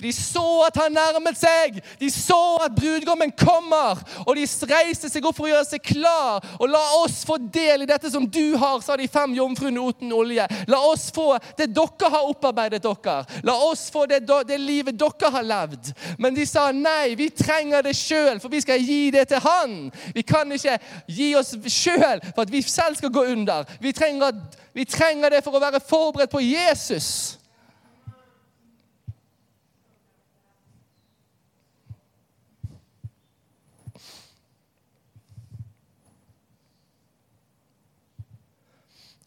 De 0.00 0.12
så 0.14 0.44
at 0.66 0.76
han 0.78 0.94
nærmet 0.94 1.38
seg. 1.38 1.80
De 1.98 2.10
så 2.12 2.38
at 2.62 2.74
brudgommen 2.76 3.32
kommer. 3.34 3.98
Og 4.26 4.36
de 4.38 4.46
reiste 4.70 5.10
seg 5.10 5.26
opp 5.26 5.38
for 5.38 5.48
å 5.48 5.52
gjøre 5.52 5.66
seg 5.66 5.82
klar. 5.82 6.44
Og 6.58 6.70
la 6.70 6.82
oss 7.00 7.20
få 7.26 7.38
del 7.42 7.82
i 7.82 7.88
dette 7.88 8.10
som 8.12 8.26
du 8.26 8.56
har, 8.60 8.78
sa 8.84 8.96
de 8.98 9.08
fem 9.10 9.34
jomfruene 9.38 9.82
uten 9.90 10.12
olje. 10.14 10.46
La 10.70 10.80
oss 10.86 11.08
få 11.14 11.32
det 11.58 11.70
dere 11.74 12.12
har 12.12 12.28
opparbeidet 12.30 12.82
dere. 12.84 13.16
La 13.46 13.56
oss 13.66 13.88
få 13.92 14.06
det, 14.10 14.22
det 14.26 14.60
livet 14.62 14.98
dere 14.98 15.32
har 15.34 15.46
levd. 15.46 15.92
Men 16.18 16.36
de 16.36 16.46
sa 16.46 16.68
nei, 16.74 17.16
vi 17.18 17.30
trenger 17.34 17.82
det 17.86 17.96
sjøl, 17.98 18.38
for 18.42 18.52
vi 18.52 18.62
skal 18.62 18.82
gi 18.82 19.08
det 19.14 19.28
til 19.32 19.42
han. 19.44 19.76
Vi 20.14 20.22
kan 20.26 20.52
ikke 20.54 20.78
gi 21.10 21.32
oss 21.38 21.54
sjøl 21.66 22.22
for 22.30 22.44
at 22.44 22.52
vi 22.52 22.62
selv 22.62 22.98
skal 22.98 23.12
gå 23.14 23.26
under. 23.32 23.66
Vi 23.82 23.92
trenger, 23.92 24.38
vi 24.76 24.86
trenger 24.88 25.34
det 25.34 25.42
for 25.46 25.58
å 25.58 25.62
være 25.62 25.82
forberedt 25.82 26.32
på 26.32 26.44
Jesus. 26.44 27.37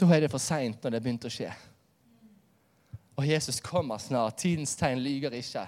Da 0.01 0.07
er 0.09 0.23
det 0.23 0.31
for 0.33 0.41
seint 0.41 0.81
når 0.81 0.89
det 0.89 0.97
har 0.97 1.05
begynt 1.05 1.27
å 1.29 1.29
skje. 1.29 1.51
Og 3.21 3.27
Jesus 3.27 3.59
kommer 3.61 4.01
snart. 4.01 4.39
Tidens 4.41 4.73
tegn 4.79 5.03
lyger 5.03 5.35
ikke. 5.37 5.67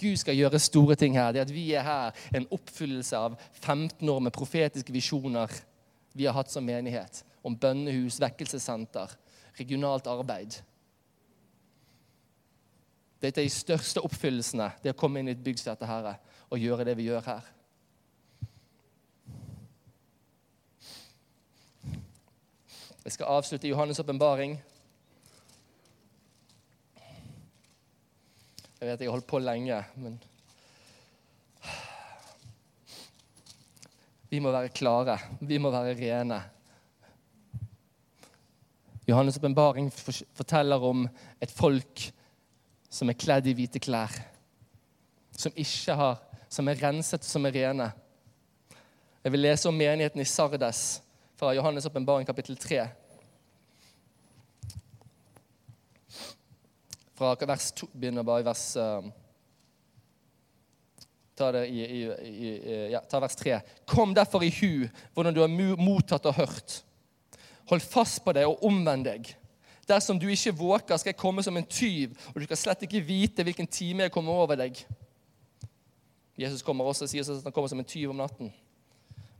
Gud 0.00 0.20
skal 0.22 0.38
gjøre 0.38 0.60
store 0.62 0.94
ting 0.96 1.18
her. 1.18 1.32
Det 1.34 1.42
at 1.42 1.52
vi 1.52 1.66
er 1.74 1.84
her, 1.84 2.14
en 2.30 2.46
oppfyllelse 2.54 3.18
av 3.18 3.34
15 3.58 4.06
år 4.08 4.22
med 4.22 4.36
profetiske 4.36 4.94
visjoner 4.94 5.50
vi 6.14 6.28
har 6.28 6.36
hatt 6.38 6.52
som 6.52 6.64
menighet. 6.64 7.24
Om 7.42 7.58
bønnehus, 7.58 8.20
vekkelsessenter, 8.22 9.10
regionalt 9.58 10.06
arbeid. 10.06 10.60
Dette 13.20 13.42
er 13.42 13.50
de 13.50 13.52
største 13.52 14.00
oppfyllelsene, 14.06 14.70
det 14.80 14.94
å 14.94 15.00
komme 15.00 15.20
inn 15.20 15.28
i 15.28 15.34
et 15.34 15.42
bygg 15.42 15.58
som 15.60 15.74
dette 15.74 15.88
her, 15.90 16.14
og 16.48 16.62
gjøre 16.62 16.86
det 16.86 16.94
vi 16.96 17.10
gjør 17.10 17.26
her. 17.26 17.50
Jeg 23.10 23.16
skal 23.16 23.26
avslutte 23.26 23.66
Johannes' 23.66 23.98
åpenbaring. 23.98 24.52
Jeg 28.78 28.86
vet 28.86 29.00
jeg 29.00 29.08
har 29.08 29.16
holdt 29.16 29.26
på 29.26 29.40
lenge, 29.42 29.80
men 29.98 30.20
Vi 34.30 34.38
må 34.38 34.52
være 34.54 34.70
klare. 34.70 35.18
Vi 35.40 35.58
må 35.58 35.72
være 35.74 35.96
rene. 35.98 36.38
Johannes' 39.10 39.40
åpenbaring 39.42 39.90
forteller 39.90 40.78
om 40.92 41.08
et 41.42 41.50
folk 41.50 42.06
som 42.90 43.10
er 43.10 43.18
kledd 43.18 43.50
i 43.50 43.56
hvite 43.58 43.82
klær. 43.82 44.22
Som 45.34 45.58
ikke 45.58 45.98
har, 45.98 46.22
som 46.48 46.68
er 46.68 46.78
renset, 46.86 47.26
som 47.26 47.50
er 47.50 47.58
rene. 47.58 47.90
Jeg 49.24 49.32
vil 49.32 49.48
lese 49.48 49.68
om 49.68 49.74
menigheten 49.74 50.22
i 50.22 50.30
Sardes 50.30 51.02
fra 51.40 51.56
Johannes' 51.58 51.90
åpenbaring 51.90 52.26
kapittel 52.26 52.56
3. 52.56 52.99
Fra 57.20 57.34
vers 57.36 57.72
2, 57.76 57.86
begynner 57.92 58.24
bare 58.24 58.40
i 58.40 58.44
vers 58.46 58.62
uh, 58.80 59.04
ta, 61.36 61.50
det 61.52 61.66
i, 61.68 61.82
i, 61.84 61.98
i, 62.24 62.52
ja, 62.94 63.02
ta 63.04 63.20
vers 63.20 63.36
3. 63.36 63.58
Kom 63.84 64.14
derfor 64.16 64.40
i 64.40 64.48
hu 64.48 64.86
hvordan 65.12 65.36
du 65.36 65.42
har 65.42 65.76
mottatt 65.76 66.30
og 66.30 66.38
hørt. 66.38 66.78
Hold 67.68 67.84
fast 67.84 68.22
på 68.24 68.32
det 68.32 68.46
og 68.48 68.64
omvend 68.64 69.04
deg. 69.04 69.28
Dersom 69.84 70.16
du 70.16 70.30
ikke 70.32 70.54
våker, 70.56 70.96
skal 70.96 71.12
jeg 71.12 71.20
komme 71.20 71.44
som 71.44 71.60
en 71.60 71.68
tyv, 71.68 72.16
og 72.32 72.40
du 72.40 72.46
skal 72.48 72.62
slett 72.62 72.86
ikke 72.88 73.04
vite 73.04 73.44
hvilken 73.44 73.68
time 73.68 74.06
jeg 74.06 74.14
kommer 74.16 74.40
over 74.40 74.56
deg. 74.56 74.80
Jesus 76.40 76.64
kommer 76.64 76.88
også 76.88 77.04
og 77.04 77.12
sier 77.12 77.28
at 77.36 77.44
han 77.44 77.52
kommer 77.52 77.68
som 77.68 77.84
en 77.84 77.90
tyv 77.92 78.14
om 78.14 78.24
natten. 78.24 78.48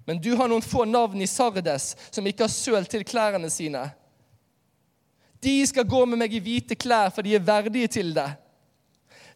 Men 0.05 0.21
du 0.21 0.35
har 0.37 0.53
noen 0.53 0.69
få 0.69 0.85
navn 0.85 1.25
i 1.25 1.33
Sardes 1.33 1.95
som 2.11 2.29
ikke 2.29 2.45
har 2.45 2.53
sølt 2.53 2.93
til 2.93 3.09
klærne 3.09 3.49
sine. 3.49 3.87
De 5.41 5.67
skal 5.67 5.89
gå 5.89 6.05
med 6.05 6.21
meg 6.21 6.35
i 6.37 6.43
hvite 6.43 6.77
klær, 6.77 7.13
for 7.15 7.25
de 7.25 7.35
er 7.35 7.45
verdige 7.45 7.89
til 7.99 8.13
det. 8.17 8.29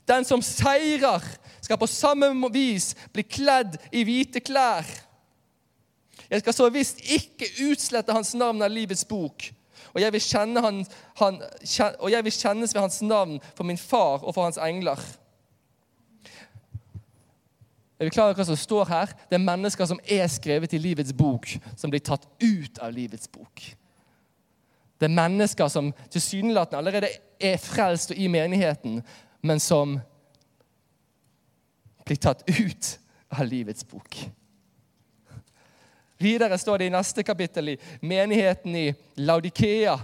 Den 0.09 0.25
som 0.29 0.43
seirer, 0.45 1.25
skal 1.65 1.81
på 1.81 1.89
samme 1.89 2.29
vis 2.53 2.93
bli 3.13 3.23
kledd 3.25 3.79
i 3.89 4.03
hvite 4.05 4.43
klær. 4.45 4.85
Jeg 6.29 6.43
skal 6.43 6.57
så 6.57 6.69
visst 6.73 7.01
ikke 7.01 7.49
utslette 7.71 8.13
hans 8.13 8.35
navn 8.37 8.61
av 8.63 8.73
livets 8.73 9.05
bok. 9.09 9.47
Og 9.95 10.03
jeg, 10.03 10.21
han, 10.35 10.85
han, 11.21 11.39
og 12.01 12.11
jeg 12.11 12.27
vil 12.27 12.35
kjennes 12.35 12.75
ved 12.75 12.83
hans 12.83 13.01
navn 13.03 13.39
for 13.55 13.65
min 13.65 13.79
far 13.79 14.25
og 14.25 14.35
for 14.35 14.45
hans 14.45 14.59
engler. 14.59 15.01
Er 17.95 18.09
vi 18.09 18.11
klar 18.11 18.27
over 18.29 18.41
hva 18.41 18.47
som 18.49 18.59
står 18.59 18.91
her? 18.91 19.15
Det 19.31 19.39
er 19.39 19.47
mennesker 19.47 19.87
som 19.89 20.01
er 20.03 20.27
skrevet 20.29 20.75
i 20.75 20.83
livets 20.83 21.15
bok, 21.17 21.47
som 21.79 21.93
blir 21.93 22.03
tatt 22.05 22.27
ut 22.43 22.83
av 22.83 22.93
livets 22.93 23.31
bok. 23.31 23.63
Det 24.99 25.09
er 25.09 25.17
mennesker 25.17 25.69
som 25.69 25.91
tilsynelatende 26.11 26.79
allerede 26.79 27.11
er 27.41 27.59
frelst 27.61 28.15
og 28.15 28.21
i 28.21 28.29
menigheten, 28.31 29.01
men 29.43 29.61
som 29.61 29.99
blir 32.05 32.21
tatt 32.21 32.45
ut 32.49 32.91
av 33.35 33.47
livets 33.49 33.85
bok. 33.89 34.17
Videre 36.21 36.59
står 36.59 36.79
det 36.79 36.89
i 36.89 36.95
neste 36.95 37.25
kapittel 37.27 37.75
i 37.75 37.79
menigheten 38.07 38.77
i 38.79 38.87
Laudikea. 39.27 39.97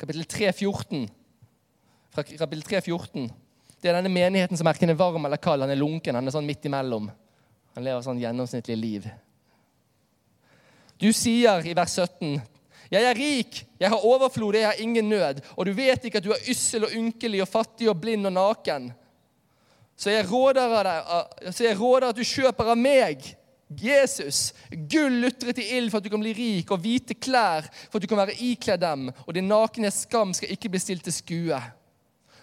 Kapittel 0.00 0.24
3, 0.24 0.52
14. 0.52 1.04
Fra 2.10 2.24
kapittel 2.24 2.62
3, 2.62 2.80
14. 2.80 3.28
Det 3.80 3.90
er 3.90 3.98
denne 3.98 4.12
menigheten 4.12 4.58
som 4.58 4.66
verken 4.66 4.92
er 4.92 4.98
varm 4.98 5.28
eller 5.28 5.40
kald. 5.40 5.62
Han 5.62 5.72
er 5.72 5.78
lunken. 5.78 6.16
Han 6.16 6.26
er 6.26 6.34
sånn 6.34 6.48
midt 6.48 6.64
imellom. 6.68 7.10
Han 7.76 7.84
lever 7.84 8.02
sånn 8.04 8.20
gjennomsnittlig 8.20 8.76
liv. 8.80 9.10
Du 11.00 11.08
sier 11.16 11.64
i 11.64 11.76
vers 11.76 11.94
17 11.96 12.40
jeg 12.90 13.06
er 13.06 13.18
rik, 13.18 13.60
jeg 13.80 13.88
har 13.92 14.06
overflod, 14.06 14.56
jeg 14.58 14.66
har 14.66 14.80
ingen 14.82 15.08
nød. 15.08 15.42
Og 15.56 15.66
du 15.66 15.72
vet 15.72 16.04
ikke 16.04 16.18
at 16.18 16.24
du 16.24 16.32
er 16.34 16.48
yssel 16.50 16.88
og 16.88 16.94
ynkelig 16.96 17.42
og 17.44 17.48
fattig 17.48 17.90
og 17.90 18.00
blind 18.00 18.26
og 18.26 18.34
naken. 18.34 18.90
Så 19.96 20.10
jeg 20.10 20.26
råder, 20.30 20.72
deg, 20.82 21.52
så 21.52 21.64
jeg 21.64 21.78
råder 21.80 22.08
at 22.08 22.16
du 22.16 22.24
kjøper 22.24 22.72
av 22.72 22.78
meg, 22.80 23.26
Jesus, 23.70 24.50
gull 24.90 25.20
lutret 25.22 25.60
i 25.62 25.68
ild 25.76 25.92
for 25.92 26.00
at 26.00 26.06
du 26.06 26.10
kan 26.10 26.22
bli 26.22 26.32
rik, 26.34 26.72
og 26.74 26.80
hvite 26.82 27.14
klær 27.14 27.68
for 27.84 28.00
at 28.00 28.02
du 28.02 28.08
kan 28.10 28.18
være 28.18 28.34
ikledd 28.42 28.82
dem, 28.82 29.10
og 29.26 29.36
din 29.36 29.46
nakne 29.46 29.92
skam 29.94 30.32
skal 30.34 30.50
ikke 30.50 30.72
bli 30.72 30.80
stilt 30.82 31.06
til 31.06 31.14
skue 31.14 31.60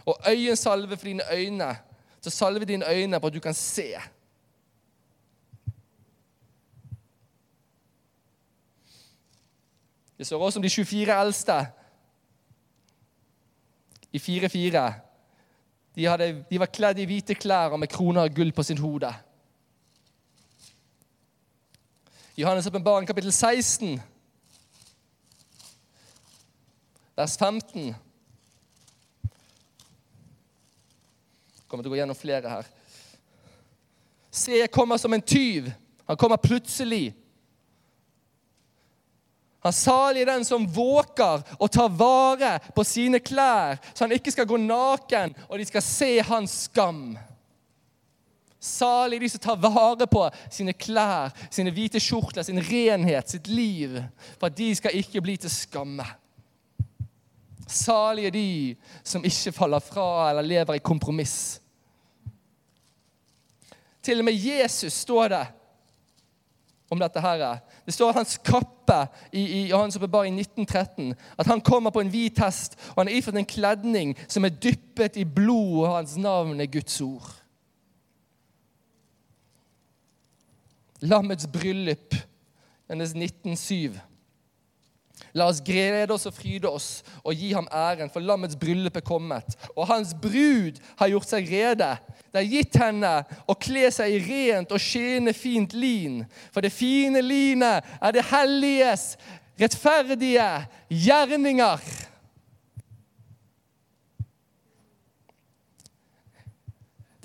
og 0.08 0.16
øyensalve 0.30 0.98
for 0.98 1.06
dine 1.06 1.24
øyne. 1.34 1.76
Så 2.22 2.30
salve 2.30 2.66
dine 2.66 2.86
øyne 2.94 3.20
på 3.20 3.28
at 3.28 3.34
du 3.34 3.40
kan 3.40 3.54
se. 3.54 3.94
Det 10.18 10.26
står 10.28 10.44
også 10.44 10.60
om 10.60 10.64
de 10.64 10.70
24 10.70 11.22
eldste 11.22 11.58
i 14.12 14.18
4-4. 14.18 14.94
De, 15.96 16.46
de, 16.50 16.60
var 16.60 16.66
kledd 16.74 17.00
i 17.02 17.06
hvite 17.10 17.36
klær 17.38 17.74
og 17.74 17.80
med 17.82 17.90
kroner 17.90 18.22
av 18.26 18.34
gull 18.34 18.52
på 18.54 18.64
sin 18.66 18.78
hode. 18.82 19.14
Johannes' 22.38 22.68
åpenbaring 22.70 23.08
kapittel 23.10 23.34
16, 23.34 24.02
vers 27.18 27.38
15. 27.38 27.86
Jeg 31.58 31.66
kommer 31.68 31.84
til 31.84 31.90
å 31.90 31.94
gå 31.96 31.98
gjennom 31.98 32.18
flere 32.18 32.50
her. 32.50 32.70
Se, 34.32 34.54
jeg 34.54 34.72
kommer 34.72 35.02
som 35.02 35.14
en 35.14 35.22
tyv. 35.26 35.72
Han 36.08 36.18
kommer 36.18 36.38
plutselig. 36.38 37.16
Han 39.66 39.74
salig 39.74 40.28
den 40.28 40.46
som 40.46 40.68
våker 40.70 41.42
og 41.58 41.72
tar 41.72 41.90
vare 41.90 42.58
på 42.76 42.84
sine 42.86 43.20
klær, 43.20 43.80
så 43.94 44.06
han 44.06 44.14
ikke 44.16 44.32
skal 44.32 44.48
gå 44.50 44.60
naken, 44.62 45.34
og 45.50 45.58
de 45.58 45.66
skal 45.66 45.84
se 45.84 46.12
hans 46.28 46.54
skam. 46.68 47.18
Salig 48.60 49.20
de 49.22 49.30
som 49.30 49.42
tar 49.42 49.60
vare 49.62 50.08
på 50.10 50.24
sine 50.54 50.74
klær, 50.78 51.34
sine 51.54 51.74
hvite 51.74 52.02
skjortler, 52.02 52.46
sin 52.46 52.62
renhet, 52.62 53.30
sitt 53.30 53.50
liv, 53.50 54.00
for 54.38 54.50
at 54.50 54.58
de 54.58 54.72
skal 54.78 54.98
ikke 54.98 55.22
bli 55.26 55.38
til 55.42 55.54
skamme. 55.54 56.06
Salige 57.68 58.32
de 58.32 58.50
som 59.04 59.26
ikke 59.26 59.52
faller 59.52 59.84
fra 59.84 60.30
eller 60.30 60.46
lever 60.48 60.78
i 60.78 60.84
kompromiss. 60.84 61.60
Til 64.02 64.22
og 64.22 64.30
med 64.30 64.38
Jesus 64.40 65.04
står 65.04 65.34
det 65.34 65.46
om 66.90 67.00
dette 67.00 67.22
her. 67.22 67.60
Det 67.86 67.94
står 67.94 68.10
at 68.10 68.20
hans 68.22 68.38
kappe 68.38 69.00
i, 69.32 69.42
i 69.42 69.62
Johannes 69.70 69.98
åpenbaring 70.00 70.40
1913 70.40 71.16
at 71.38 71.48
han 71.48 71.62
kommer 71.62 71.92
på 71.92 72.02
en 72.04 72.12
hvit 72.12 72.40
hest, 72.40 72.78
og 72.96 73.04
han 73.04 73.12
er 73.12 73.18
iført 73.18 73.40
en 73.40 73.50
kledning 73.50 74.16
som 74.28 74.46
er 74.48 74.56
dyppet 74.56 75.20
i 75.20 75.26
blod, 75.26 75.84
og 75.84 75.96
hans 75.96 76.18
navn 76.18 76.62
er 76.62 76.72
Guds 76.72 77.02
ord. 77.02 77.34
Lammets 81.02 81.48
bryllup, 81.54 82.16
hennes 82.90 83.14
1907. 83.14 84.00
La 85.38 85.48
oss 85.52 85.62
glede 85.62 86.14
oss 86.16 86.26
og 86.30 86.34
fryde 86.34 86.70
oss 86.70 86.88
og 87.22 87.36
gi 87.38 87.52
ham 87.54 87.68
æren, 87.70 88.10
for 88.10 88.24
lammets 88.24 88.58
bryllup 88.58 88.98
er 88.98 89.06
kommet. 89.06 89.58
Og 89.76 89.86
hans 89.92 90.16
brud 90.18 90.80
har 90.98 91.12
gjort 91.14 91.30
seg 91.30 91.52
rede. 91.52 91.92
Det 92.34 92.42
er 92.42 92.50
gitt 92.50 92.80
henne 92.82 93.14
å 93.46 93.56
kle 93.58 93.92
seg 93.94 94.16
i 94.16 94.24
rent 94.26 94.74
og 94.74 94.82
skinnende 94.82 95.36
fint 95.38 95.76
lin. 95.78 96.24
For 96.50 96.66
det 96.66 96.74
fine 96.74 97.22
linet 97.22 97.86
er 98.02 98.16
det 98.16 98.26
helliges 98.32 99.12
rettferdige 99.62 100.48
gjerninger. 100.90 101.86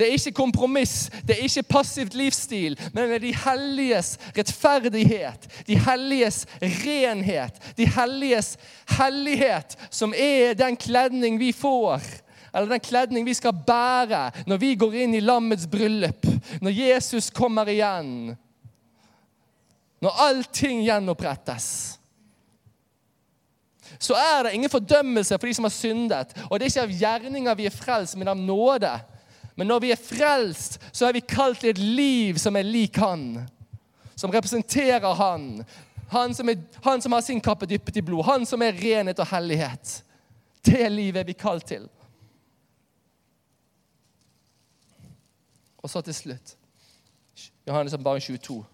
Det 0.03 0.09
er 0.09 0.17
ikke 0.19 0.35
kompromiss, 0.35 1.11
det 1.23 1.37
er 1.37 1.45
ikke 1.47 1.63
passivt 1.77 2.17
livsstil, 2.19 2.75
men 2.91 3.05
det 3.07 3.21
er 3.21 3.23
de 3.23 3.37
helliges 3.45 4.17
rettferdighet, 4.35 5.47
de 5.69 5.77
helliges 5.79 6.41
renhet, 6.59 7.61
de 7.79 7.87
helliges 7.87 8.57
hellighet, 8.97 9.77
som 9.95 10.11
er 10.11 10.59
den 10.59 10.75
kledning 10.77 11.39
vi 11.39 11.53
får. 11.55 12.03
Eller 12.51 12.75
den 12.75 12.83
kledning 12.83 13.31
vi 13.31 13.37
skal 13.39 13.55
bære 13.55 14.25
når 14.51 14.59
vi 14.59 14.75
går 14.75 14.99
inn 15.05 15.15
i 15.15 15.23
lammets 15.23 15.71
bryllup. 15.71 16.27
Når 16.61 16.75
Jesus 16.75 17.31
kommer 17.31 17.71
igjen. 17.71 18.35
Når 20.03 20.23
allting 20.27 20.83
gjenopprettes 20.83 21.71
så 24.03 24.17
er 24.19 24.43
det 24.43 24.55
ingen 24.57 24.71
fordømmelse 24.71 25.37
for 25.39 25.47
de 25.47 25.55
som 25.55 25.67
har 25.69 25.75
syndet. 25.75 26.33
Og 26.51 26.59
det 26.59 26.67
er 26.67 26.71
ikke 26.71 26.87
av 26.87 26.95
gjerninger 27.03 27.59
vi 27.59 27.67
er 27.69 27.75
frelst, 27.75 28.17
men 28.19 28.33
av 28.33 28.39
nåde. 28.39 28.91
Men 29.55 29.69
når 29.69 29.81
vi 29.85 29.91
er 29.93 30.01
frelst, 30.01 30.79
så 30.93 31.07
er 31.07 31.17
vi 31.17 31.25
kalt 31.29 31.61
til 31.61 31.73
et 31.73 31.81
liv 31.81 32.39
som 32.41 32.57
er 32.57 32.67
lik 32.67 32.97
Han. 33.03 33.43
Som 34.17 34.33
representerer 34.33 35.15
Han. 35.15 35.65
Han 36.13 36.35
som, 36.35 36.49
er, 36.49 36.61
han 36.85 37.03
som 37.03 37.13
har 37.13 37.21
sin 37.25 37.41
kappe 37.41 37.67
dyppet 37.67 37.97
i 37.97 38.03
blod. 38.05 38.25
Han 38.25 38.47
som 38.47 38.63
er 38.63 38.77
renhet 38.77 39.21
og 39.21 39.29
hellighet. 39.31 40.03
Det 40.65 40.89
livet 40.93 41.21
er 41.23 41.29
vi 41.29 41.37
kalt 41.37 41.67
til. 41.69 41.89
Og 45.83 45.91
så 45.91 46.01
til 46.05 46.15
slutt 46.15 46.57
Johannes 47.67 47.95
bare 48.03 48.21
22. 48.21 48.65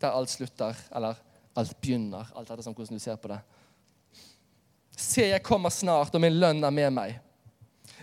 Der 0.00 0.10
alt 0.10 0.30
slutter, 0.30 0.74
eller 0.96 1.14
alt 1.56 1.80
begynner. 1.80 2.26
Alt 2.36 2.50
etter 2.50 2.72
hvordan 2.72 2.98
du 2.98 3.02
ser 3.02 3.16
på 3.16 3.28
det. 3.30 3.38
Se, 4.96 5.22
jeg 5.28 5.42
kommer 5.42 5.70
snart, 5.70 6.14
og 6.14 6.20
min 6.20 6.38
lønn 6.40 6.64
er 6.64 6.74
med 6.74 6.90
meg 6.96 7.18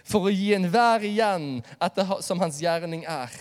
for 0.07 0.27
å 0.27 0.33
gi 0.33 0.53
enhver 0.55 1.03
igjen 1.07 1.59
etter 1.83 2.17
som 2.23 2.39
hans 2.41 2.59
gjerning 2.63 3.03
er. 3.07 3.33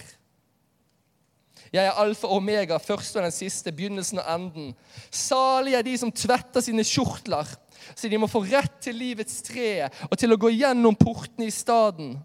Jeg 1.74 1.88
er 1.88 1.98
alfa 1.98 2.28
og 2.28 2.38
omega, 2.40 2.78
første 2.80 3.18
og 3.18 3.26
den 3.26 3.34
siste, 3.34 3.72
begynnelsen 3.74 4.20
og 4.22 4.28
enden. 4.30 4.70
Salig 5.10 5.74
er 5.76 5.84
de 5.86 5.96
som 5.98 6.12
tvetter 6.14 6.64
sine 6.64 6.84
kjortler, 6.86 7.48
så 7.94 8.08
de 8.10 8.18
må 8.18 8.30
få 8.30 8.44
rett 8.46 8.78
til 8.82 8.96
livets 8.98 9.42
tre 9.46 9.90
og 10.08 10.16
til 10.18 10.32
å 10.32 10.40
gå 10.40 10.52
gjennom 10.54 10.96
portene 10.98 11.48
i 11.48 11.54
staden. 11.54 12.16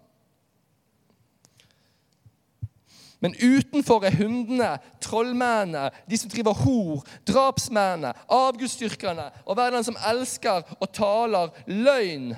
Men 3.22 3.36
utenfor 3.38 4.02
er 4.02 4.16
hundene, 4.18 4.72
trollmennene, 5.02 5.92
de 6.10 6.18
som 6.18 6.30
driver 6.30 6.56
hor, 6.64 7.04
drapsmennene, 7.28 8.10
avgudsdyrkerne 8.26 9.28
og 9.44 9.54
hver 9.54 9.76
den 9.76 9.86
som 9.86 9.98
elsker 10.10 10.66
og 10.80 10.90
taler 10.90 11.52
løgn. 11.70 12.32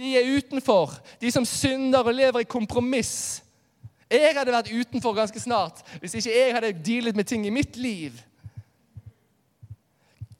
De 0.00 0.16
er 0.16 0.32
utenfor. 0.36 0.94
De 1.20 1.30
som 1.32 1.44
synder 1.44 2.00
og 2.00 2.14
lever 2.14 2.40
i 2.40 2.48
kompromiss. 2.48 3.42
Jeg 4.10 4.32
hadde 4.34 4.54
vært 4.54 4.72
utenfor 4.72 5.14
ganske 5.14 5.40
snart 5.40 5.84
hvis 6.00 6.16
ikke 6.18 6.32
jeg 6.34 6.54
hadde 6.56 6.72
dealet 6.82 7.16
med 7.16 7.28
ting 7.28 7.44
i 7.46 7.52
mitt 7.54 7.76
liv. 7.78 8.16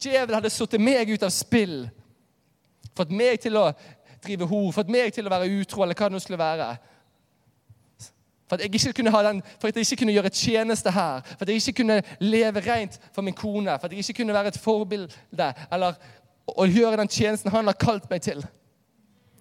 Djevelen 0.01 0.39
hadde 0.39 0.49
satt 0.51 0.79
meg 0.81 1.13
ut 1.13 1.23
av 1.23 1.31
spill. 1.31 1.85
Fått 2.97 3.13
meg 3.15 3.39
til 3.43 3.55
å 3.59 3.69
drive 4.25 4.47
hor, 4.49 4.71
fått 4.75 4.89
meg 4.91 5.13
til 5.13 5.29
å 5.29 5.33
være 5.33 5.49
utro, 5.61 5.83
eller 5.85 5.97
hva 5.97 6.09
det 6.09 6.17
nå 6.17 6.21
skulle 6.21 6.41
være. 6.41 6.71
For 8.49 8.57
at, 8.57 8.65
jeg 8.65 8.73
ikke 8.75 8.97
kunne 8.97 9.13
ha 9.13 9.21
den, 9.29 9.37
for 9.61 9.69
at 9.69 9.77
jeg 9.79 9.87
ikke 9.87 10.01
kunne 10.01 10.15
gjøre 10.17 10.33
tjeneste 10.35 10.91
her, 10.91 11.21
for 11.23 11.45
at 11.45 11.51
jeg 11.53 11.61
ikke 11.61 11.77
kunne 11.79 12.01
leve 12.19 12.63
rent 12.65 12.97
for 13.15 13.23
min 13.23 13.37
kone, 13.37 13.77
for 13.79 13.87
at 13.87 13.95
jeg 13.95 14.03
ikke 14.03 14.17
kunne 14.19 14.35
være 14.35 14.51
et 14.51 14.59
forbilde 14.59 15.47
eller 15.71 16.01
å 16.51 16.65
gjøre 16.67 16.99
den 16.99 17.11
tjenesten 17.13 17.53
han 17.53 17.69
har 17.69 17.79
kalt 17.79 18.09
meg 18.11 18.25
til. 18.25 18.43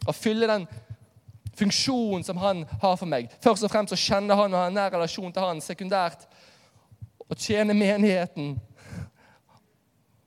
Å 0.09 0.15
fylle 0.17 0.49
den 0.49 0.67
funksjonen 1.61 2.25
som 2.25 2.41
han 2.41 2.65
har 2.81 2.97
for 2.97 3.11
meg. 3.11 3.29
Først 3.43 3.67
og 3.67 3.73
fremst 3.73 3.95
å 3.95 4.01
kjenne 4.01 4.37
han 4.37 4.55
og 4.55 4.63
ha 4.63 4.69
en 4.71 4.79
nær 4.79 4.95
relasjon 4.95 5.33
til 5.33 5.45
han. 5.45 5.61
Sekundært 5.65 6.25
å 7.31 7.37
tjene 7.39 7.77
menigheten 7.77 8.55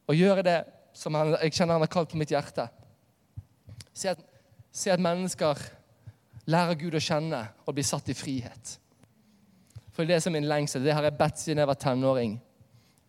og 0.07 0.19
gjøre 0.19 0.45
det 0.45 0.59
som 0.93 1.15
han, 1.17 1.33
jeg 1.41 1.55
kjenner 1.55 1.77
han 1.77 1.85
har 1.85 1.91
kalt 1.91 2.11
på 2.11 2.19
mitt 2.19 2.31
hjerte. 2.31 2.67
Se 3.93 4.11
at, 4.13 4.21
se 4.71 4.91
at 4.93 5.01
mennesker 5.01 5.59
lærer 6.49 6.77
Gud 6.77 6.95
å 6.97 7.01
kjenne 7.01 7.45
og 7.65 7.75
blir 7.77 7.87
satt 7.87 8.11
i 8.11 8.17
frihet. 8.17 8.77
For 9.93 10.09
det 10.09 10.19
som 10.23 10.33
er 10.33 10.41
min 10.41 10.49
lengsel. 10.49 10.83
Det 10.83 10.93
har 10.95 11.05
jeg 11.05 11.17
bedt 11.17 11.39
siden 11.39 11.61
jeg 11.61 11.69
var 11.69 11.79
tenåring. 11.79 12.37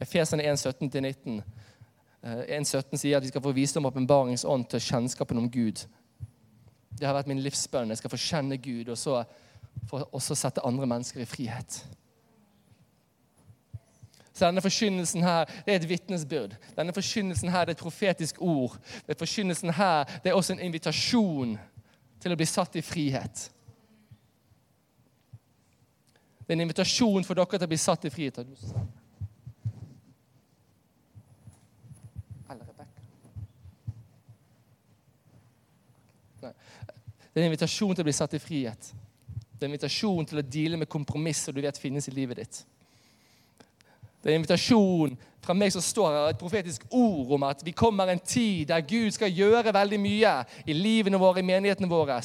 Efesene 0.05 0.45
1, 0.45 0.61
17-19. 0.61 1.43
1,17 2.25 3.01
sier 3.01 3.19
at 3.19 3.25
vi 3.25 3.33
skal 3.33 3.43
få 3.45 3.53
visdom 3.57 3.85
og 3.85 3.93
åpenbaringsånd 3.93 4.69
til 4.73 4.81
kjennskapen 4.85 5.41
om 5.41 5.49
Gud. 5.53 5.85
Det 6.99 7.07
har 7.07 7.17
vært 7.17 7.31
min 7.31 7.43
livsbønn. 7.43 7.91
Jeg 7.91 8.01
skal 8.01 8.13
få 8.13 8.21
kjenne 8.21 8.59
Gud, 8.63 8.89
og 8.89 8.99
så 8.99 9.23
for 9.91 10.09
også 10.15 10.37
sette 10.39 10.65
andre 10.65 10.87
mennesker 10.87 11.21
i 11.21 11.29
frihet. 11.29 11.85
Så 14.35 14.47
denne 14.47 14.63
forkynnelsen 14.63 15.23
her, 15.23 15.45
det 15.67 15.75
er 15.75 15.77
et 15.77 15.89
vitnesbyrd. 15.89 16.57
Denne 16.77 16.93
forkynnelsen 16.93 17.49
her, 17.49 17.65
det 17.65 17.75
er 17.75 17.79
et 17.79 17.83
profetisk 17.83 18.43
ord. 18.43 18.79
Denne 19.07 19.19
forkynnelsen 19.19 19.71
her, 19.71 20.05
det 20.25 20.31
er 20.31 20.35
også 20.35 20.57
en 20.57 20.65
invitasjon 20.67 21.59
til 22.21 22.35
å 22.35 22.39
bli 22.39 22.49
satt 22.49 22.77
i 22.77 22.83
frihet. 22.83 23.45
Det 26.45 26.51
er 26.51 26.59
en 26.59 26.67
invitasjon 26.67 27.25
for 27.25 27.39
dere 27.39 27.59
til 27.59 27.69
å 27.69 27.71
bli 27.71 27.79
satt 27.79 28.05
i 28.05 28.13
frihet. 28.13 28.43
Det 36.51 37.41
er 37.41 37.45
en 37.45 37.51
invitasjon 37.51 37.95
til 37.95 38.05
å 38.05 38.09
bli 38.09 38.17
satt 38.17 38.37
i 38.37 38.43
frihet. 38.43 38.93
Det 39.55 39.63
er 39.63 39.69
en 39.69 39.73
invitasjon 39.73 40.27
til 40.29 40.41
å 40.41 40.47
deale 40.47 40.79
med 40.81 40.91
kompromisser 40.91 41.55
du 41.55 41.63
vet 41.65 41.79
finnes 41.81 42.09
i 42.11 42.15
livet 42.15 42.43
ditt. 42.43 42.65
Det 44.25 44.31
er 44.31 44.37
en 44.39 44.41
invitasjon 44.41 45.17
fra 45.45 45.53
meg 45.53 45.73
som 45.75 45.83
står 45.85 46.07
her, 46.09 46.31
et 46.33 46.41
profetisk 46.41 46.87
ord 46.97 47.35
om 47.37 47.43
at 47.45 47.61
vi 47.67 47.75
kommer 47.77 48.09
en 48.09 48.23
tid 48.25 48.71
der 48.71 48.81
Gud 48.89 49.13
skal 49.13 49.29
gjøre 49.29 49.75
veldig 49.77 49.99
mye 50.01 50.31
i 50.65 50.77
livene 50.77 51.21
våre, 51.21 51.43
i 51.43 51.45
menighetene 51.45 51.91
våre. 51.91 52.17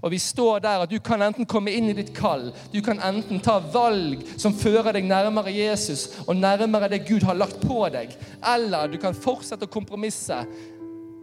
Og 0.00 0.10
vi 0.10 0.18
står 0.18 0.64
der 0.64 0.82
at 0.82 0.90
du 0.90 0.98
kan 0.98 1.22
enten 1.22 1.46
komme 1.46 1.70
inn 1.70 1.92
i 1.92 1.94
ditt 1.94 2.10
kall, 2.16 2.48
du 2.72 2.80
kan 2.82 2.98
enten 3.06 3.38
ta 3.44 3.60
valg 3.62 4.26
som 4.34 4.56
fører 4.58 4.96
deg 4.98 5.06
nærmere 5.06 5.54
Jesus 5.54 6.08
og 6.26 6.34
nærmere 6.40 6.90
det 6.90 7.04
Gud 7.06 7.22
har 7.28 7.38
lagt 7.38 7.62
på 7.62 7.84
deg, 7.94 8.18
eller 8.54 8.90
du 8.90 8.98
kan 8.98 9.14
fortsette 9.14 9.68
å 9.68 9.74
kompromisse 9.78 10.42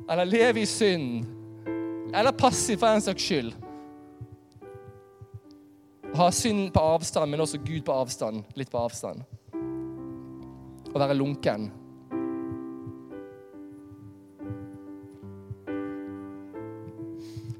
eller 0.07 0.27
leve 0.27 0.63
i 0.63 0.69
synd 0.69 1.40
eller 2.13 2.31
passiv 2.31 2.77
for 2.77 2.91
en 2.91 3.03
saks 3.03 3.23
skyld. 3.23 3.53
Å 6.11 6.17
Ha 6.19 6.31
synd 6.35 6.73
på 6.75 6.81
avstand, 6.83 7.31
men 7.31 7.39
også 7.39 7.61
Gud 7.63 7.85
på 7.87 7.95
avstand. 7.95 8.43
Litt 8.59 8.71
på 8.71 8.81
avstand. 8.81 9.23
Å 10.91 10.99
være 10.99 11.15
lunken. 11.15 11.69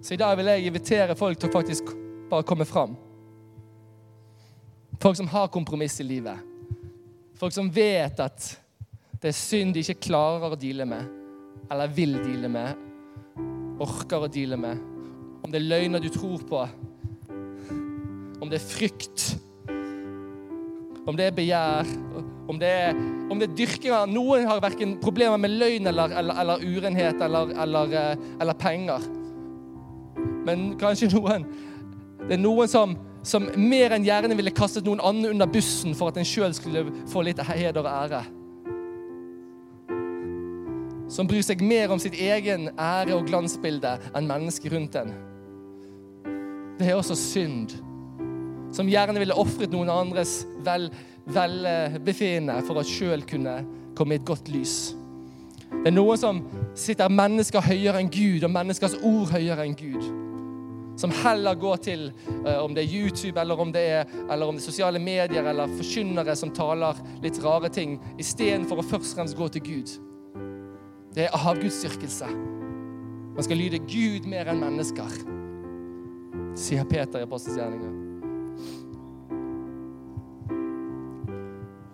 Så 0.02 0.18
i 0.18 0.20
dag 0.20 0.36
vil 0.36 0.50
jeg 0.52 0.68
invitere 0.68 1.16
folk 1.16 1.40
til 1.40 1.48
å 1.48 1.54
faktisk 1.54 1.94
bare 2.32 2.44
komme 2.48 2.68
fram. 2.68 2.98
Folk 5.02 5.16
som 5.18 5.30
har 5.32 5.52
kompromiss 5.54 6.00
i 6.02 6.10
livet. 6.10 6.42
Folk 7.40 7.56
som 7.56 7.72
vet 7.72 8.20
at 8.20 8.52
det 9.22 9.32
er 9.32 9.38
synd 9.38 9.78
de 9.78 9.86
ikke 9.86 10.10
klarer 10.10 10.52
å 10.52 10.60
deale 10.60 10.86
med, 10.90 11.08
eller 11.72 11.94
vil 11.96 12.18
deale 12.20 12.50
med, 12.52 12.91
orker 13.82 14.26
å 14.26 14.32
deale 14.32 14.60
med. 14.60 14.82
Om 15.42 15.52
det 15.52 15.62
er 15.62 15.70
løgner 15.70 16.04
du 16.04 16.10
tror 16.14 16.44
på, 16.48 16.66
om 18.42 18.50
det 18.50 18.58
er 18.58 18.66
frykt, 18.66 19.26
om 21.06 21.18
det 21.18 21.28
er 21.28 21.36
begjær, 21.36 21.90
om 22.50 22.60
det 22.62 22.70
er, 22.70 22.98
om 23.32 23.40
det 23.40 23.48
er 23.50 23.56
dyrking 23.58 23.94
av 23.96 24.10
Noen 24.12 24.46
har 24.50 24.62
verken 24.64 24.98
problemer 25.02 25.40
med 25.42 25.54
løgn 25.56 25.90
eller, 25.90 26.14
eller, 26.20 26.42
eller 26.44 26.66
urenhet 26.66 27.22
eller, 27.22 27.54
eller, 27.64 27.96
eh, 27.98 28.26
eller 28.42 28.58
penger. 28.60 29.06
Men 30.46 30.72
kanskje 30.82 31.12
noen 31.14 31.46
Det 32.22 32.36
er 32.36 32.42
noen 32.42 32.70
som, 32.70 32.94
som 33.26 33.48
mer 33.58 33.96
enn 33.96 34.06
gjerne 34.06 34.38
ville 34.38 34.54
kastet 34.54 34.86
noen 34.86 35.02
andre 35.02 35.32
under 35.34 35.50
bussen 35.50 35.96
for 35.98 36.12
at 36.12 36.20
en 36.22 36.28
sjøl 36.28 36.54
skulle 36.54 36.86
få 37.10 37.24
litt 37.26 37.42
heder 37.50 37.82
og 37.82 37.90
ære. 37.90 38.22
Som 41.12 41.28
bryr 41.28 41.44
seg 41.44 41.60
mer 41.66 41.92
om 41.92 42.00
sitt 42.00 42.16
egen 42.16 42.70
ære 42.80 43.18
og 43.18 43.28
glansbilde 43.28 43.98
enn 44.16 44.30
mennesket 44.30 44.72
rundt 44.72 44.96
en. 44.96 45.12
Det 46.80 46.88
er 46.88 46.96
også 46.96 47.18
synd. 47.20 47.76
Som 48.72 48.88
gjerne 48.88 49.20
ville 49.20 49.36
ofret 49.36 49.74
noen 49.74 49.92
andres 49.92 50.42
velbefinnende 50.64 52.62
for 52.64 52.80
at 52.80 52.88
sjøl 52.88 53.26
kunne 53.28 53.60
komme 53.98 54.16
i 54.16 54.22
et 54.22 54.28
godt 54.28 54.48
lys. 54.54 54.94
Det 55.72 55.90
er 55.92 55.96
noen 55.96 56.20
som 56.20 56.40
sitter 56.80 57.12
mennesker 57.12 57.64
høyere 57.64 58.00
enn 58.00 58.12
Gud, 58.12 58.46
og 58.48 58.54
menneskers 58.54 58.96
ord 59.04 59.32
høyere 59.34 59.66
enn 59.66 59.76
Gud. 59.76 60.08
Som 61.00 61.12
heller 61.24 61.58
går 61.60 61.80
til 61.88 62.06
uh, 62.46 62.62
om 62.62 62.76
det 62.76 62.86
er 62.86 62.94
YouTube, 62.94 63.40
eller 63.40 63.60
om 63.60 63.72
det 63.74 63.84
er, 63.98 64.16
eller 64.30 64.48
om 64.48 64.56
det 64.56 64.64
er 64.64 64.68
sosiale 64.68 65.00
medier, 65.02 65.44
eller 65.48 65.76
forkynnere 65.80 66.36
som 66.40 66.54
taler 66.56 67.00
litt 67.24 67.40
rare 67.44 67.72
ting, 67.74 67.98
istedenfor 68.22 68.80
å 68.80 68.86
først 68.86 69.16
og 69.16 69.22
fremst 69.22 69.40
gå 69.40 69.50
til 69.56 69.66
Gud. 69.68 69.96
Det 71.16 71.26
er 71.28 71.36
avgudsdyrkelse. 71.36 72.28
Man 73.36 73.44
skal 73.44 73.58
lyde 73.58 73.80
Gud 73.80 74.28
mer 74.32 74.48
enn 74.52 74.62
mennesker, 74.64 75.12
sier 76.60 76.88
Peter 76.88 77.20
i 77.20 77.26
Apostelens 77.28 77.60
gjerninger. 77.60 77.98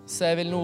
Så 0.08 0.30
jeg 0.30 0.38
vil 0.40 0.54
nå 0.54 0.62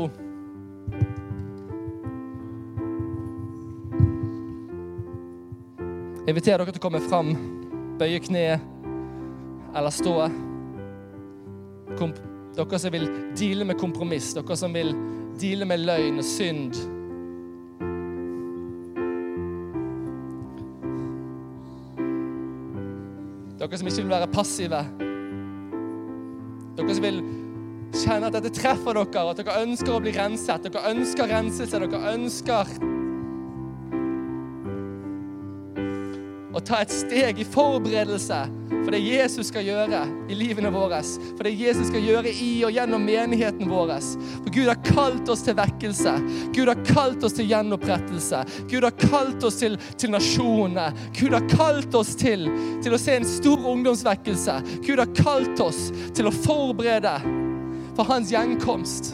inviter 6.29 6.57
dere 6.57 6.71
til 6.71 6.79
å 6.79 6.85
komme 6.85 7.01
fram, 7.03 7.33
bøye 7.99 8.21
kneet 8.23 8.63
eller 9.73 9.93
stå. 9.93 10.15
Komp 11.99 12.21
dere 12.53 12.79
som 12.79 12.93
vil 12.93 13.09
deale 13.37 13.65
med 13.67 13.81
kompromiss, 13.81 14.31
dere 14.37 14.57
som 14.57 14.73
vil 14.77 14.93
deale 15.41 15.65
med 15.69 15.83
løgn 15.89 16.21
og 16.21 16.27
synd. 16.27 16.77
Dere 23.73 23.79
som 23.81 23.87
ikke 23.89 24.03
vil 24.03 24.11
være 24.13 24.27
passive. 24.29 24.79
Dere 26.77 26.93
som 26.93 27.05
vil 27.07 27.15
kjenne 28.03 28.27
at 28.29 28.35
dette 28.35 28.51
treffer 28.53 28.93
dere, 28.93 29.23
at 29.31 29.39
dere 29.41 29.55
ønsker 29.63 29.95
å 29.95 30.01
bli 30.03 30.13
renset. 30.13 30.67
Dere 30.67 30.91
ønsker 30.91 31.31
renselse. 31.31 31.79
Dere 31.81 32.01
ønsker 32.11 32.69
ta 36.67 36.81
et 36.83 36.93
steg 36.93 37.39
i 37.39 37.47
forberedelse 37.47 38.43
for 38.83 38.91
det 38.91 38.99
Jesus 38.99 39.47
skal 39.47 39.63
gjøre 39.63 40.01
i 40.29 40.35
livene 40.35 40.69
våre. 40.73 40.99
For 41.03 41.47
det 41.47 41.53
Jesus 41.55 41.87
skal 41.87 42.03
gjøre 42.03 42.31
i 42.31 42.49
og 42.67 42.73
gjennom 42.75 43.05
menigheten 43.07 43.69
vår. 43.71 43.93
For 44.43 44.51
Gud 44.51 44.67
har 44.67 44.81
kalt 44.83 45.31
oss 45.31 45.45
til 45.45 45.55
vekkelse. 45.57 46.13
Gud 46.55 46.67
har 46.67 46.83
kalt 46.87 47.23
oss 47.23 47.37
til 47.37 47.47
gjenopprettelse. 47.47 48.43
Gud 48.71 48.83
har 48.83 48.95
kalt 49.05 49.47
oss 49.47 49.61
til, 49.61 49.79
til 49.99 50.13
nasjonene. 50.13 50.89
Gud 51.15 51.35
har 51.37 51.47
kalt 51.55 51.95
oss 51.95 52.15
til, 52.19 52.49
til 52.83 52.95
å 52.95 53.01
se 53.01 53.19
en 53.19 53.27
stor 53.27 53.67
ungdomsvekkelse. 53.73 54.59
Gud 54.83 54.99
har 54.99 55.15
kalt 55.17 55.63
oss 55.63 55.85
til 56.15 56.27
å 56.27 56.35
forberede 56.43 57.19
for 57.95 58.09
hans 58.09 58.33
gjenkomst. 58.33 59.13